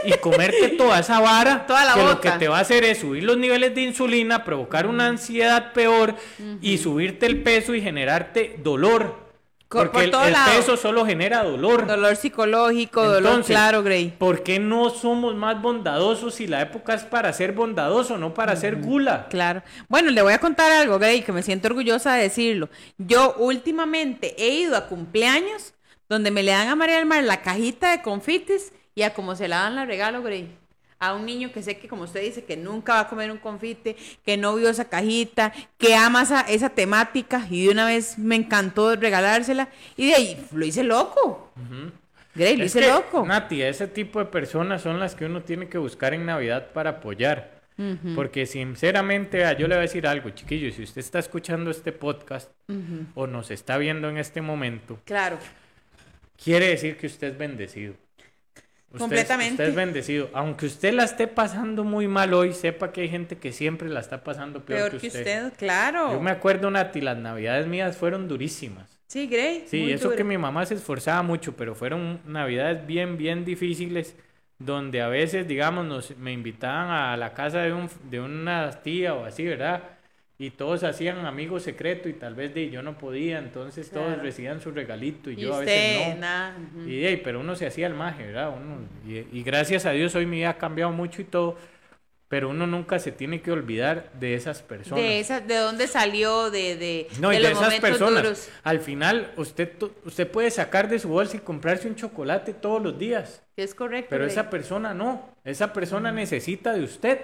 y 0.04 0.12
comerte 0.14 0.70
toda 0.70 1.00
esa 1.00 1.22
vara 1.22 1.66
Toda 1.68 1.86
la 1.86 1.94
que 1.94 2.04
lo 2.04 2.20
que 2.20 2.32
te 2.32 2.48
va 2.50 2.58
a 2.58 2.62
hacer 2.62 2.84
es 2.84 2.98
subir 3.00 3.24
los 3.24 3.38
niveles 3.38 3.74
de 3.74 3.82
insulina, 3.82 4.44
provocar 4.44 4.88
una 4.88 5.08
ansiedad 5.08 5.72
peor 5.72 6.16
y 6.62 6.78
subirte 6.78 7.26
el 7.26 7.42
peso 7.42 7.74
y 7.74 7.82
generarte 7.82 8.60
dolor. 8.62 9.32
Porque 9.70 9.90
por 9.90 10.04
el, 10.04 10.12
todo 10.12 10.26
el 10.26 10.34
lado. 10.34 10.58
peso 10.58 10.76
solo 10.76 11.06
genera 11.06 11.44
dolor. 11.44 11.88
Dolor 11.88 12.18
psicológico, 12.18 13.04
dolor 13.04 13.18
Entonces, 13.20 13.56
claro, 13.56 13.84
Grey. 13.84 14.14
¿Por 14.18 14.44
qué 14.44 14.60
no 14.60 14.90
somos 14.90 15.34
más 15.36 15.62
bondadosos 15.62 16.36
si 16.36 16.46
la 16.46 16.62
época 16.62 16.94
es 16.94 17.04
para 17.04 17.32
ser 17.32 17.54
bondadoso, 17.54 18.18
no 18.18 18.34
para 18.34 18.58
ser 18.58 18.76
gula? 18.82 19.28
Claro. 19.30 19.64
Bueno, 19.88 20.12
le 20.12 20.22
voy 20.22 20.34
a 20.34 20.40
contar 20.40 20.74
algo, 20.74 21.00
Grey, 21.00 21.22
que 21.22 21.32
me 21.32 21.42
siento 21.42 21.70
orgullosa 21.70 22.16
de 22.16 22.24
decirlo. 22.24 22.70
Yo 22.98 23.36
últimamente 23.38 24.36
he 24.38 24.50
ido 24.56 24.76
a 24.76 24.88
cumpleaños 24.88 25.74
donde 26.12 26.30
me 26.30 26.44
le 26.44 26.52
dan 26.52 26.68
a 26.68 26.76
María 26.76 26.98
del 26.98 27.06
Mar 27.06 27.24
la 27.24 27.42
cajita 27.42 27.92
de 27.92 28.02
confites 28.02 28.74
y 28.96 29.04
a 29.04 29.14
como 29.14 29.34
se 29.34 29.48
la 29.48 29.60
dan 29.62 29.76
la 29.76 29.86
regalo, 29.86 30.22
Grey. 30.22 30.58
A 31.00 31.14
un 31.14 31.26
niño 31.26 31.54
que 31.54 31.64
sé 31.64 31.78
que, 31.78 31.88
como 31.88 32.04
usted 32.04 32.22
dice, 32.22 32.44
que 32.44 32.58
nunca 32.58 32.96
va 32.96 33.00
a 33.00 33.08
comer 33.08 33.32
un 33.32 33.38
confite, 33.38 33.96
que 34.26 34.36
no 34.36 34.54
vio 34.56 34.70
esa 34.70 34.90
cajita, 34.90 35.54
que 35.78 35.96
ama 35.96 36.24
esa, 36.24 36.42
esa 36.42 36.70
temática 36.70 37.48
y 37.50 37.66
de 37.66 37.72
una 37.72 37.86
vez 37.86 38.18
me 38.20 38.36
encantó 38.36 38.94
regalársela 38.98 39.70
y 39.96 40.08
de 40.08 40.16
ahí 40.16 40.46
lo 40.52 40.66
hice 40.66 40.84
loco. 40.84 41.54
Grey, 42.36 42.58
lo 42.58 42.66
Es 42.66 42.72
hice 42.76 42.82
que, 42.82 42.92
loco. 42.92 43.26
Nati, 43.26 43.62
ese 43.62 43.88
tipo 43.88 44.20
de 44.20 44.26
personas 44.26 44.82
son 44.82 45.00
las 45.00 45.16
que 45.16 45.24
uno 45.26 45.42
tiene 45.44 45.70
que 45.70 45.78
buscar 45.78 46.14
en 46.14 46.26
Navidad 46.26 46.72
para 46.74 46.90
apoyar. 46.90 47.62
Porque 48.14 48.46
sinceramente, 48.46 49.38
vea, 49.38 49.54
yo 49.54 49.68
le 49.68 49.74
voy 49.76 49.80
a 49.80 49.82
decir 49.88 50.06
algo, 50.06 50.30
chiquillos, 50.32 50.76
si 50.76 50.84
usted 50.84 51.00
está 51.00 51.18
escuchando 51.20 51.72
este 51.72 51.92
podcast 51.94 52.52
o 53.16 53.26
nos 53.28 53.50
está 53.50 53.78
viendo 53.78 54.08
en 54.10 54.18
este 54.18 54.42
momento, 54.42 55.00
Claro. 55.06 55.38
Quiere 56.44 56.68
decir 56.68 56.98
que 56.98 57.08
usted 57.08 57.30
es 57.30 57.38
bendecido. 57.38 57.96
Usted 58.90 59.00
Completamente. 59.00 59.54
Usted 59.54 59.70
es 59.70 59.76
bendecido. 59.76 60.30
Aunque 60.34 60.66
usted 60.66 60.94
la 60.94 61.06
esté 61.06 61.28
pasando 61.28 61.86
muy 61.86 62.08
mal 62.10 62.34
hoy, 62.34 62.54
sepa 62.54 62.92
que 62.92 63.02
hay 63.02 63.10
gente 63.10 63.38
que 63.38 63.54
siempre 63.54 63.88
la 63.88 64.02
está 64.02 64.24
pasando 64.24 64.66
peor, 64.66 64.90
Peor 64.90 65.02
que 65.02 65.08
usted, 65.08 65.54
claro. 65.58 66.12
Yo 66.12 66.20
me 66.20 66.32
acuerdo, 66.32 66.70
Nati, 66.70 67.00
las 67.00 67.18
navidades 67.18 67.68
mías 67.68 67.96
fueron 67.96 68.28
durísimas. 68.28 69.00
Sí, 69.08 69.28
Grey. 69.28 69.64
Sí, 69.66 69.82
muy 69.84 69.94
eso 69.94 70.06
duro. 70.06 70.18
que 70.18 70.24
mi 70.26 70.38
mamá 70.38 70.66
se 70.66 70.76
esforzaba 70.76 71.22
mucho, 71.22 71.56
pero 71.56 71.74
fueron 71.74 72.20
navidades 72.26 72.86
bien, 72.86 73.18
bien 73.18 73.46
difíciles, 73.46 74.16
donde 74.60 75.02
a 75.02 75.08
veces, 75.08 75.48
digamos, 75.48 75.86
nos, 75.86 76.18
me 76.18 76.34
invitaban 76.34 76.90
a 76.90 77.16
la 77.16 77.34
casa 77.34 77.60
de, 77.60 77.74
un, 77.74 77.90
de 78.10 78.20
una 78.20 78.72
tía 78.84 79.14
o 79.14 79.24
así, 79.26 79.46
¿verdad? 79.46 79.84
Y 80.42 80.50
todos 80.50 80.84
hacían 80.84 81.24
amigos 81.28 81.62
secretos 81.62 82.08
y 82.10 82.14
tal 82.14 82.34
vez 82.34 82.52
de, 82.56 82.72
yo 82.72 82.82
no 82.82 82.98
podía, 82.98 83.38
entonces 83.38 83.92
todos 83.92 84.18
recibían 84.24 84.60
su 84.60 84.72
regalito 84.72 85.30
y, 85.30 85.34
Y 85.34 85.42
yo 85.44 85.54
a 85.54 85.60
veces 85.60 86.16
no. 86.16 86.22
nada. 86.22 86.58
ujú. 86.58 86.90
Y, 86.90 87.06
ey, 87.06 87.18
pero 87.18 87.40
uno 87.42 87.56
se 87.56 87.68
hacía 87.68 87.86
el 87.86 87.94
maje, 87.94 88.26
¿verdad? 88.26 88.50
Uno, 88.56 88.80
y, 89.08 89.20
y 89.38 89.44
gracias 89.44 89.86
a 89.86 89.92
Dios 89.92 90.16
hoy 90.16 90.26
mi 90.26 90.38
vida 90.38 90.50
ha 90.50 90.58
cambiado 90.58 90.92
mucho 90.92 91.22
y 91.22 91.26
todo, 91.26 91.58
pero 92.28 92.50
uno 92.50 92.66
nunca 92.66 92.98
se 92.98 93.12
tiene 93.12 93.42
que 93.42 93.52
olvidar 93.52 94.10
de 94.20 94.34
esas 94.34 94.64
personas. 94.64 95.04
De 95.04 95.20
esa, 95.20 95.42
¿De 95.42 95.58
dónde 95.58 95.86
salió? 95.88 96.50
De, 96.50 96.76
de, 96.76 97.08
No, 97.20 97.32
y 97.32 97.36
de 97.36 97.42
los 97.44 97.52
esas 97.52 97.76
personas. 97.80 98.24
duros. 98.24 98.50
Al 98.64 98.80
final, 98.80 99.34
usted, 99.38 99.74
usted 100.06 100.28
puede 100.28 100.50
sacar 100.50 100.90
de 100.90 100.98
su 100.98 101.10
bolsa 101.10 101.38
y 101.38 101.42
comprarse 101.42 101.88
un 101.88 101.96
chocolate 101.96 102.54
todos 102.54 102.82
los 102.82 102.98
días, 102.98 103.44
es 103.58 103.76
correcto. 103.76 104.08
pero 104.10 104.24
Rey. 104.24 104.32
esa 104.32 104.50
persona 104.50 104.94
no. 104.96 105.30
Esa 105.44 105.72
persona 105.72 106.12
necesita 106.12 106.74
de 106.74 106.84
usted. 106.84 107.20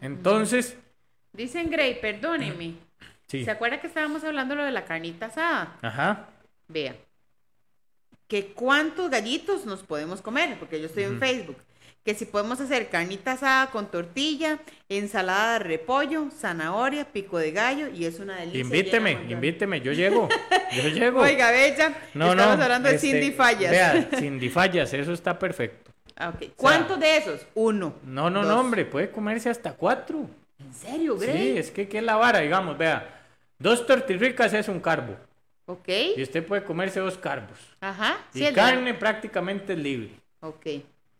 Entonces, 0.00 0.76
Dicen 1.34 1.70
Gray, 1.70 2.00
perdóneme. 2.00 2.74
sí. 3.28 3.44
¿Se 3.44 3.50
acuerda 3.50 3.80
que 3.80 3.88
estábamos 3.88 4.24
hablando 4.24 4.54
lo 4.54 4.64
de 4.64 4.70
la 4.70 4.84
carnita 4.84 5.26
asada? 5.26 5.76
Ajá. 5.82 6.28
Vea. 6.68 6.96
Que 8.28 8.46
cuántos 8.46 9.10
gallitos 9.10 9.66
nos 9.66 9.82
podemos 9.82 10.22
comer, 10.22 10.56
porque 10.58 10.80
yo 10.80 10.86
estoy 10.86 11.04
en 11.04 11.18
Facebook. 11.18 11.56
Que 12.04 12.14
si 12.14 12.26
podemos 12.26 12.60
hacer 12.60 12.90
carnita 12.90 13.32
asada 13.32 13.70
con 13.70 13.90
tortilla, 13.90 14.58
ensalada 14.88 15.54
de 15.54 15.58
repollo, 15.60 16.28
zanahoria, 16.30 17.06
pico 17.06 17.38
de 17.38 17.50
gallo, 17.52 17.88
y 17.88 18.04
es 18.04 18.20
una 18.20 18.36
delicia. 18.36 18.60
Invíteme, 18.60 19.16
de 19.16 19.32
invíteme, 19.32 19.80
yo 19.80 19.92
llego. 19.92 20.28
Yo 20.72 20.88
llego. 20.88 21.20
Oiga, 21.20 21.50
Bella, 21.50 21.94
no, 22.12 22.30
estamos 22.32 22.58
no. 22.58 22.62
hablando 22.62 22.88
de 22.90 22.96
este, 22.96 23.10
Cindy 23.10 23.32
Fallas. 23.32 23.70
Vea, 23.70 24.08
Cindy 24.18 24.48
Fallas, 24.50 24.92
eso 24.92 25.12
está 25.12 25.38
perfecto. 25.38 25.92
¿Cuántos 26.56 27.00
de 27.00 27.16
esos? 27.16 27.46
Uno. 27.54 27.94
No, 28.04 28.30
no, 28.30 28.40
Dos. 28.40 28.48
no, 28.48 28.60
hombre, 28.60 28.84
puede 28.84 29.10
comerse 29.10 29.48
hasta 29.48 29.72
cuatro. 29.72 30.28
¿En 30.74 30.90
serio, 30.90 31.16
Sí, 31.18 31.26
Gray? 31.26 31.58
es 31.58 31.70
que, 31.70 31.88
¿qué 31.88 31.98
es 31.98 32.04
la 32.04 32.16
vara? 32.16 32.40
Digamos, 32.40 32.76
vea, 32.76 33.22
dos 33.58 33.86
tortirricas 33.86 34.52
es 34.54 34.68
un 34.68 34.80
carbo. 34.80 35.16
Ok. 35.66 35.88
Y 36.16 36.22
usted 36.22 36.44
puede 36.44 36.64
comerse 36.64 37.00
dos 37.00 37.16
carbos. 37.16 37.58
Ajá. 37.80 38.18
Y 38.34 38.38
Sí, 38.38 38.44
de- 38.44 38.52
carne 38.52 38.92
prácticamente 38.94 39.72
es 39.74 39.78
libre. 39.78 40.10
Ok. 40.40 40.66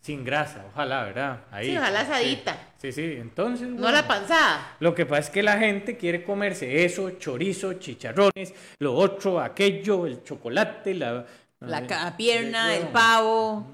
Sin 0.01 0.23
grasa, 0.23 0.67
ojalá, 0.71 1.05
¿verdad? 1.05 1.45
Ahí. 1.51 1.71
Sí, 1.71 1.79
ojalá 1.79 2.05
sí. 2.05 2.11
asadita. 2.12 2.59
Sí, 2.77 2.93
sí, 2.93 3.03
entonces. 3.19 3.69
No 3.69 3.77
bueno, 3.77 3.93
la 3.93 4.07
panzada. 4.07 4.77
Lo 4.81 4.95
que 4.95 5.07
pasa 5.07 5.21
es 5.21 5.31
que 5.31 5.43
la 5.43 5.57
gente 5.59 5.97
quiere 5.97 6.23
comerse 6.25 6.85
eso, 6.85 7.12
chorizo, 7.12 7.75
chicharrones, 7.75 8.53
lo 8.81 8.93
otro, 8.95 9.40
aquello, 9.40 10.07
el 10.07 10.23
chocolate, 10.23 10.93
la. 10.95 11.25
La 11.61 11.79
eh, 11.79 12.12
pierna, 12.19 12.71
sí, 12.75 12.81
el 12.83 12.88
pavo. 12.88 13.67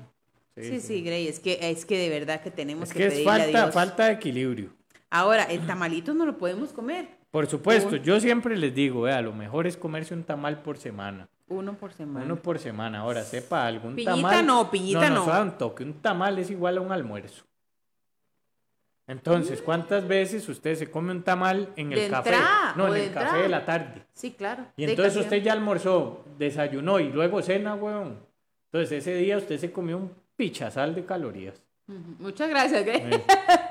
Sí, 0.54 0.62
Sí, 0.62 0.70
sí. 0.80 0.80
sí, 0.80 1.02
Grey, 1.02 1.26
es 1.26 1.40
que, 1.40 1.58
es 1.60 1.84
que 1.84 1.98
de 1.98 2.08
verdad 2.10 2.40
que 2.42 2.50
tenemos 2.52 2.88
Es 2.88 2.92
que, 2.92 2.98
que 3.00 3.06
es 3.06 3.12
pedirle 3.14 3.30
a 3.32 3.36
falta, 3.38 3.62
Dios. 3.62 3.74
falta 3.74 4.06
de 4.06 4.12
equilibrio. 4.12 4.70
Ahora, 5.10 5.44
el 5.44 5.66
tamalito 5.66 6.14
no 6.14 6.24
lo 6.24 6.38
podemos 6.38 6.72
comer. 6.72 7.08
Por 7.30 7.46
supuesto, 7.46 7.96
Un- 7.96 8.02
yo 8.02 8.20
siempre 8.20 8.56
les 8.56 8.74
digo, 8.74 9.02
vea, 9.02 9.20
lo 9.22 9.32
mejor 9.32 9.66
es 9.66 9.76
comerse 9.76 10.14
un 10.14 10.24
tamal 10.24 10.62
por 10.62 10.78
semana. 10.78 11.28
Uno 11.48 11.74
por 11.74 11.92
semana. 11.92 12.24
Uno 12.26 12.36
por 12.36 12.58
semana. 12.60 13.00
Ahora, 13.00 13.22
sepa 13.24 13.66
algún 13.66 13.96
Piñita 13.96 14.14
tamal. 14.16 14.46
no, 14.46 14.70
piñita 14.70 15.10
no. 15.10 15.24
suave 15.24 15.42
un 15.42 15.58
toque. 15.58 15.82
Un 15.82 15.94
tamal 15.94 16.38
es 16.38 16.50
igual 16.50 16.78
a 16.78 16.80
un 16.80 16.92
almuerzo. 16.92 17.44
Entonces, 19.08 19.60
¿cuántas 19.60 20.06
veces 20.06 20.48
usted 20.48 20.76
se 20.76 20.88
come 20.88 21.10
un 21.10 21.24
tamal 21.24 21.70
en 21.74 21.92
el 21.92 21.98
De 21.98 22.08
café? 22.08 22.30
entrada, 22.30 22.74
no, 22.76 22.94
en 22.94 23.02
el 23.02 23.12
café 23.12 23.38
de 23.38 23.48
la 23.48 23.64
tarde. 23.64 24.04
Sí, 24.12 24.30
claro. 24.32 24.66
Y 24.76 24.84
entonces 24.84 25.16
usted 25.16 25.42
ya 25.42 25.52
almorzó, 25.52 26.24
desayunó 26.38 27.00
y 27.00 27.10
luego 27.10 27.42
cena, 27.42 27.74
weón. 27.74 28.20
Entonces 28.66 28.98
ese 28.98 29.16
día 29.16 29.36
usted 29.38 29.58
se 29.58 29.72
comió 29.72 29.96
un 29.98 30.12
pichazal 30.36 30.94
de 30.94 31.04
calorías. 31.04 31.60
Muchas 32.18 32.48
gracias. 32.48 32.86
Eh, 32.86 33.22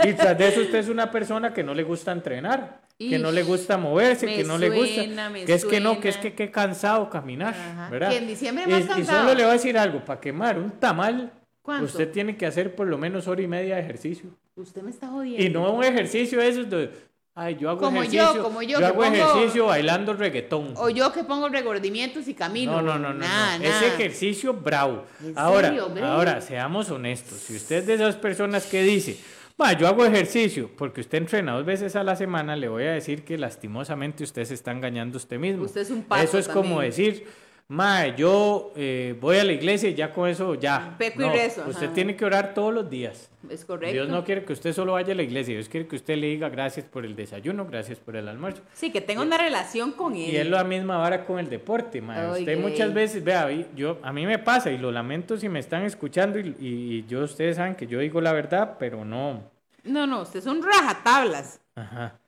Y 0.04 0.14
tras 0.14 0.38
de 0.38 0.48
eso 0.48 0.62
usted 0.62 0.80
es 0.80 0.90
una 0.90 1.12
persona 1.12 1.54
que 1.54 1.64
no 1.64 1.74
le 1.74 1.84
gusta 1.84 2.12
entrenar, 2.12 2.82
que 2.98 3.20
no 3.20 3.32
le 3.32 3.44
gusta 3.44 3.78
moverse, 3.78 4.26
que 4.28 4.44
no 4.44 4.58
le 4.58 4.70
gusta, 4.70 5.32
que 5.46 5.54
es 5.54 5.66
que 5.66 5.80
no, 5.80 6.00
que 6.00 6.10
es 6.10 6.18
que 6.18 6.34
qué 6.34 6.52
cansado 6.52 7.10
caminar, 7.10 7.54
Ajá. 7.54 7.90
¿verdad? 7.90 8.10
Que 8.10 8.18
en 8.18 8.28
diciembre 8.28 8.66
y, 8.68 8.72
más 8.72 8.84
y 8.84 8.88
cansado. 8.88 9.20
solo 9.20 9.34
le 9.34 9.44
voy 9.44 9.50
a 9.50 9.54
decir 9.54 9.78
algo, 9.78 10.04
para 10.04 10.20
quemar 10.20 10.58
un 10.58 10.72
tamal, 10.72 11.32
¿Cuánto? 11.62 11.86
usted 11.86 12.12
tiene 12.12 12.36
que 12.36 12.46
hacer 12.46 12.76
por 12.76 12.88
lo 12.88 12.98
menos 12.98 13.28
hora 13.28 13.42
y 13.42 13.48
media 13.48 13.76
de 13.76 13.82
ejercicio. 13.82 14.30
Usted 14.56 14.82
me 14.82 14.90
está 14.90 15.08
jodiendo. 15.08 15.42
Y 15.46 15.50
no 15.50 15.72
un 15.74 15.84
ejercicio 15.84 16.40
de 16.40 16.48
esos 16.50 16.70
de, 16.70 16.92
ay, 17.36 17.58
yo 17.60 17.70
hago 17.70 17.80
Como 17.80 18.04
yo, 18.04 18.10
ejercicio, 18.12 18.44
como 18.44 18.62
yo, 18.62 18.78
hago 18.86 19.02
pongo- 19.02 19.14
ejercicio 19.16 19.66
bailando 19.68 20.14
reggaetón. 20.14 20.74
O 20.76 20.90
yo 20.90 21.12
que 21.14 21.24
pongo 21.24 21.48
regordimientos 21.50 22.28
y 22.28 22.34
camino. 22.34 22.74
No, 22.74 22.82
no, 22.82 23.00
no, 23.00 23.14
no, 23.14 23.20
Nada, 23.20 23.58
no. 23.58 23.64
nada. 23.64 23.78
Ese 23.78 23.88
ejercicio 23.96 24.54
bravo. 24.54 25.06
¿En 25.24 25.38
Ahora, 25.38 25.70
serio, 25.70 25.92
ahora, 26.04 26.42
seamos 26.42 26.90
honestos. 26.92 27.38
Si 27.40 27.56
usted 27.56 27.78
es 27.78 27.88
de 27.88 27.94
esas 27.96 28.16
personas 28.18 28.66
que 28.66 28.84
dice, 28.84 29.18
"Ma, 29.58 29.74
yo 29.74 29.88
hago 29.88 30.06
ejercicio 30.06 30.70
porque 30.78 31.02
usted 31.02 31.18
entrena 31.20 31.54
dos 31.54 31.66
veces 31.66 31.96
a 31.96 32.04
la 32.04 32.16
semana, 32.16 32.56
le 32.56 32.68
voy 32.68 32.84
a 32.84 32.92
decir 32.92 33.24
que 33.24 33.38
lastimosamente 33.38 34.24
usted 34.24 34.44
se 34.46 34.54
está 34.54 34.72
engañando 34.72 35.18
usted 35.18 35.40
mismo. 35.40 35.64
Usted 35.64 35.82
es 35.82 35.92
un 35.92 36.04
pato 36.04 36.24
Eso 36.24 36.38
es 36.38 36.48
como 36.48 36.82
decir, 36.82 37.26
ma, 37.70 38.08
yo 38.16 38.74
eh, 38.76 39.16
voy 39.22 39.38
a 39.38 39.44
la 39.44 39.54
iglesia 39.54 39.90
y 39.90 39.94
ya 39.96 40.12
con 40.12 40.28
eso 40.28 40.56
ya. 40.56 40.96
Peco 40.98 41.22
y 41.24 41.30
rezo, 41.30 41.64
Usted 41.68 41.86
ajá. 41.86 41.94
tiene 41.94 42.16
que 42.16 42.26
orar 42.26 42.54
todos 42.54 42.74
los 42.74 42.90
días. 42.90 43.30
Es 43.50 43.64
correcto. 43.64 43.94
Dios 43.94 44.10
no 44.10 44.24
quiere 44.26 44.44
que 44.44 44.52
usted 44.54 44.74
solo 44.74 44.94
vaya 44.94 45.14
a 45.14 45.16
la 45.16 45.24
iglesia, 45.24 45.54
Dios 45.54 45.70
quiere 45.70 45.88
que 45.88 45.96
usted 45.96 46.18
le 46.18 46.28
diga 46.28 46.50
gracias 46.50 46.86
por 46.86 47.06
el 47.06 47.16
desayuno, 47.16 47.66
gracias 47.66 47.98
por 48.00 48.16
el 48.18 48.28
almuerzo. 48.28 48.62
Sí, 48.74 48.92
que 48.92 49.00
tenga 49.02 49.22
una 49.22 49.38
relación 49.38 49.94
con 49.94 50.14
él. 50.14 50.30
Y 50.32 50.36
es 50.36 50.50
la 50.50 50.64
misma 50.66 50.98
vara 50.98 51.24
con 51.26 51.40
el 51.40 51.48
deporte, 51.50 52.02
mae. 52.02 52.32
Usted 52.42 52.46
gay. 52.46 52.58
muchas 52.58 52.94
veces, 52.94 53.24
vea, 53.24 53.50
yo, 53.76 53.98
a 54.04 54.12
mí 54.12 54.26
me 54.26 54.40
pasa 54.40 54.72
y 54.72 54.78
lo 54.78 54.92
lamento 54.92 55.38
si 55.38 55.48
me 55.48 55.60
están 55.60 55.84
escuchando 55.84 56.38
y, 56.38 56.56
y- 56.60 56.66
y 57.00 57.06
yo, 57.08 57.24
ustedes 57.24 57.56
saben 57.56 57.76
que 57.76 57.88
yo 57.88 58.00
digo 58.00 58.20
la 58.20 58.34
verdad, 58.34 58.76
pero 58.78 59.06
no. 59.06 59.44
No, 59.86 60.06
no, 60.06 60.24
usted 60.24 60.40
es 60.40 60.46
un 60.46 60.62
rajatablas. 60.62 61.62
Ajá. 61.76 62.19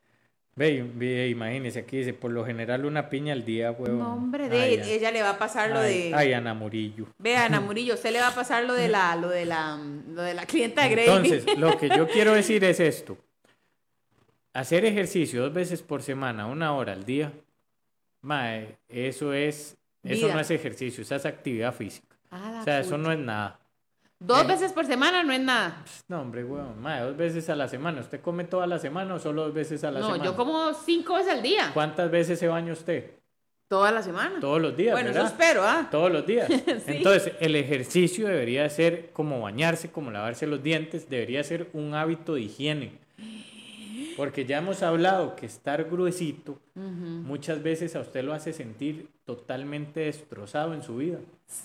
Ve, 0.61 0.85
ve, 0.93 1.27
imagínese, 1.27 1.79
aquí 1.79 1.97
dice, 1.97 2.13
por 2.13 2.29
lo 2.29 2.45
general 2.45 2.85
una 2.85 3.09
piña 3.09 3.33
al 3.33 3.43
día, 3.43 3.71
huevón. 3.71 3.97
No, 3.97 4.13
hombre, 4.13 4.47
de 4.47 4.61
Ay, 4.61 4.81
ella 4.91 5.09
le 5.09 5.23
va 5.23 5.31
a 5.31 5.37
pasar 5.39 5.71
lo 5.71 5.79
ay, 5.79 6.09
de. 6.09 6.15
Ay, 6.15 6.33
Ana 6.33 6.53
Murillo. 6.53 7.07
Vea, 7.17 7.45
Ana 7.45 7.59
Murillo, 7.61 7.95
usted 7.95 8.11
le 8.11 8.19
va 8.19 8.27
a 8.27 8.35
pasar 8.35 8.65
lo 8.65 8.75
de 8.75 8.87
la, 8.87 9.15
lo 9.15 9.27
de 9.27 9.47
la, 9.47 9.79
lo 10.09 10.21
de 10.21 10.35
la 10.35 10.45
clienta 10.45 10.83
de 10.83 10.89
Grey. 10.89 11.07
Entonces, 11.09 11.57
lo 11.57 11.79
que 11.79 11.89
yo 11.89 12.07
quiero 12.13 12.35
decir 12.35 12.63
es 12.63 12.79
esto. 12.79 13.17
Hacer 14.53 14.85
ejercicio 14.85 15.41
dos 15.41 15.51
veces 15.51 15.81
por 15.81 16.03
semana, 16.03 16.45
una 16.45 16.75
hora 16.75 16.93
al 16.93 17.05
día, 17.05 17.33
mae, 18.21 18.77
eso 18.87 19.33
es, 19.33 19.75
eso 20.03 20.25
Vida. 20.27 20.35
no 20.35 20.41
es 20.41 20.51
ejercicio, 20.51 21.01
eso 21.01 21.15
es 21.15 21.25
actividad 21.25 21.73
física. 21.73 22.15
Ah, 22.29 22.59
O 22.61 22.63
sea, 22.63 22.81
eso 22.81 22.99
no 22.99 23.11
es 23.11 23.17
nada. 23.17 23.60
Dos 24.23 24.43
Eh. 24.43 24.47
veces 24.47 24.71
por 24.71 24.85
semana 24.85 25.23
no 25.23 25.33
es 25.33 25.39
nada. 25.39 25.83
No, 26.07 26.21
hombre, 26.21 26.43
weón. 26.43 26.79
Madre, 26.79 27.05
dos 27.05 27.17
veces 27.17 27.49
a 27.49 27.55
la 27.55 27.67
semana. 27.67 28.01
¿Usted 28.01 28.21
come 28.21 28.43
toda 28.43 28.67
la 28.67 28.77
semana 28.77 29.15
o 29.15 29.19
solo 29.19 29.45
dos 29.45 29.53
veces 29.53 29.83
a 29.83 29.89
la 29.89 29.99
No, 29.99 30.05
semana? 30.05 30.23
yo 30.23 30.35
como 30.35 30.73
cinco 30.75 31.15
veces 31.15 31.33
al 31.33 31.41
día. 31.41 31.71
¿Cuántas 31.73 32.11
veces 32.11 32.37
se 32.37 32.47
baña 32.47 32.71
usted? 32.71 33.15
Toda 33.67 33.89
la 33.91 34.03
semana. 34.03 34.39
Todos 34.39 34.61
los 34.61 34.77
días, 34.77 34.93
bueno, 34.93 35.09
eso 35.09 35.23
espero, 35.25 35.63
¿ah? 35.63 35.87
Todos 35.89 36.11
los 36.11 36.25
días. 36.27 36.47
Entonces, 36.87 37.33
el 37.39 37.55
ejercicio 37.55 38.27
debería 38.27 38.69
ser 38.69 39.09
como 39.11 39.41
bañarse, 39.41 39.91
como 39.91 40.11
lavarse 40.11 40.45
los 40.45 40.61
dientes, 40.61 41.09
debería 41.09 41.43
ser 41.43 41.69
un 41.73 41.95
hábito 41.95 42.35
de 42.35 42.41
higiene. 42.41 42.99
Porque 44.17 44.45
ya 44.45 44.57
hemos 44.57 44.83
hablado 44.83 45.35
que 45.35 45.45
estar 45.45 45.83
gruesito 45.85 46.59
muchas 46.75 47.61
veces 47.61 47.95
a 47.95 48.01
usted 48.01 48.23
lo 48.23 48.33
hace 48.33 48.53
sentir 48.53 49.07
totalmente 49.25 50.01
destrozado 50.01 50.73
en 50.73 50.83
su 50.83 50.97
vida. 50.97 51.19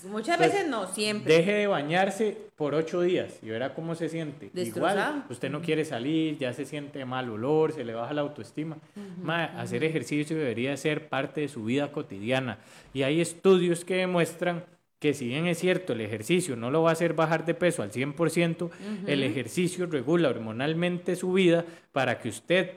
Muchas 0.09 0.37
veces 0.37 0.67
no, 0.67 0.87
siempre. 0.87 1.33
Deje 1.33 1.53
de 1.53 1.67
bañarse 1.67 2.37
por 2.55 2.75
ocho 2.75 3.01
días 3.01 3.39
y 3.41 3.49
verá 3.49 3.73
cómo 3.73 3.95
se 3.95 4.09
siente. 4.09 4.49
Destrozado. 4.53 4.99
Igual, 4.99 5.25
usted 5.29 5.49
no 5.49 5.61
quiere 5.61 5.85
salir, 5.85 6.37
ya 6.37 6.51
se 6.53 6.65
siente 6.65 7.03
mal 7.05 7.29
olor, 7.29 7.71
se 7.71 7.85
le 7.85 7.93
baja 7.93 8.13
la 8.13 8.21
autoestima. 8.21 8.77
Mae, 9.21 9.45
hacer 9.57 9.83
ejercicio 9.83 10.37
debería 10.37 10.75
ser 10.75 11.07
parte 11.07 11.41
de 11.41 11.47
su 11.47 11.63
vida 11.63 11.91
cotidiana. 11.91 12.59
Y 12.93 13.03
hay 13.03 13.21
estudios 13.21 13.85
que 13.85 13.95
demuestran 13.95 14.65
que 14.99 15.13
si 15.13 15.27
bien 15.27 15.47
es 15.47 15.59
cierto, 15.59 15.93
el 15.93 16.01
ejercicio 16.01 16.55
no 16.55 16.71
lo 16.71 16.83
va 16.83 16.89
a 16.89 16.93
hacer 16.93 17.13
bajar 17.13 17.45
de 17.45 17.53
peso 17.53 17.83
al 17.83 17.91
100%, 17.91 18.69
el 19.05 19.23
ejercicio 19.23 19.85
regula 19.85 20.29
hormonalmente 20.29 21.15
su 21.15 21.33
vida 21.33 21.65
para 21.91 22.19
que 22.19 22.29
usted 22.29 22.71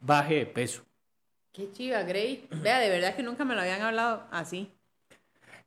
baje 0.00 0.36
de 0.36 0.46
peso. 0.46 0.82
Qué 1.52 1.70
chiva, 1.72 2.02
Grey. 2.02 2.46
Vea, 2.62 2.80
de 2.80 2.90
verdad 2.90 3.16
que 3.16 3.22
nunca 3.22 3.44
me 3.44 3.54
lo 3.54 3.62
habían 3.62 3.82
hablado 3.82 4.24
así. 4.30 4.70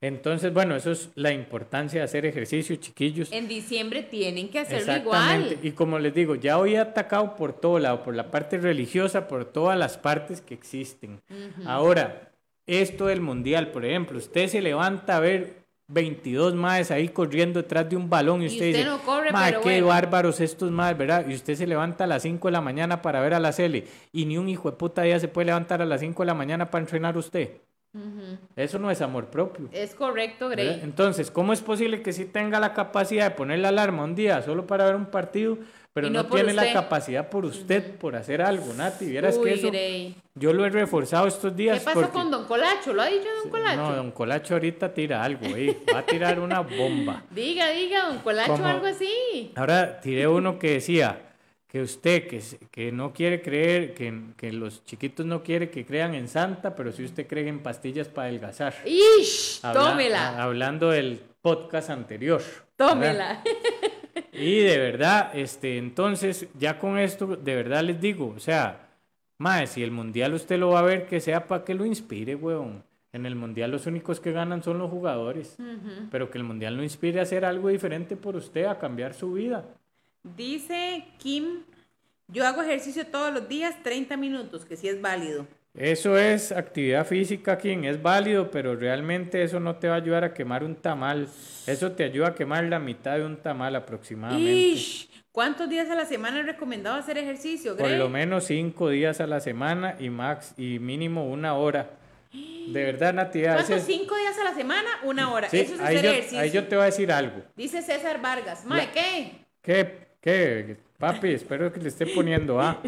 Entonces, 0.02 0.54
bueno, 0.54 0.76
eso 0.78 0.92
es 0.92 1.10
la 1.16 1.34
importancia 1.34 2.00
de 2.00 2.06
hacer 2.06 2.26
ejercicio, 2.26 2.76
chiquillos. 2.78 3.32
En 3.34 3.50
diciembre 3.50 4.04
tienen 4.04 4.50
que 4.50 4.60
hacerlo 4.60 4.94
Exactamente. 4.94 5.56
igual. 5.56 5.66
Y 5.66 5.72
como 5.72 6.00
les 6.00 6.14
digo, 6.14 6.36
ya 6.36 6.58
hoy 6.58 6.76
he 6.76 6.80
atacado 6.80 7.36
por 7.36 7.52
todo 7.52 7.80
lado, 7.80 8.04
por 8.04 8.16
la 8.16 8.32
parte 8.32 8.58
religiosa, 8.58 9.28
por 9.28 9.46
todas 9.46 9.78
las 9.78 9.98
partes 9.98 10.40
que 10.40 10.54
existen. 10.54 11.22
Ahora, 11.66 12.32
esto 12.66 13.08
del 13.08 13.20
mundial, 13.20 13.72
por 13.72 13.84
ejemplo, 13.84 14.18
usted 14.18 14.48
se 14.48 14.62
levanta 14.62 15.18
a 15.18 15.20
ver 15.20 15.59
22 15.90 16.54
maes 16.56 16.92
ahí 16.92 17.10
corriendo 17.10 17.62
detrás 17.62 17.90
de 17.90 17.96
un 17.96 18.10
balón 18.10 18.42
y 18.42 18.46
Y 18.46 18.48
usted, 18.50 18.66
dice, 18.68 18.86
no 18.86 19.00
corre, 19.00 19.32
"Mae, 19.32 19.50
pero 19.52 19.62
qué 19.64 19.70
bueno". 19.70 19.88
bárbaros 19.88 20.40
estos 20.40 20.70
maes, 20.72 20.98
¿verdad? 20.98 21.26
Y 21.28 21.34
usted 21.34 21.56
se 21.56 21.66
levanta 21.68 22.04
a 22.04 22.08
las 22.08 22.22
5 22.22 22.48
de 22.48 22.52
la 22.54 22.62
mañana 22.62 23.02
para 23.02 23.20
ver 23.22 23.34
a 23.34 23.40
la 23.40 23.52
Cele 23.52 23.86
y 24.14 24.26
ni 24.26 24.38
un 24.38 24.48
hijo 24.50 24.70
de 24.70 24.78
puta 24.78 25.02
día 25.02 25.20
se 25.20 25.28
puede 25.28 25.46
levantar 25.48 25.82
a 25.82 25.86
las 25.86 26.00
5 26.00 26.22
de 26.24 26.28
la 26.28 26.36
mañana 26.36 26.70
para 26.70 26.84
entrenar 26.84 27.18
usted. 27.18 27.50
Eso 28.56 28.78
no 28.80 28.92
es 28.92 29.02
amor 29.02 29.28
propio. 29.28 29.70
Es 29.72 29.96
correcto, 29.96 30.50
¿verdad? 30.50 30.64
Grey. 30.66 30.80
Entonces, 30.84 31.32
¿cómo 31.32 31.54
es 31.54 31.62
posible 31.62 32.02
que 32.02 32.14
sí 32.14 32.26
tenga 32.26 32.60
la 32.60 32.74
capacidad 32.74 33.30
de 33.30 33.36
poner 33.36 33.60
la 33.60 33.70
alarma 33.70 34.04
un 34.04 34.16
día 34.16 34.42
solo 34.42 34.68
para 34.68 34.86
ver 34.86 34.96
un 34.96 35.08
partido, 35.08 35.58
pero 35.94 36.10
no, 36.10 36.26
tiene 36.28 36.54
la 36.54 36.72
capacidad 36.72 37.30
por 37.30 37.46
usted, 37.46 37.96
por 37.98 38.16
hacer 38.16 38.42
algo, 38.44 38.74
Nati? 38.74 39.06
Vieras 39.06 39.38
Uy, 39.38 39.44
que 39.46 39.54
eso 39.56 39.68
Grey. 39.70 40.16
yo 40.36 40.54
lo 40.54 40.66
he 40.66 40.70
reforzado 40.70 41.28
estos 41.28 41.56
días. 41.56 41.80
¿Qué 41.80 41.86
pasó 41.86 42.02
porque- 42.02 42.14
con 42.14 42.30
Don 42.30 42.46
Colacho? 42.46 42.94
¿Lo 42.94 43.02
ha 43.02 43.08
dicho 43.08 43.28
Don 43.42 43.50
Colacho? 43.50 43.82
No, 43.82 43.96
don 43.96 44.12
Colacho 44.12 44.54
ahorita 44.54 44.94
tira 44.94 45.24
algo, 45.24 45.46
eh. 45.56 45.76
va 45.94 46.00
a 46.00 46.06
tirar 46.06 46.40
una 46.40 46.60
bomba. 46.60 47.24
Diga, 47.32 47.70
diga, 47.72 48.08
Don 48.10 48.20
Colacho, 48.20 48.52
Como- 48.54 48.68
algo 48.68 48.86
así. 48.86 49.52
Ahora 49.56 50.00
tiré 50.00 50.28
uno 50.28 50.60
que 50.60 50.74
decía 50.74 51.29
que 51.70 51.82
usted 51.84 52.28
que, 52.28 52.42
que 52.72 52.92
no 52.92 53.14
quiere 53.14 53.42
creer, 53.42 53.94
que, 53.94 54.12
que 54.36 54.52
los 54.52 54.84
chiquitos 54.84 55.26
no 55.26 55.44
quiere 55.44 55.70
que 55.70 55.86
crean 55.86 56.16
en 56.16 56.28
Santa, 56.28 56.76
pero 56.76 56.92
si 56.92 57.06
usted 57.06 57.28
cree 57.28 57.48
en 57.48 57.60
pastillas 57.60 58.08
para 58.10 58.28
adelgazar. 58.28 58.74
¡Ish! 58.86 59.60
Habla- 59.64 59.80
tómela, 59.92 60.42
hablando 60.44 60.90
del 60.90 61.22
podcast 61.42 61.90
anterior. 61.92 62.42
¿verdad? 62.42 62.64
tómela. 62.76 63.44
Y 64.32 64.60
de 64.60 64.78
verdad, 64.78 65.32
este, 65.34 65.78
entonces, 65.78 66.48
ya 66.58 66.78
con 66.80 66.98
esto, 66.98 67.36
de 67.36 67.56
verdad 67.56 67.84
les 67.84 68.00
digo, 68.00 68.34
o 68.36 68.40
sea, 68.40 68.90
mae, 69.38 69.68
si 69.68 69.84
el 69.84 69.92
mundial 69.92 70.34
usted 70.34 70.58
lo 70.58 70.70
va 70.70 70.80
a 70.80 70.84
ver, 70.84 71.06
que 71.08 71.20
sea 71.20 71.46
para 71.48 71.64
que 71.66 71.74
lo 71.74 71.86
inspire, 71.86 72.36
weón. 72.36 72.84
En 73.12 73.26
el 73.26 73.36
mundial 73.36 73.72
los 73.72 73.86
únicos 73.88 74.20
que 74.20 74.32
ganan 74.32 74.62
son 74.64 74.78
los 74.78 74.90
jugadores. 74.92 75.58
Pero 76.12 76.30
que 76.30 76.38
el 76.38 76.44
mundial 76.44 76.78
lo 76.78 76.84
inspire 76.84 77.20
a 77.20 77.24
hacer 77.24 77.44
algo 77.44 77.70
diferente 77.70 78.16
por 78.16 78.36
usted, 78.36 78.66
a 78.66 78.78
cambiar 78.78 79.14
su 79.14 79.34
vida. 79.34 79.66
Dice 80.24 81.06
Kim, 81.18 81.64
yo 82.28 82.46
hago 82.46 82.62
ejercicio 82.62 83.08
todos 83.08 83.34
los 83.34 83.48
días, 83.48 83.76
30 83.84 84.18
minutos, 84.18 84.66
que 84.66 84.76
sí 84.76 84.88
es 84.88 85.02
válido. 85.02 85.48
Eso 85.76 86.18
es 86.18 86.52
actividad 86.52 87.06
física, 87.06 87.58
quien 87.58 87.86
es 87.86 88.02
válido, 88.02 88.50
pero 88.52 88.76
realmente 88.76 89.44
eso 89.44 89.60
no 89.60 89.76
te 89.78 89.88
va 89.88 89.94
a 89.96 89.98
ayudar 89.98 90.24
a 90.24 90.34
quemar 90.34 90.64
un 90.64 90.76
tamal. 90.76 91.30
Eso 91.68 91.92
te 91.92 92.04
ayuda 92.04 92.30
a 92.30 92.36
quemar 92.36 92.64
la 92.66 92.80
mitad 92.80 93.18
de 93.18 93.26
un 93.26 93.38
tamal 93.38 93.76
aproximadamente. 93.76 94.52
Ish, 94.52 95.10
¿Cuántos 95.32 95.70
días 95.70 95.90
a 95.90 95.96
la 95.96 96.06
semana 96.06 96.40
es 96.40 96.46
recomendado 96.48 96.98
hacer 96.98 97.18
ejercicio, 97.18 97.78
Por 97.78 97.90
lo 97.92 98.10
menos 98.10 98.46
cinco 98.46 98.90
días 98.90 99.22
a 99.22 99.28
la 99.28 99.40
semana 99.40 99.96
y 100.00 100.10
max 100.10 100.54
y 100.58 100.80
mínimo 100.80 101.30
una 101.30 101.54
hora. 101.54 101.92
De 102.34 102.84
verdad, 102.84 103.14
Nati, 103.14 103.40
veces- 103.42 103.84
¿Cinco 103.86 104.18
días 104.18 104.38
a 104.38 104.44
la 104.44 104.54
semana? 104.54 104.90
Una 105.04 105.32
hora. 105.32 105.50
Sí, 105.50 105.60
Eso 105.60 105.76
es 105.76 105.80
ahí, 105.80 105.96
hacer 105.96 106.04
yo, 106.06 106.12
ejercicio. 106.12 106.40
ahí 106.40 106.52
yo 106.52 106.68
te 106.68 106.76
voy 106.76 106.84
a 106.84 106.86
decir 106.88 107.12
algo. 107.12 107.42
Dice 107.56 107.82
César 107.82 108.22
Vargas. 108.22 108.66
Mae, 108.66 108.86
La- 108.88 108.92
¿qué? 108.92 109.32
¿Qué? 109.62 110.09
¿Qué? 110.22 110.78
Papi, 110.98 111.30
espero 111.30 111.72
que 111.72 111.80
le 111.80 111.88
esté 111.90 112.06
poniendo 112.08 112.60
A. 112.60 112.82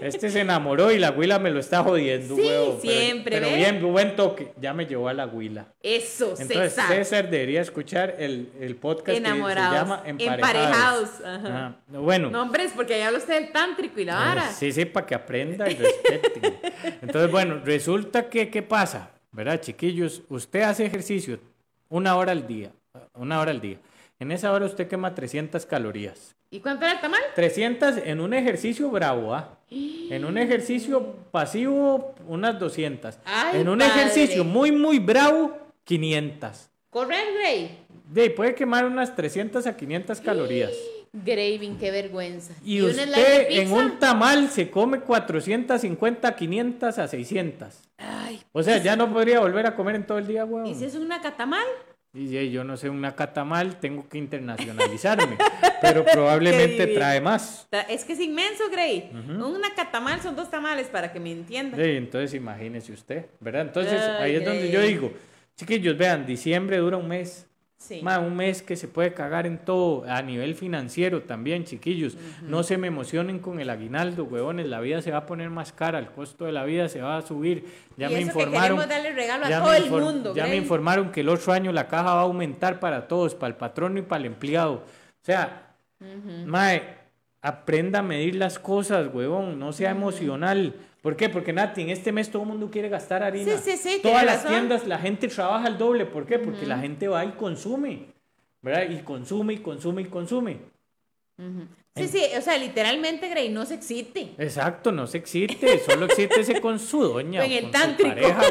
Este 0.00 0.30
se 0.30 0.40
enamoró 0.40 0.92
y 0.92 0.98
la 0.98 1.10
huila 1.10 1.38
me 1.38 1.50
lo 1.50 1.58
está 1.58 1.82
jodiendo, 1.82 2.36
Sí, 2.36 2.42
huevo, 2.42 2.78
siempre, 2.80 3.40
Pero, 3.40 3.56
bien, 3.56 3.80
buen 3.92 4.14
toque. 4.14 4.52
Ya 4.60 4.72
me 4.74 4.86
llevó 4.86 5.08
a 5.08 5.14
la 5.14 5.26
huila. 5.26 5.68
Eso, 5.82 6.30
Entonces, 6.38 6.74
César. 6.74 6.88
César 6.88 7.30
debería 7.30 7.62
escuchar 7.62 8.14
el, 8.18 8.50
el 8.60 8.76
podcast 8.76 9.16
Enamorados. 9.18 9.70
que 9.70 9.74
se 9.74 9.82
llama 9.82 10.02
Emparejados. 10.06 10.40
Emparejados, 10.44 11.10
ajá. 11.24 11.66
Ah, 11.92 11.98
bueno. 11.98 12.30
No, 12.30 12.42
hombre, 12.42 12.64
es 12.64 12.72
porque 12.72 12.94
ahí 12.94 13.02
habla 13.02 13.18
usted 13.18 13.40
del 13.40 13.52
tántrico 13.52 13.98
y 13.98 14.04
la 14.04 14.16
vara. 14.16 14.52
Sí, 14.52 14.70
sí, 14.70 14.84
para 14.84 15.06
que 15.06 15.14
aprenda 15.14 15.68
y 15.70 15.74
respete. 15.74 16.40
Entonces, 17.02 17.30
bueno, 17.30 17.60
resulta 17.64 18.28
que, 18.28 18.50
¿qué 18.50 18.62
pasa? 18.62 19.10
¿Verdad, 19.32 19.60
chiquillos? 19.60 20.22
Usted 20.28 20.60
hace 20.62 20.84
ejercicio 20.86 21.40
una 21.88 22.16
hora 22.16 22.32
al 22.32 22.46
día, 22.46 22.70
una 23.14 23.40
hora 23.40 23.50
al 23.50 23.60
día. 23.60 23.78
En 24.18 24.30
esa 24.30 24.52
hora 24.52 24.66
usted 24.66 24.88
quema 24.88 25.14
300 25.14 25.64
calorías. 25.66 26.36
¿Y 26.50 26.60
cuánto 26.60 26.84
era 26.84 26.94
el 26.94 27.00
tamal? 27.00 27.20
300 27.34 27.96
en 28.04 28.20
un 28.20 28.32
ejercicio 28.32 28.88
bravo, 28.90 29.34
¿ah? 29.34 29.58
En 29.70 30.24
un 30.24 30.38
ejercicio 30.38 31.14
pasivo, 31.32 32.14
unas 32.28 32.58
200. 32.58 33.18
Ay, 33.24 33.60
en 33.60 33.68
un 33.68 33.78
padre. 33.78 33.92
ejercicio 33.92 34.44
muy, 34.44 34.70
muy 34.70 34.98
bravo, 35.00 35.56
500. 35.84 36.70
Correr, 36.90 37.34
Grey. 37.34 37.78
De 38.08 38.30
puede 38.30 38.54
quemar 38.54 38.84
unas 38.84 39.16
300 39.16 39.66
a 39.66 39.76
500 39.76 40.20
calorías. 40.20 40.70
Graving, 41.12 41.78
qué 41.78 41.90
vergüenza. 41.90 42.52
Y 42.64 42.78
de 42.78 42.84
usted 42.86 43.46
en 43.50 43.72
un 43.72 43.98
tamal 43.98 44.48
se 44.50 44.70
come 44.70 45.00
450, 45.00 46.36
500 46.36 46.98
a 46.98 47.08
600. 47.08 47.74
Ay, 47.98 48.42
O 48.52 48.62
sea, 48.62 48.78
ya 48.78 48.96
no 48.96 49.12
podría 49.12 49.40
volver 49.40 49.66
a 49.66 49.74
comer 49.74 49.96
en 49.96 50.06
todo 50.06 50.18
el 50.18 50.26
día, 50.26 50.44
¿y 50.44 50.46
si 50.46 50.52
weón. 50.52 50.66
es 50.84 50.94
una 50.94 51.20
catamal? 51.20 51.64
Sí, 52.12 52.50
yo 52.50 52.64
no 52.64 52.76
sé, 52.76 52.88
una 52.88 53.14
catamal, 53.14 53.78
tengo 53.78 54.08
que 54.08 54.18
internacionalizarme. 54.18 55.36
pero 55.80 56.04
probablemente 56.04 56.86
trae 56.88 57.20
más. 57.20 57.68
Es 57.88 58.04
que 58.04 58.14
es 58.14 58.20
inmenso, 58.20 58.64
Grey. 58.70 59.10
Una 59.12 59.74
catamal 59.74 60.20
son 60.20 60.36
dos 60.36 60.50
tamales, 60.50 60.88
para 60.88 61.12
que 61.12 61.20
me 61.20 61.32
entienda. 61.32 61.76
Sí, 61.76 61.90
entonces 61.90 62.34
imagínese 62.34 62.92
usted, 62.92 63.26
¿verdad? 63.40 63.62
Entonces 63.62 64.00
Ay, 64.00 64.22
ahí 64.22 64.36
es 64.36 64.44
donde 64.44 64.70
yo 64.70 64.80
digo, 64.80 65.12
chiquillos, 65.56 65.96
vean, 65.96 66.26
diciembre 66.26 66.78
dura 66.78 66.96
un 66.96 67.08
mes. 67.08 67.46
Sí. 67.78 68.00
Ma, 68.02 68.18
un 68.18 68.34
mes 68.34 68.62
que 68.62 68.74
se 68.74 68.88
puede 68.88 69.12
cagar 69.12 69.46
en 69.46 69.58
todo, 69.58 70.04
a 70.08 70.22
nivel 70.22 70.54
financiero 70.54 71.22
también, 71.22 71.64
chiquillos. 71.64 72.16
No 72.42 72.62
se 72.62 72.78
me 72.78 72.86
emocionen 72.88 73.38
con 73.38 73.60
el 73.60 73.68
aguinaldo, 73.70 74.24
huevones. 74.24 74.66
La 74.66 74.80
vida 74.80 75.02
se 75.02 75.10
va 75.12 75.18
a 75.18 75.26
poner 75.26 75.50
más 75.50 75.72
cara, 75.72 75.98
el 75.98 76.08
costo 76.08 76.46
de 76.46 76.52
la 76.52 76.64
vida 76.64 76.88
se 76.88 77.02
va 77.02 77.18
a 77.18 77.22
subir. 77.22 77.64
Ya 77.96 78.10
Y 78.10 78.14
me 78.14 78.20
eso 78.20 78.32
que 78.32 78.38
informaron. 78.40 78.62
queremos 78.62 78.88
darle 78.88 79.12
regalo 79.12 79.44
a 79.46 79.48
todo 79.60 79.74
el 79.74 79.90
mundo, 79.90 80.34
Ya 80.34 80.46
me 80.46 80.56
informaron 80.56 81.12
que 81.12 81.20
el 81.20 81.28
otro 81.28 81.52
año 81.52 81.70
la 81.70 81.86
caja 81.86 82.14
va 82.14 82.20
a 82.20 82.24
aumentar 82.24 82.80
para 82.80 83.06
todos, 83.06 83.34
para 83.34 83.48
el 83.50 83.56
patrono 83.56 83.98
y 83.98 84.02
para 84.02 84.20
el 84.20 84.26
empleado. 84.26 84.74
O 84.76 85.24
sea, 85.24 85.74
mae, 86.46 86.82
aprenda 87.42 87.98
a 88.00 88.02
medir 88.02 88.36
las 88.36 88.58
cosas, 88.58 89.08
huevón. 89.12 89.58
No 89.58 89.72
sea 89.72 89.90
emocional. 89.90 90.74
¿Por 91.06 91.14
qué? 91.16 91.28
Porque 91.28 91.52
Nati, 91.52 91.82
en 91.82 91.90
este 91.90 92.10
mes 92.10 92.32
todo 92.32 92.42
el 92.42 92.48
mundo 92.48 92.68
quiere 92.68 92.88
gastar 92.88 93.22
harina. 93.22 93.56
Sí, 93.58 93.76
sí, 93.76 93.76
sí, 93.76 94.00
Todas 94.02 94.24
las 94.24 94.38
razón. 94.38 94.50
tiendas, 94.50 94.88
la 94.88 94.98
gente 94.98 95.28
trabaja 95.28 95.68
el 95.68 95.78
doble. 95.78 96.04
¿Por 96.04 96.26
qué? 96.26 96.40
Porque 96.40 96.66
la 96.66 96.78
gente 96.80 97.06
va 97.06 97.24
y 97.24 97.30
consume. 97.30 98.06
¿Verdad? 98.60 98.90
Y 98.90 98.98
consume 99.04 99.52
y 99.54 99.58
consume 99.58 100.02
y 100.02 100.06
consume. 100.06 100.58
Sí, 101.94 102.08
sí, 102.08 102.22
o 102.36 102.40
sea, 102.42 102.58
literalmente, 102.58 103.28
Grey, 103.28 103.50
no 103.50 103.64
se 103.66 103.74
excite. 103.74 104.30
Exacto, 104.36 104.90
no 104.90 105.06
se 105.06 105.18
excite, 105.18 105.78
solo 105.78 106.06
excítese 106.06 106.60
con 106.60 106.80
su 106.80 107.00
doña, 107.04 107.44
En 107.44 107.52
el 107.52 107.62
con 107.62 107.70
tántrico. 107.70 108.10
su 108.10 108.22
pareja. 108.24 108.40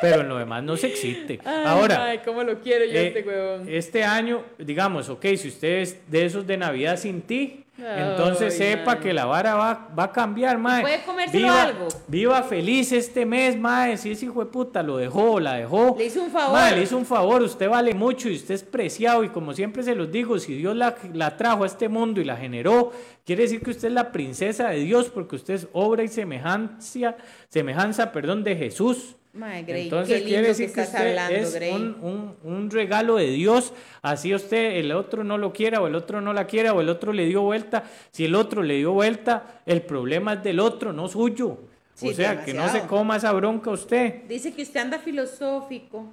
Pero 0.00 0.22
en 0.22 0.28
lo 0.28 0.38
demás 0.38 0.62
no 0.62 0.76
se 0.76 0.88
excite. 0.88 1.40
Ahora, 1.44 2.04
Ay, 2.04 2.20
cómo 2.24 2.42
lo 2.42 2.60
quiero 2.60 2.84
yo 2.84 2.92
eh, 2.92 3.06
este 3.08 3.22
huevón. 3.28 3.68
este 3.68 4.04
año, 4.04 4.42
digamos, 4.58 5.08
ok, 5.08 5.26
si 5.36 5.48
usted 5.48 5.80
es 5.80 6.10
de 6.10 6.24
esos 6.24 6.46
de 6.46 6.56
Navidad 6.56 6.96
sin 6.96 7.22
ti, 7.22 7.64
entonces 7.82 8.56
sepa 8.58 9.00
que 9.00 9.12
la 9.14 9.24
vara 9.24 9.54
va, 9.54 9.88
va 9.98 10.04
a 10.04 10.12
cambiar, 10.12 10.58
mae. 10.58 10.82
Puede 10.82 11.02
comérselo 11.02 11.38
viva, 11.46 11.62
algo. 11.62 11.88
Viva 12.08 12.42
feliz 12.42 12.92
este 12.92 13.24
mes, 13.24 13.58
mae. 13.58 13.96
Si 13.96 14.10
ese 14.10 14.26
hijo 14.26 14.40
de 14.44 14.50
puta 14.50 14.82
lo 14.82 14.98
dejó, 14.98 15.40
la 15.40 15.54
dejó. 15.54 15.94
Le 15.96 16.04
hizo 16.04 16.22
un 16.22 16.30
favor. 16.30 16.52
Mae, 16.52 16.76
le 16.76 16.82
hizo 16.82 16.98
un 16.98 17.06
favor. 17.06 17.40
Usted 17.42 17.70
vale 17.70 17.94
mucho 17.94 18.28
y 18.28 18.36
usted 18.36 18.54
es 18.54 18.64
preciado. 18.64 19.24
Y 19.24 19.30
como 19.30 19.54
siempre 19.54 19.82
se 19.82 19.94
los 19.94 20.12
digo, 20.12 20.38
si 20.38 20.54
Dios 20.56 20.76
la, 20.76 20.94
la 21.14 21.38
trajo 21.38 21.64
a 21.64 21.66
este 21.66 21.88
mundo 21.88 22.20
y 22.20 22.24
la 22.24 22.36
generó, 22.36 22.92
quiere 23.24 23.44
decir 23.44 23.62
que 23.62 23.70
usted 23.70 23.88
es 23.88 23.94
la 23.94 24.12
princesa 24.12 24.68
de 24.68 24.80
Dios 24.80 25.08
porque 25.08 25.36
usted 25.36 25.54
es 25.54 25.68
obra 25.72 26.02
y 26.02 26.08
semejanza, 26.08 27.16
semejanza, 27.48 28.12
perdón, 28.12 28.44
de 28.44 28.56
Jesús. 28.56 29.16
Mae, 29.32 29.62
Grey, 29.62 29.84
Entonces 29.84 30.18
qué 30.18 30.24
quiere 30.24 30.36
lindo 30.42 30.48
decir 30.48 30.66
que 30.68 30.72
que, 30.74 30.80
estás 30.80 30.94
usted 31.00 31.08
hablando, 31.10 31.36
es 31.36 31.54
Grey. 31.54 31.72
un, 31.72 31.96
un- 32.02 32.36
un 32.42 32.70
regalo 32.70 33.14
de 33.16 33.28
Dios, 33.30 33.72
así 34.02 34.34
usted, 34.34 34.76
el 34.78 34.90
otro 34.90 35.22
no 35.22 35.38
lo 35.38 35.52
quiera 35.52 35.80
o 35.80 35.86
el 35.86 35.94
otro 35.94 36.20
no 36.20 36.32
la 36.32 36.46
quiera 36.48 36.72
o 36.74 36.80
el 36.80 36.88
otro 36.88 37.12
le 37.12 37.26
dio 37.26 37.42
vuelta, 37.42 37.84
si 38.10 38.24
el 38.24 38.34
otro 38.34 38.62
le 38.64 38.74
dio 38.78 38.92
vuelta, 38.92 39.62
el 39.66 39.82
problema 39.82 40.32
es 40.34 40.42
del 40.42 40.58
otro, 40.58 40.92
no 40.92 41.06
suyo. 41.08 41.58
Sí, 41.94 42.08
o 42.08 42.12
sea, 42.14 42.44
que 42.44 42.54
no 42.54 42.62
se 42.62 42.78
demasiado. 42.78 42.88
coma 42.88 43.16
esa 43.16 43.30
bronca 43.32 43.70
usted. 43.70 44.24
Dice 44.26 44.52
que 44.52 44.62
usted 44.62 44.80
anda 44.80 44.98
filosófico. 44.98 46.10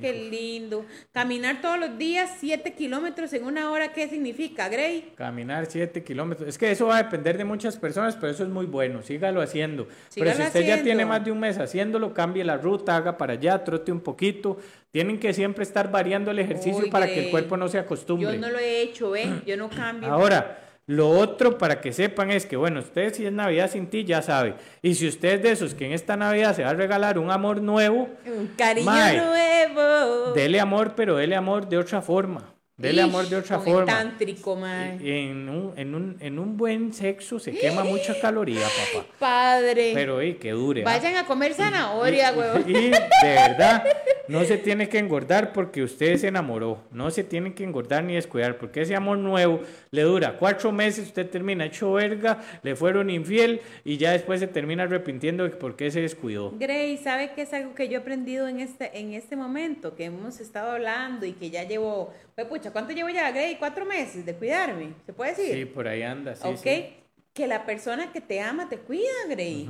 Qué 0.00 0.12
lindo. 0.12 0.84
Caminar 1.12 1.60
todos 1.60 1.78
los 1.78 1.98
días 1.98 2.36
7 2.38 2.72
kilómetros 2.74 3.32
en 3.32 3.44
una 3.44 3.70
hora, 3.70 3.92
¿qué 3.92 4.08
significa, 4.08 4.68
Grey? 4.68 5.12
Caminar 5.16 5.66
7 5.66 6.02
kilómetros. 6.04 6.48
Es 6.48 6.58
que 6.58 6.70
eso 6.70 6.86
va 6.86 6.98
a 6.98 7.02
depender 7.02 7.36
de 7.38 7.44
muchas 7.44 7.76
personas, 7.76 8.16
pero 8.16 8.32
eso 8.32 8.44
es 8.44 8.48
muy 8.48 8.66
bueno. 8.66 9.02
Sígalo 9.02 9.40
haciendo. 9.40 9.88
pero 10.14 10.32
si 10.32 10.42
usted 10.42 10.66
ya 10.66 10.82
tiene 10.82 11.04
más 11.04 11.24
de 11.24 11.32
un 11.32 11.40
mes 11.40 11.58
haciéndolo, 11.58 12.14
cambie 12.14 12.44
la 12.44 12.56
ruta, 12.56 12.96
haga 12.96 13.16
para 13.16 13.34
allá, 13.34 13.64
trote 13.64 13.92
un 13.92 14.00
poquito. 14.00 14.58
Tienen 14.90 15.18
que 15.18 15.32
siempre 15.34 15.64
estar 15.64 15.90
variando 15.90 16.30
el 16.30 16.38
ejercicio 16.38 16.84
Uy, 16.84 16.90
para 16.90 17.06
que 17.06 17.26
el 17.26 17.30
cuerpo 17.30 17.56
no 17.56 17.68
se 17.68 17.78
acostumbre. 17.78 18.32
Yo 18.32 18.38
no 18.40 18.50
lo 18.50 18.58
he 18.58 18.82
hecho, 18.82 19.14
¿eh? 19.14 19.42
Yo 19.46 19.56
no 19.56 19.68
cambio. 19.68 20.10
Ahora, 20.10 20.67
lo 20.88 21.10
otro 21.10 21.58
para 21.58 21.80
que 21.82 21.92
sepan 21.92 22.30
es 22.30 22.46
que, 22.46 22.56
bueno, 22.56 22.80
usted 22.80 23.12
si 23.14 23.24
es 23.26 23.32
Navidad 23.32 23.70
sin 23.70 23.88
ti, 23.88 24.04
ya 24.04 24.22
sabe. 24.22 24.54
Y 24.82 24.94
si 24.94 25.06
usted 25.06 25.34
es 25.34 25.42
de 25.42 25.50
esos 25.52 25.74
que 25.74 25.84
en 25.84 25.92
esta 25.92 26.16
Navidad 26.16 26.56
se 26.56 26.64
va 26.64 26.70
a 26.70 26.74
regalar 26.74 27.18
un 27.18 27.30
amor 27.30 27.60
nuevo, 27.60 28.08
Un 28.26 28.46
cariño 28.56 28.86
Mae. 28.86 29.18
nuevo. 29.18 30.32
dele 30.32 30.58
amor, 30.60 30.94
pero 30.96 31.16
dele 31.16 31.36
amor 31.36 31.68
de 31.68 31.76
otra 31.78 32.00
forma. 32.00 32.54
Dele 32.78 33.02
Ish, 33.02 33.08
amor 33.08 33.28
de 33.28 33.36
otra 33.36 33.58
forma. 33.58 33.84
tántrico, 33.86 34.54
mae. 34.54 34.98
En 35.02 35.48
un, 35.48 35.72
en, 35.76 35.94
un, 35.96 36.16
en 36.20 36.38
un 36.38 36.56
buen 36.56 36.92
sexo 36.94 37.38
se 37.40 37.50
quema 37.52 37.82
mucha 37.84 38.18
caloría, 38.20 38.62
papá. 38.62 39.06
Padre. 39.18 39.90
Pero, 39.94 40.20
ey, 40.20 40.34
que 40.34 40.52
dure. 40.52 40.82
¿ah? 40.82 40.84
Vayan 40.84 41.16
a 41.16 41.26
comer 41.26 41.54
zanahoria, 41.54 42.32
y, 42.32 42.38
huevón. 42.38 42.64
y 42.70 42.72
de 42.90 43.00
verdad, 43.22 43.84
no 44.28 44.44
se 44.44 44.58
tiene 44.58 44.88
que 44.88 44.98
engordar 44.98 45.52
porque 45.52 45.82
usted 45.82 46.16
se 46.16 46.28
enamoró. 46.28 46.82
No 46.92 47.10
se 47.10 47.24
tiene 47.24 47.54
que 47.54 47.64
engordar 47.64 48.04
ni 48.04 48.14
descuidar 48.14 48.58
porque 48.58 48.82
ese 48.82 48.94
amor 48.94 49.18
nuevo 49.18 49.60
le 49.90 50.02
dura 50.02 50.36
cuatro 50.38 50.70
meses, 50.72 51.06
usted 51.06 51.28
termina 51.28 51.64
hecho 51.66 51.92
verga, 51.92 52.38
le 52.62 52.76
fueron 52.76 53.10
infiel 53.10 53.60
y 53.84 53.96
ya 53.96 54.12
después 54.12 54.40
se 54.40 54.46
termina 54.46 54.84
arrepintiendo 54.84 55.44
de 55.44 55.50
por 55.50 55.76
qué 55.76 55.90
se 55.90 56.00
descuidó. 56.02 56.52
Grey, 56.58 56.96
¿sabe 56.98 57.32
qué 57.34 57.42
es 57.42 57.52
algo 57.52 57.74
que 57.74 57.88
yo 57.88 57.94
he 57.98 58.00
aprendido 58.00 58.48
en 58.48 58.60
este, 58.60 58.98
en 58.98 59.14
este 59.14 59.36
momento? 59.36 59.94
Que 59.94 60.04
hemos 60.06 60.40
estado 60.40 60.72
hablando 60.72 61.24
y 61.26 61.32
que 61.32 61.50
ya 61.50 61.64
llevo, 61.64 62.12
pues 62.34 62.46
pucha, 62.46 62.70
¿cuánto 62.70 62.92
llevo 62.92 63.08
ya, 63.08 63.30
Grey? 63.30 63.56
Cuatro 63.58 63.84
meses 63.86 64.26
de 64.26 64.34
cuidarme, 64.34 64.94
¿se 65.06 65.12
puede 65.12 65.30
decir? 65.30 65.54
Sí, 65.54 65.64
por 65.64 65.88
ahí 65.88 66.02
anda, 66.02 66.34
sí. 66.36 66.42
ok, 66.46 66.56
sí. 66.56 66.86
que 67.32 67.46
la 67.46 67.64
persona 67.64 68.12
que 68.12 68.20
te 68.20 68.40
ama 68.40 68.68
te 68.68 68.78
cuida, 68.78 69.08
Grey. 69.28 69.68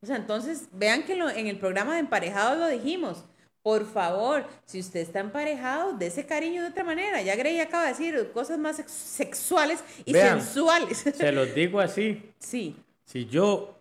O 0.00 0.06
sea, 0.06 0.16
entonces, 0.16 0.68
vean 0.72 1.02
que 1.02 1.16
lo- 1.16 1.28
en 1.28 1.48
el 1.48 1.58
programa 1.58 1.94
de 1.94 2.00
emparejados 2.00 2.56
lo 2.58 2.68
dijimos. 2.68 3.24
Por 3.62 3.84
favor, 3.86 4.44
si 4.64 4.80
usted 4.80 5.00
está 5.00 5.20
emparejado, 5.20 5.92
dé 5.92 6.06
ese 6.06 6.24
cariño 6.24 6.62
de 6.62 6.68
otra 6.68 6.84
manera. 6.84 7.20
Ya 7.22 7.36
Grey 7.36 7.60
acaba 7.60 7.82
de 7.84 7.88
decir 7.90 8.30
cosas 8.32 8.58
más 8.58 8.76
sex- 8.76 8.92
sexuales 8.92 9.82
y 10.04 10.12
Vean. 10.12 10.40
sensuales. 10.40 10.98
Se 10.98 11.32
los 11.32 11.54
digo 11.54 11.80
así, 11.80 12.22
sí. 12.38 12.76
si 13.04 13.26
yo 13.26 13.74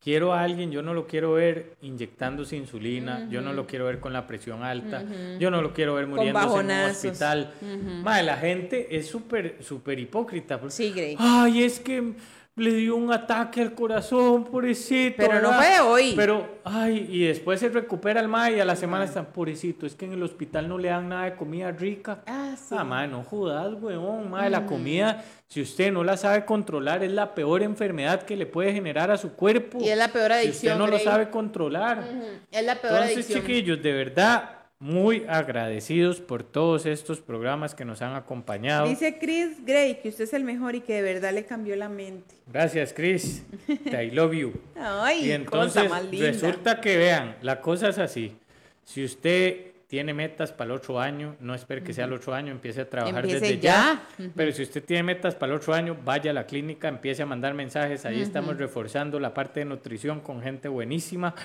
quiero 0.00 0.32
a 0.32 0.42
alguien, 0.42 0.70
yo 0.72 0.82
no 0.82 0.94
lo 0.94 1.06
quiero 1.06 1.32
ver 1.34 1.76
inyectándose 1.82 2.56
insulina, 2.56 3.28
yo 3.30 3.40
no 3.40 3.52
lo 3.52 3.66
quiero 3.66 3.84
ver 3.86 4.00
con 4.00 4.12
la 4.12 4.26
presión 4.26 4.62
alta, 4.64 5.04
yo 5.38 5.50
no 5.50 5.62
lo 5.62 5.72
quiero 5.74 5.94
ver 5.94 6.06
muriéndose 6.06 6.58
en 6.60 6.70
un 6.70 6.90
hospital. 6.90 7.54
Madre, 8.02 8.22
la 8.24 8.36
gente 8.36 8.96
es 8.96 9.06
súper, 9.08 9.58
súper 9.62 9.98
hipócrita. 9.98 10.58
porque, 10.58 10.74
Sí, 10.74 10.90
Grey. 10.92 11.16
Ay, 11.18 11.62
es 11.64 11.78
que 11.80 12.14
le 12.54 12.74
dio 12.74 12.96
un 12.96 13.10
ataque 13.10 13.62
al 13.62 13.74
corazón, 13.74 14.44
pobrecito. 14.44 15.16
Pero 15.16 15.40
no 15.40 15.52
fue 15.54 15.80
hoy. 15.80 16.12
Pero, 16.14 16.60
ay, 16.64 17.06
y 17.08 17.24
después 17.24 17.60
se 17.60 17.70
recupera 17.70 18.20
el 18.20 18.28
mae 18.28 18.56
y 18.56 18.60
a 18.60 18.64
la 18.66 18.76
semana 18.76 19.04
están, 19.04 19.26
pobrecito, 19.26 19.86
es 19.86 19.94
que 19.94 20.04
en 20.04 20.12
el 20.12 20.22
hospital 20.22 20.68
no 20.68 20.76
le 20.76 20.88
dan 20.88 21.08
nada 21.08 21.24
de 21.24 21.34
comida 21.34 21.70
rica. 21.70 22.22
Ah, 22.26 22.54
sí. 22.56 22.74
Ah, 22.76 22.84
madre, 22.84 23.08
no 23.08 23.24
jodas, 23.24 23.72
weón, 23.80 24.30
madre, 24.30 24.50
la 24.50 24.66
comida, 24.66 25.24
si 25.46 25.62
usted 25.62 25.90
no 25.90 26.04
la 26.04 26.18
sabe 26.18 26.44
controlar, 26.44 27.02
es 27.02 27.12
la 27.12 27.34
peor 27.34 27.62
enfermedad 27.62 28.22
que 28.22 28.36
le 28.36 28.44
puede 28.44 28.72
generar 28.72 29.10
a 29.10 29.16
su 29.16 29.32
cuerpo. 29.32 29.78
Y 29.80 29.88
es 29.88 29.96
la 29.96 30.08
peor 30.08 30.32
Si 30.32 30.38
adicción, 30.38 30.72
usted 30.74 30.84
no 30.84 30.90
lo 30.90 30.98
sabe 30.98 31.30
controlar. 31.30 32.04
Es 32.50 32.64
la 32.64 32.74
peor 32.74 32.94
Entonces, 32.94 33.16
adicción. 33.16 33.40
chiquillos, 33.40 33.82
de 33.82 33.92
verdad, 33.92 34.61
muy 34.82 35.24
agradecidos 35.28 36.20
por 36.20 36.42
todos 36.42 36.86
estos 36.86 37.20
programas 37.20 37.72
que 37.72 37.84
nos 37.84 38.02
han 38.02 38.16
acompañado. 38.16 38.88
Dice 38.88 39.16
Chris 39.16 39.64
Gray 39.64 40.00
que 40.02 40.08
usted 40.08 40.24
es 40.24 40.32
el 40.32 40.42
mejor 40.42 40.74
y 40.74 40.80
que 40.80 40.94
de 40.94 41.02
verdad 41.02 41.32
le 41.32 41.44
cambió 41.44 41.76
la 41.76 41.88
mente. 41.88 42.34
Gracias, 42.48 42.92
Chris. 42.92 43.44
I 43.68 44.10
love 44.10 44.32
you. 44.32 44.52
Ay, 44.74 45.26
Y 45.26 45.30
entonces 45.30 45.84
cosa 45.84 45.88
más 45.88 46.04
linda. 46.10 46.26
resulta 46.26 46.80
que 46.80 46.96
vean, 46.96 47.36
la 47.42 47.60
cosa 47.60 47.90
es 47.90 47.98
así. 47.98 48.36
Si 48.84 49.04
usted 49.04 49.66
tiene 49.86 50.14
metas 50.14 50.50
para 50.50 50.72
el 50.72 50.76
otro 50.78 50.98
año, 50.98 51.36
no 51.38 51.54
espere 51.54 51.84
que 51.84 51.92
sea 51.92 52.06
el 52.06 52.12
otro 52.14 52.34
año, 52.34 52.50
empiece 52.50 52.80
a 52.80 52.90
trabajar 52.90 53.20
Empiece 53.24 53.40
desde 53.40 53.60
ya. 53.60 54.02
ya. 54.18 54.30
Pero 54.34 54.50
si 54.50 54.64
usted 54.64 54.82
tiene 54.82 55.04
metas 55.04 55.36
para 55.36 55.52
el 55.52 55.58
otro 55.60 55.74
año, 55.74 55.96
vaya 56.04 56.32
a 56.32 56.34
la 56.34 56.44
clínica, 56.44 56.88
empiece 56.88 57.22
a 57.22 57.26
mandar 57.26 57.54
mensajes. 57.54 58.04
Ahí 58.04 58.20
estamos 58.20 58.56
reforzando 58.56 59.20
la 59.20 59.32
parte 59.32 59.60
de 59.60 59.66
nutrición 59.66 60.18
con 60.18 60.42
gente 60.42 60.66
buenísima. 60.66 61.36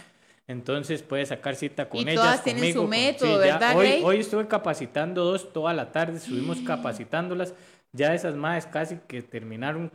Entonces 0.47 1.01
puede 1.03 1.25
sacar 1.25 1.55
cita 1.55 1.89
con 1.89 1.99
Y 1.99 2.03
ellas. 2.03 2.15
todas 2.15 2.43
tienen 2.43 2.61
conmigo, 2.61 2.75
su 2.79 2.81
con- 2.83 2.89
método, 2.89 3.45
ya 3.45 3.53
¿verdad, 3.57 3.75
Hoy, 3.77 3.99
hoy 4.03 4.19
estuve 4.21 4.47
capacitando 4.47 5.25
dos 5.25 5.51
toda 5.51 5.73
la 5.73 5.91
tarde, 5.91 6.17
estuvimos 6.17 6.59
capacitándolas. 6.61 7.53
Ya 7.91 8.13
esas 8.13 8.35
madres 8.35 8.65
casi 8.65 8.97
que 9.07 9.21
terminaron 9.21 9.91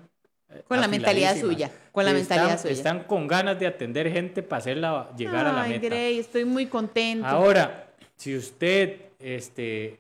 eh, 0.50 0.62
Con 0.68 0.80
la 0.80 0.88
mentalidad 0.88 1.36
suya, 1.38 1.70
con 1.90 2.04
la 2.04 2.10
Están- 2.10 2.36
mentalidad 2.38 2.60
suya. 2.60 2.72
Están 2.74 3.04
con 3.04 3.26
ganas 3.26 3.58
de 3.58 3.66
atender 3.66 4.10
gente 4.12 4.42
para 4.42 4.58
hacerla 4.58 5.10
llegar 5.16 5.46
a 5.46 5.52
la 5.52 5.64
meta. 5.66 5.86
Grey, 5.86 6.18
estoy 6.18 6.44
muy 6.44 6.66
contento. 6.66 7.26
Ahora, 7.26 7.86
si 8.16 8.36
usted, 8.36 8.96
este, 9.18 9.98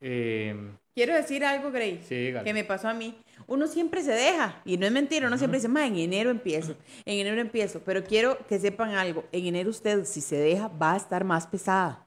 eh, 0.00 0.56
Quiero 0.94 1.14
decir 1.14 1.42
algo, 1.44 1.70
Grey, 1.70 2.00
Sí, 2.06 2.32
que 2.44 2.52
me 2.54 2.64
pasó 2.64 2.88
a 2.88 2.94
mí. 2.94 3.14
Uno 3.52 3.66
siempre 3.66 4.02
se 4.02 4.12
deja, 4.12 4.60
y 4.64 4.78
no 4.78 4.86
es 4.86 4.92
mentira, 4.92 5.26
uno 5.26 5.36
siempre 5.36 5.58
dice, 5.58 5.68
ma, 5.68 5.86
en 5.86 5.96
enero 5.98 6.30
empiezo, 6.30 6.74
en 7.04 7.18
enero 7.18 7.40
empiezo, 7.40 7.80
pero 7.84 8.02
quiero 8.02 8.38
que 8.48 8.58
sepan 8.58 8.94
algo, 8.94 9.24
en 9.30 9.44
enero 9.46 9.68
usted, 9.68 10.04
si 10.06 10.20
se 10.22 10.36
deja, 10.36 10.68
va 10.68 10.94
a 10.94 10.96
estar 10.96 11.22
más 11.24 11.46
pesada 11.46 12.02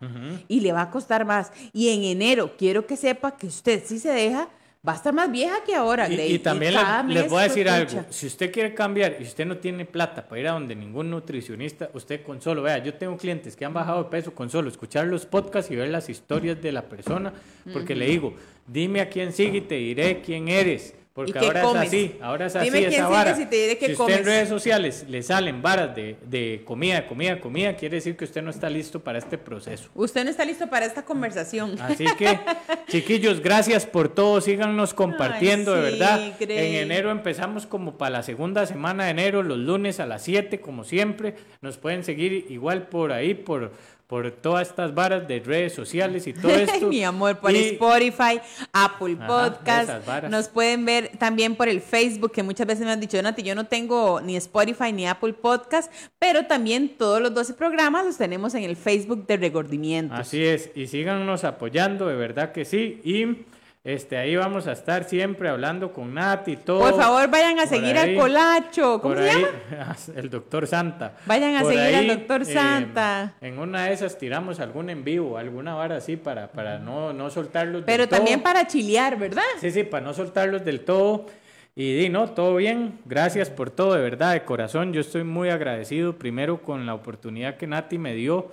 y 0.47 0.59
le 0.61 0.71
va 0.71 0.81
a 0.81 0.89
costar 0.89 1.23
más. 1.23 1.51
Y 1.71 1.89
en 1.89 2.03
enero, 2.03 2.53
quiero 2.57 2.87
que 2.87 2.97
sepa 2.97 3.37
que 3.37 3.45
usted, 3.47 3.83
si 3.85 3.99
se 3.99 4.09
deja, 4.09 4.49
va 4.87 4.93
a 4.93 4.95
estar 4.95 5.13
más 5.13 5.31
vieja 5.31 5.55
que 5.65 5.75
ahora, 5.75 6.07
y, 6.07 6.15
y 6.35 6.39
también 6.39 6.73
le- 6.73 6.79
les 7.13 7.29
voy 7.31 7.39
a 7.39 7.43
decir 7.43 7.67
algo. 7.69 7.85
Si 8.09 8.25
usted 8.27 8.51
quiere 8.51 8.73
cambiar 8.73 9.17
y 9.19 9.23
usted 9.23 9.45
no 9.45 9.57
tiene 9.57 9.85
plata 9.85 10.27
para 10.27 10.41
ir 10.41 10.47
a 10.47 10.51
donde 10.53 10.75
ningún 10.75 11.09
nutricionista, 11.11 11.89
usted 11.93 12.23
con 12.23 12.41
solo, 12.41 12.61
vea, 12.63 12.77
yo 12.83 12.93
tengo 12.95 13.17
clientes 13.17 13.55
que 13.55 13.65
han 13.65 13.73
bajado 13.73 14.03
de 14.03 14.09
peso 14.09 14.33
con 14.33 14.49
solo 14.49 14.67
escuchar 14.69 15.05
los 15.07 15.25
podcasts 15.27 15.69
y 15.71 15.75
ver 15.75 15.89
las 15.89 16.09
historias 16.09 16.59
de 16.61 16.71
la 16.71 16.83
persona, 16.83 17.33
porque 17.73 17.93
le 17.95 18.07
digo, 18.07 18.33
dime 18.67 19.01
a 19.01 19.09
quién 19.09 19.31
sigue 19.31 19.57
y 19.59 19.61
te 19.61 19.75
diré 19.75 20.21
quién 20.21 20.47
eres. 20.47 20.93
Porque 21.15 21.39
ahora 21.39 21.61
comes? 21.61 21.83
es 21.83 21.87
así, 21.87 22.17
ahora 22.21 22.45
es 22.47 22.55
así 22.57 22.65
Dime 22.65 22.79
quién 22.79 22.89
esa 22.91 23.05
sigues 23.05 23.09
vara. 23.09 23.39
y 23.39 23.45
te 23.45 23.55
diré 23.55 23.77
qué 23.77 23.85
si 23.85 23.91
usted 23.93 24.03
comes. 24.03 24.17
en 24.17 24.25
redes 24.25 24.49
sociales 24.49 25.05
le 25.07 25.23
salen 25.23 25.61
varas 25.61 25.95
de, 25.95 26.17
de 26.27 26.61
comida, 26.65 27.07
comida, 27.07 27.39
comida, 27.39 27.73
quiere 27.77 27.95
decir 27.95 28.17
que 28.17 28.25
usted 28.25 28.41
no 28.41 28.49
está 28.49 28.69
listo 28.69 28.99
para 28.99 29.17
este 29.17 29.37
proceso. 29.37 29.89
Usted 29.95 30.25
no 30.25 30.29
está 30.29 30.43
listo 30.43 30.69
para 30.69 30.85
esta 30.85 31.05
conversación. 31.05 31.79
Así 31.79 32.03
que, 32.17 32.37
chiquillos, 32.89 33.39
gracias 33.39 33.85
por 33.85 34.09
todo. 34.09 34.41
Síganos 34.41 34.93
compartiendo, 34.93 35.73
de 35.73 35.91
sí, 35.91 35.97
verdad. 35.97 36.33
En 36.41 36.75
enero 36.75 37.11
empezamos 37.11 37.65
como 37.65 37.97
para 37.97 38.17
la 38.17 38.23
segunda 38.23 38.65
semana 38.65 39.05
de 39.05 39.11
enero, 39.11 39.41
los 39.41 39.57
lunes 39.57 40.01
a 40.01 40.05
las 40.05 40.21
7, 40.23 40.59
como 40.59 40.83
siempre. 40.83 41.35
Nos 41.61 41.77
pueden 41.77 42.03
seguir 42.03 42.47
igual 42.49 42.87
por 42.89 43.13
ahí, 43.13 43.35
por, 43.35 43.71
por 44.07 44.29
todas 44.31 44.67
estas 44.69 44.93
varas 44.93 45.27
de 45.27 45.39
redes 45.39 45.73
sociales 45.73 46.27
y 46.27 46.33
todo 46.33 46.51
esto. 46.55 46.87
Mi 46.87 47.03
amor, 47.03 47.39
por 47.39 47.51
Y- 47.51 47.69
Spotify, 47.71 48.39
Apple 48.71 49.15
Podcast. 49.27 50.07
Nos 50.29 50.47
pueden 50.49 50.85
ver 50.85 51.11
también 51.17 51.55
por 51.55 51.67
el 51.67 51.81
Facebook, 51.81 52.31
que 52.31 52.43
muchas 52.43 52.67
veces 52.67 52.85
me 52.85 52.91
han 52.91 52.99
dicho, 52.99 53.21
Nati, 53.21 53.41
yo 53.43 53.55
no 53.55 53.65
tengo 53.65 54.21
ni 54.21 54.35
Spotify 54.37 54.91
ni 54.93 55.07
Apple 55.07 55.33
Podcast, 55.33 55.91
pero 56.19 56.45
también 56.45 56.97
todos 56.97 57.21
los 57.21 57.33
12 57.33 57.53
programas 57.55 58.05
los 58.05 58.17
tenemos 58.17 58.53
en 58.55 58.63
el 58.63 58.75
Facebook 58.75 59.25
de 59.27 59.37
Regordimiento. 59.37 60.13
Así 60.15 60.43
es, 60.43 60.69
y 60.75 60.87
síganos 60.87 61.43
apoyando, 61.43 62.07
de 62.07 62.15
verdad 62.15 62.51
que 62.51 62.65
sí. 62.65 63.01
Y 63.03 63.45
este 63.85 64.17
ahí 64.17 64.35
vamos 64.35 64.65
a 64.65 64.71
estar 64.71 65.03
siempre 65.03 65.47
hablando 65.47 65.93
con 65.93 66.11
Nati 66.11 66.53
y 66.53 66.55
todo. 66.57 66.79
Por 66.79 66.97
favor, 66.99 67.29
vayan 67.29 67.59
a 67.59 67.61
Por 67.61 67.69
seguir 67.69 67.95
ahí, 67.95 68.15
al 68.15 68.19
Colacho. 68.19 68.99
¿Cómo 68.99 69.15
se 69.15 69.29
ahí, 69.29 69.41
llama? 69.69 69.95
El 70.15 70.29
doctor 70.31 70.65
Santa. 70.65 71.13
Vayan 71.27 71.55
a 71.55 71.61
Por 71.61 71.71
seguir 71.71 71.95
al 71.95 71.95
ahí, 71.95 72.07
Doctor 72.07 72.41
eh, 72.41 72.45
Santa. 72.45 73.33
en 73.41 73.59
una 73.59 73.85
de 73.85 73.93
esas 73.93 74.17
tiramos 74.17 74.59
algún 74.59 74.89
en 74.89 75.03
vivo, 75.03 75.37
alguna 75.37 75.75
vara 75.75 75.97
así 75.97 76.17
para, 76.17 76.51
para 76.51 76.79
no, 76.79 77.13
no 77.13 77.29
soltarlos 77.29 77.83
Pero 77.85 78.03
del 78.03 78.09
también 78.09 78.39
todo. 78.39 78.51
para 78.51 78.65
chilear, 78.65 79.19
¿verdad? 79.19 79.43
Sí, 79.61 79.69
sí, 79.69 79.83
para 79.83 80.03
no 80.03 80.15
soltarlos 80.15 80.65
del 80.65 80.79
todo. 80.79 81.27
Y 81.75 81.95
di, 81.95 82.09
no, 82.09 82.31
todo 82.31 82.55
bien. 82.55 82.97
Gracias 83.05 83.51
por 83.51 83.69
todo, 83.69 83.93
de 83.93 84.01
verdad, 84.01 84.33
de 84.33 84.43
corazón. 84.45 84.93
Yo 84.93 85.01
estoy 85.01 85.23
muy 85.23 85.49
agradecido 85.49 86.17
primero 86.17 86.61
con 86.63 86.87
la 86.87 86.95
oportunidad 86.95 87.57
que 87.57 87.67
Nati 87.67 87.99
me 87.99 88.15
dio 88.15 88.51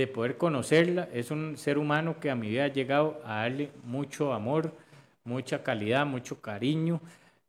de 0.00 0.06
poder 0.06 0.36
conocerla. 0.36 1.08
Es 1.12 1.30
un 1.30 1.56
ser 1.56 1.78
humano 1.78 2.16
que 2.20 2.30
a 2.30 2.34
mi 2.34 2.48
vida 2.48 2.64
ha 2.64 2.68
llegado 2.68 3.20
a 3.24 3.36
darle 3.42 3.70
mucho 3.84 4.32
amor, 4.32 4.72
mucha 5.24 5.62
calidad, 5.62 6.06
mucho 6.06 6.40
cariño. 6.40 7.00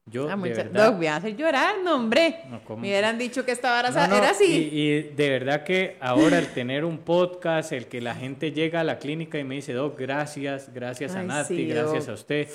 Yo, 0.05 0.25
Ah, 0.25 0.31
de 0.31 0.35
mucha- 0.35 0.53
verdad, 0.63 0.99
va 0.99 1.11
a 1.13 1.15
hacer 1.17 1.35
llorar, 1.37 1.75
no, 1.83 1.95
hombre. 1.95 2.39
No, 2.49 2.59
me 2.75 2.87
hubieran 2.89 3.17
dicho 3.19 3.45
que 3.45 3.51
esta 3.51 3.69
vara 3.71 3.91
No, 3.91 4.07
no, 4.07 4.15
era 4.15 4.31
así. 4.31 4.45
Y, 4.73 4.79
y 4.81 5.01
de 5.15 5.29
verdad 5.29 5.63
que 5.63 5.95
ahora 6.01 6.39
el 6.39 6.47
tener 6.47 6.83
un 6.85 6.97
podcast, 6.97 7.71
el 7.71 7.85
que 7.87 8.01
la 8.01 8.15
gente 8.15 8.51
llega 8.51 8.79
a 8.79 8.83
la 8.83 8.97
clínica 8.97 9.37
y 9.37 9.43
me 9.43 9.55
dice, 9.55 9.73
Doc, 9.73 9.97
gracias, 9.99 10.73
gracias 10.73 11.15
a 11.15 11.21
Nati, 11.23 11.55
sí, 11.55 11.67
gracias 11.67 12.07
Doc. 12.07 12.09
a 12.09 12.13
usted. 12.15 12.47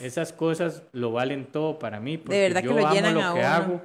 Esas 0.00 0.32
cosas 0.32 0.82
lo 0.92 1.10
valen 1.12 1.46
todo 1.46 1.78
para 1.78 2.00
mí, 2.00 2.16
porque 2.18 2.40
verdad 2.42 2.60
que 2.60 2.66
yo 2.68 2.74
lo 2.74 2.86
amo 2.86 2.94
llenan 2.94 3.14
lo 3.14 3.20
a 3.22 3.32
que 3.34 3.38
uno. 3.40 3.48
hago, 3.48 3.82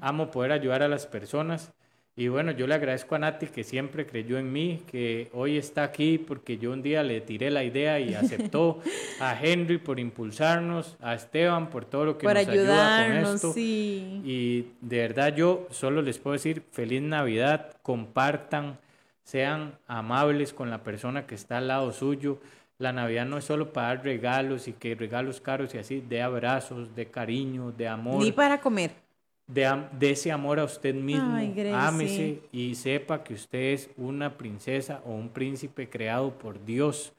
amo 0.00 0.30
poder 0.30 0.52
ayudar 0.52 0.82
a 0.82 0.88
las 0.88 1.06
personas. 1.06 1.72
Y 2.16 2.28
bueno, 2.28 2.52
yo 2.52 2.68
le 2.68 2.74
agradezco 2.74 3.16
a 3.16 3.18
Nati 3.18 3.48
que 3.48 3.64
siempre 3.64 4.06
creyó 4.06 4.38
en 4.38 4.52
mí, 4.52 4.84
que 4.86 5.30
hoy 5.32 5.58
está 5.58 5.82
aquí 5.82 6.18
porque 6.18 6.58
yo 6.58 6.70
un 6.70 6.80
día 6.80 7.02
le 7.02 7.20
tiré 7.20 7.50
la 7.50 7.64
idea 7.64 7.98
y 7.98 8.14
aceptó, 8.14 8.80
a 9.20 9.36
Henry 9.40 9.78
por 9.78 9.98
impulsarnos, 9.98 10.96
a 11.00 11.14
Esteban 11.14 11.70
por 11.70 11.84
todo 11.86 12.04
lo 12.04 12.18
que 12.18 12.24
por 12.24 12.36
nos 12.36 12.46
ayuda 12.46 13.06
con 13.06 13.16
esto. 13.16 13.52
sí. 13.52 14.22
Y 14.24 14.66
de 14.80 14.98
verdad 14.98 15.34
yo 15.34 15.66
solo 15.70 16.02
les 16.02 16.18
puedo 16.18 16.34
decir 16.34 16.62
feliz 16.70 17.02
Navidad, 17.02 17.76
compartan, 17.82 18.78
sean 19.24 19.76
amables 19.88 20.52
con 20.52 20.70
la 20.70 20.84
persona 20.84 21.26
que 21.26 21.34
está 21.34 21.58
al 21.58 21.66
lado 21.66 21.92
suyo. 21.92 22.38
La 22.78 22.92
Navidad 22.92 23.26
no 23.26 23.38
es 23.38 23.44
solo 23.44 23.72
para 23.72 23.88
dar 23.88 24.04
regalos 24.04 24.68
y 24.68 24.72
que 24.72 24.94
regalos 24.94 25.40
caros 25.40 25.74
y 25.74 25.78
así, 25.78 26.00
de 26.00 26.22
abrazos, 26.22 26.94
de 26.94 27.06
cariño, 27.06 27.72
de 27.72 27.88
amor, 27.88 28.22
Ni 28.22 28.30
para 28.30 28.60
comer. 28.60 29.03
De, 29.46 29.84
de 29.98 30.10
ese 30.10 30.32
amor 30.32 30.58
a 30.58 30.64
usted 30.64 30.94
mismo. 30.94 31.34
Ay, 31.34 31.52
Gracie. 31.54 31.74
Ámese 31.74 32.40
y 32.52 32.74
sepa 32.74 33.22
que 33.22 33.34
usted 33.34 33.72
es 33.72 33.90
una 33.96 34.36
princesa 34.36 35.02
o 35.04 35.12
un 35.12 35.28
príncipe 35.28 35.88
creado 35.88 36.32
por 36.38 36.64
Dios. 36.64 37.12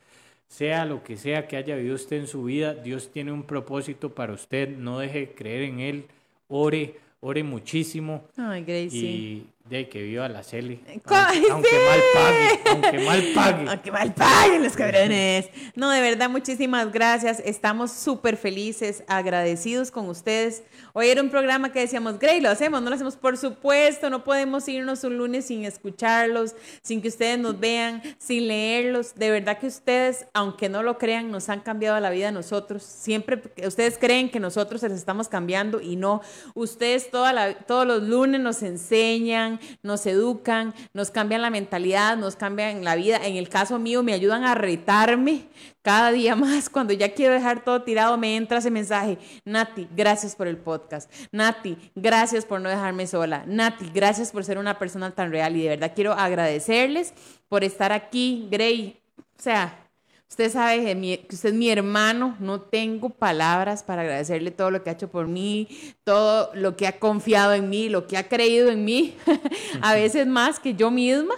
Sea 0.48 0.86
lo 0.86 1.04
que 1.04 1.18
sea 1.18 1.48
que 1.48 1.58
haya 1.58 1.76
vivido 1.76 1.96
usted 1.96 2.18
en 2.18 2.28
su 2.28 2.44
vida, 2.44 2.74
Dios 2.74 3.12
tiene 3.12 3.32
un 3.32 3.44
propósito 3.44 4.14
para 4.14 4.34
usted. 4.34 4.70
No 4.70 5.00
deje 5.00 5.20
de 5.20 5.34
creer 5.34 5.64
en 5.64 5.80
Él. 5.80 6.06
Ore, 6.48 6.96
ore 7.20 7.44
muchísimo. 7.44 8.24
Ay, 8.38 8.64
Gracie. 8.64 9.02
Y 9.02 9.48
De 9.68 9.90
que 9.90 10.04
viva 10.04 10.30
la 10.30 10.44
Celi. 10.44 10.78
Co- 11.04 11.16
Aunque, 11.16 11.50
aunque 11.52 11.70
sí. 11.70 11.76
mal 11.88 12.02
pague, 12.14 12.60
aunque 12.70 13.00
mal 13.00 13.24
pague. 13.34 13.66
Aunque 13.70 13.92
mal 13.92 14.14
paguen 14.14 14.64
los 14.64 14.74
cabrones. 14.76 15.50
No, 15.74 15.90
de 15.90 16.02
verdad, 16.02 16.30
muchísimas 16.30 16.92
gracias. 16.92 17.42
Estamos 17.44 17.92
súper 17.92 18.38
felices, 18.38 19.04
agradecidos 19.08 19.90
con 19.90 20.08
ustedes. 20.08 20.62
Hoy 20.94 21.08
era 21.08 21.20
un 21.24 21.32
programa 21.32 21.72
que 21.72 21.80
decíamos, 21.80 22.20
Grey, 22.20 22.42
lo 22.42 22.50
hacemos, 22.52 22.80
no 22.84 22.90
lo 22.92 22.96
hacemos. 22.96 23.16
Por 23.16 23.38
supuesto, 23.38 24.12
no 24.12 24.24
podemos 24.24 24.68
irnos 24.68 25.04
un 25.04 25.18
lunes 25.18 25.46
sin 25.46 25.66
escucharlos, 25.66 26.54
sin 26.84 27.02
que 27.02 27.08
ustedes 27.08 27.40
nos 27.40 27.60
vean, 27.60 28.04
sin 28.20 28.48
leerlos. 28.48 29.16
De 29.16 29.32
verdad 29.32 29.58
que 29.58 29.66
ustedes, 29.66 30.28
aunque 30.36 30.70
no 30.70 30.84
lo 30.84 31.00
crean, 31.00 31.32
nos 31.32 31.50
han 31.50 31.62
cambiado 31.62 32.00
la 32.00 32.12
vida 32.12 32.28
a 32.28 32.32
nosotros. 32.32 32.84
Siempre, 32.84 33.42
ustedes 33.66 33.98
creen 33.98 34.30
que 34.30 34.40
nosotros 34.40 34.82
se 34.82 34.90
les 34.90 35.00
estamos 35.00 35.28
cambiando 35.28 35.82
y 35.82 35.96
no. 35.96 36.22
Ustedes 36.54 37.10
toda 37.10 37.34
la- 37.34 37.56
todos 37.56 37.88
los 37.88 38.04
lunes 38.04 38.40
nos 38.42 38.62
enseñan, 38.62 39.55
nos 39.84 40.06
educan, 40.06 40.74
nos 40.94 41.12
cambian 41.12 41.42
la 41.42 41.50
mentalidad, 41.50 42.18
nos 42.18 42.36
cambian 42.36 42.84
la 42.84 42.96
vida. 42.96 43.18
En 43.24 43.36
el 43.36 43.50
caso 43.50 43.80
mío, 43.80 44.04
me 44.04 44.14
ayudan 44.14 44.44
a 44.44 44.56
retarme 44.56 45.48
cada 45.82 46.12
día 46.12 46.36
más. 46.38 46.70
Cuando 46.70 46.94
ya 46.94 47.14
quiero 47.14 47.34
dejar 47.34 47.64
todo 47.64 47.84
tirado, 47.84 48.18
me 48.18 48.36
entra 48.36 48.58
ese 48.58 48.72
mensaje. 48.72 49.18
Nati, 49.46 49.88
gracias 49.96 50.36
por 50.36 50.48
el 50.48 50.58
podcast. 50.58 51.12
Nati, 51.32 51.78
gracias 51.96 52.46
por 52.46 52.62
no 52.62 52.70
dejarme 52.70 53.08
sola. 53.08 53.44
Nati, 53.48 53.90
gracias 53.94 54.32
por 54.32 54.44
ser 54.44 54.58
una 54.58 54.80
persona 54.80 55.12
tan 55.12 55.32
real. 55.32 55.56
Y 55.56 55.64
de 55.64 55.70
verdad 55.70 55.92
quiero 55.96 56.14
agradecerles 56.14 57.14
por 57.48 57.64
estar 57.64 57.92
aquí, 57.92 58.48
Gray. 58.52 59.00
O 59.18 59.42
sea, 59.42 59.85
Usted 60.30 60.52
sabe 60.52 60.84
que, 60.84 61.28
usted 61.34 61.50
es 61.50 61.56
mi 61.56 61.70
hermano, 61.70 62.36
no 62.40 62.60
tengo 62.60 63.10
palabras 63.10 63.84
para 63.84 64.02
agradecerle 64.02 64.52
todo 64.52 64.72
lo 64.72 64.84
que 64.84 64.90
ha 64.90 64.94
hecho 64.94 65.08
por 65.10 65.28
mí, 65.28 65.68
todo 66.04 66.50
lo 66.56 66.76
que 66.76 66.88
ha 66.88 67.00
confiado 67.00 67.54
en 67.54 67.70
mí, 67.70 67.90
lo 67.90 68.08
que 68.08 68.18
ha 68.18 68.28
creído 68.28 68.70
en 68.70 68.84
mí, 68.84 69.16
a 69.82 69.94
veces 69.94 70.28
más 70.28 70.60
que 70.60 70.74
yo 70.74 70.92
misma. 70.92 71.36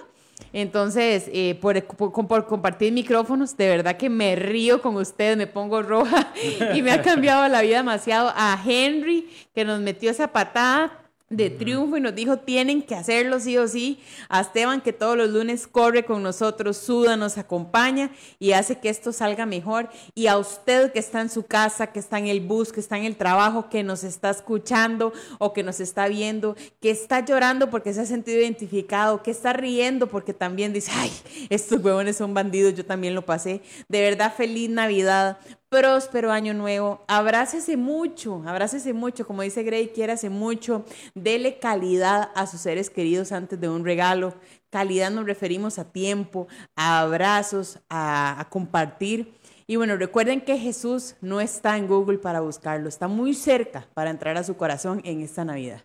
Entonces, 0.53 1.29
eh, 1.33 1.57
por, 1.61 1.83
por- 1.83 2.27
por 2.27 2.47
compartir 2.47 2.93
micrófonos, 2.93 3.57
de 3.57 3.67
verdad 3.67 3.97
que 3.97 4.09
me 4.09 4.35
río 4.35 4.81
con 4.81 4.95
ustedes, 4.95 5.35
me 5.38 5.47
pongo 5.47 5.81
roja 5.83 6.31
y 6.73 6.81
me 6.81 6.91
ha 6.91 7.01
cambiado 7.01 7.47
la 7.49 7.61
vida 7.61 7.77
demasiado. 7.77 8.31
A 8.35 8.57
Henry, 8.65 9.29
que 9.53 9.65
nos 9.65 9.79
metió 9.81 10.09
esa 10.09 10.29
patada 10.31 11.03
de 11.30 11.49
triunfo 11.49 11.97
y 11.97 12.01
nos 12.01 12.15
dijo 12.15 12.38
tienen 12.38 12.82
que 12.82 12.95
hacerlo 12.95 13.39
sí 13.39 13.57
o 13.57 13.67
sí. 13.67 13.99
A 14.30 14.41
Esteban 14.41 14.82
que 14.82 14.93
todos 14.93 15.17
los 15.17 15.30
lunes 15.30 15.67
corre 15.67 16.05
con 16.05 16.23
nosotros, 16.23 16.78
suda, 16.78 17.17
nos 17.17 17.38
acompaña 17.38 18.11
y 18.39 18.53
hace 18.53 18.80
que 18.80 18.89
esto 18.89 19.11
salga 19.11 19.45
mejor. 19.45 19.89
Y 20.15 20.28
a 20.28 20.38
usted 20.38 20.91
que 20.93 20.99
está 20.99 21.21
en 21.21 21.30
su 21.30 21.43
casa, 21.43 21.88
que 21.88 21.99
está 21.99 22.17
en 22.17 22.28
el 22.28 22.39
bus, 22.39 22.71
que 22.71 22.80
está 22.80 22.97
en 22.97 23.05
el 23.05 23.17
trabajo, 23.17 23.69
que 23.69 23.84
nos 23.84 24.03
está 24.03 24.30
escuchando 24.30 25.11
o 25.39 25.51
que 25.53 25.63
nos 25.63 25.80
está 25.80 26.07
viendo, 26.07 26.55
que 26.80 26.91
está 26.91 27.25
llorando 27.25 27.69
porque 27.69 27.93
se 27.93 28.01
ha 28.01 28.05
sentido 28.05 28.39
identificado, 28.39 29.21
que 29.21 29.32
está 29.32 29.51
riendo 29.53 30.07
porque 30.07 30.34
también 30.34 30.71
dice, 30.71 30.91
ay, 30.95 31.11
estos 31.49 31.84
huevones 31.84 32.17
son 32.17 32.34
bandidos, 32.34 32.73
yo 32.73 32.86
también 32.86 33.15
lo 33.15 33.25
pasé. 33.25 33.61
De 33.89 34.01
verdad, 34.01 34.34
feliz 34.34 34.69
Navidad 34.69 35.39
próspero 35.70 36.32
año 36.32 36.53
nuevo. 36.53 37.03
Abrácese 37.07 37.78
mucho, 37.78 38.43
abrácese 38.45 38.93
mucho, 38.93 39.26
como 39.26 39.41
dice 39.41 39.63
Gray, 39.63 39.89
quiérase 39.89 40.30
mucho. 40.30 40.86
Dele 41.13 41.59
calidad 41.59 42.32
a 42.36 42.47
sus 42.47 42.61
seres 42.61 42.89
queridos 42.89 43.32
antes 43.32 43.59
de 43.59 43.70
un 43.70 43.84
regalo. 43.84 44.34
Calidad 44.70 45.11
nos 45.11 45.26
referimos 45.26 45.80
a 45.80 45.91
tiempo, 45.91 46.47
a 46.76 47.01
abrazos, 47.01 47.80
a, 47.89 48.39
a 48.39 48.49
compartir. 48.49 49.34
Y 49.65 49.76
bueno, 49.76 49.97
recuerden 49.97 50.41
que 50.41 50.57
Jesús 50.57 51.15
no 51.20 51.41
está 51.41 51.78
en 51.78 51.88
Google 51.88 52.20
para 52.20 52.39
buscarlo, 52.39 52.88
está 52.88 53.09
muy 53.09 53.34
cerca 53.34 53.86
para 53.93 54.09
entrar 54.09 54.38
a 54.38 54.43
su 54.43 54.55
corazón 54.55 55.01
en 55.03 55.22
esta 55.22 55.43
Navidad. 55.43 55.84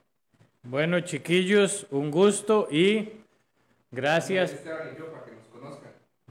Bueno, 0.62 1.01
chiquillos, 1.01 1.89
un 1.91 2.12
gusto 2.12 2.68
y 2.70 3.09
gracias. 3.91 4.55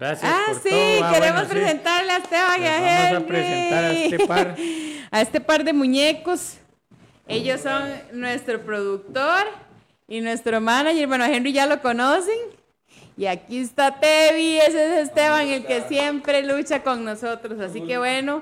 Gracias 0.01 0.31
Ah, 0.33 0.43
por 0.47 0.61
sí, 0.63 0.69
todo. 0.69 1.03
Ah, 1.05 1.11
queremos 1.13 1.35
bueno, 1.47 1.53
sí. 1.53 1.59
presentarle 1.59 2.11
a 2.11 2.17
Esteban 2.17 2.61
y 2.61 2.65
a 2.65 2.71
vamos 2.71 2.89
a 2.89 3.09
Henry. 3.11 3.23
presentar 3.27 3.83
a 3.85 3.91
este 3.93 4.19
par. 4.27 4.55
A 5.13 5.21
este 5.21 5.41
par 5.41 5.63
de 5.65 5.73
muñecos. 5.73 6.55
Ellos 7.27 7.61
son 7.61 7.83
nuestro 8.13 8.61
productor 8.61 9.45
y 10.07 10.21
nuestro 10.21 10.59
manager. 10.61 11.05
Bueno, 11.07 11.25
a 11.25 11.29
Henry 11.29 11.51
ya 11.53 11.65
lo 11.67 11.81
conocen. 11.81 12.33
Y 13.17 13.25
aquí 13.25 13.59
está 13.59 13.99
Tevi, 13.99 14.57
ese 14.57 14.85
es 15.01 15.07
Esteban, 15.09 15.47
el 15.49 15.65
que 15.65 15.81
siempre 15.89 16.43
lucha 16.43 16.81
con 16.81 17.03
nosotros. 17.05 17.59
Así 17.59 17.81
que 17.81 17.97
bueno, 17.97 18.41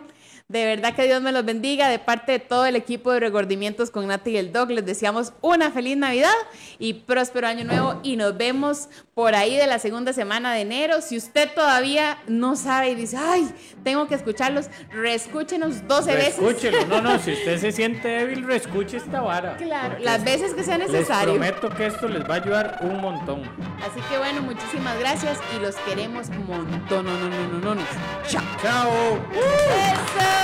de 0.50 0.66
verdad 0.66 0.96
que 0.96 1.04
Dios 1.06 1.22
me 1.22 1.32
los 1.32 1.46
bendiga. 1.46 1.88
De 1.90 2.00
parte 2.00 2.32
de 2.34 2.40
todo 2.40 2.66
el 2.66 2.76
equipo 2.76 3.12
de 3.12 3.20
Regordimientos 3.20 3.92
con 3.92 4.08
Nati 4.08 4.32
y 4.32 4.38
el 4.38 4.52
Dog, 4.52 4.72
les 4.72 4.84
deseamos 4.86 5.32
una 5.42 5.70
feliz 5.72 5.96
Navidad 5.96 6.34
y 6.80 6.94
próspero 6.96 7.48
año 7.48 7.64
nuevo. 7.66 8.00
Y 8.02 8.16
nos 8.18 8.36
vemos 8.36 8.90
por 9.14 9.36
ahí 9.36 9.56
de 9.56 9.68
la 9.68 9.78
segunda 9.78 10.12
semana 10.12 10.52
de 10.54 10.62
enero. 10.62 11.02
Si 11.02 11.16
usted 11.18 11.50
todavía 11.54 12.18
no 12.28 12.56
sabe 12.56 12.90
y 12.90 12.96
dice, 12.96 13.18
ay, 13.18 13.48
tengo 13.84 14.08
que 14.08 14.16
escucharlos, 14.16 14.70
reescúchenos 14.92 15.88
12 15.88 16.16
veces. 16.16 16.88
No, 16.88 17.00
no, 17.02 17.20
si 17.20 17.34
usted 17.34 17.60
se 17.60 17.72
siente 17.72 18.08
débil, 18.08 18.44
reescuche 18.44 18.98
esta 18.98 19.22
vara. 19.22 19.56
Claro, 19.58 20.00
las 20.00 20.24
veces 20.24 20.56
que 20.56 20.64
sea 20.64 20.80
Les 20.80 20.90
necesario. 20.90 21.36
prometo 21.36 21.70
que 21.70 21.86
esto 21.86 22.08
les 22.08 22.24
va 22.24 22.34
a 22.34 22.38
ayudar 22.38 22.80
un 22.82 23.00
montón. 23.00 23.44
Así 23.84 24.02
que 24.10 24.18
bueno, 24.18 24.42
muchísimas 24.42 24.98
gracias 25.00 25.38
y 25.56 25.62
los 25.62 25.76
queremos 25.78 26.30
un 26.30 26.48
montón. 26.48 27.06
No, 27.06 27.14
no, 27.20 27.30
no, 27.30 27.48
no, 27.48 27.60
no, 27.60 27.76
no. 27.76 27.82
Chao. 28.28 28.42
¡Chao! 28.64 28.90
¡Eso! 29.32 30.39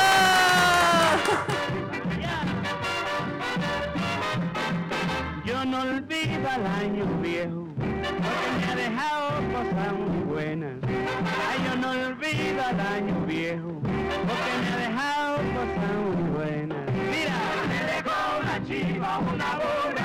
Yo 5.45 5.65
no 5.65 5.81
olvido 5.81 6.49
al 6.49 6.65
año 6.67 7.05
viejo, 7.21 7.67
porque 7.77 8.47
me 8.57 8.65
ha 8.71 8.75
dejado 8.75 9.27
cosas 9.53 9.93
muy 9.93 10.23
buenas. 10.33 10.75
Ay, 10.83 11.57
yo 11.65 11.75
no 11.81 11.89
olvido 11.91 12.63
al 12.63 12.79
año 12.79 13.15
viejo, 13.25 13.71
porque 13.81 14.51
me 14.61 14.67
ha 14.73 14.77
dejado 14.87 15.35
cosas 15.57 15.91
muy 16.05 16.23
buenas. 16.37 16.85
Mira, 17.11 17.37
me 17.69 17.79
dejó 17.93 18.17
una 18.41 18.55
chiva, 18.67 19.19
una 19.19 19.49
burra 19.61 20.05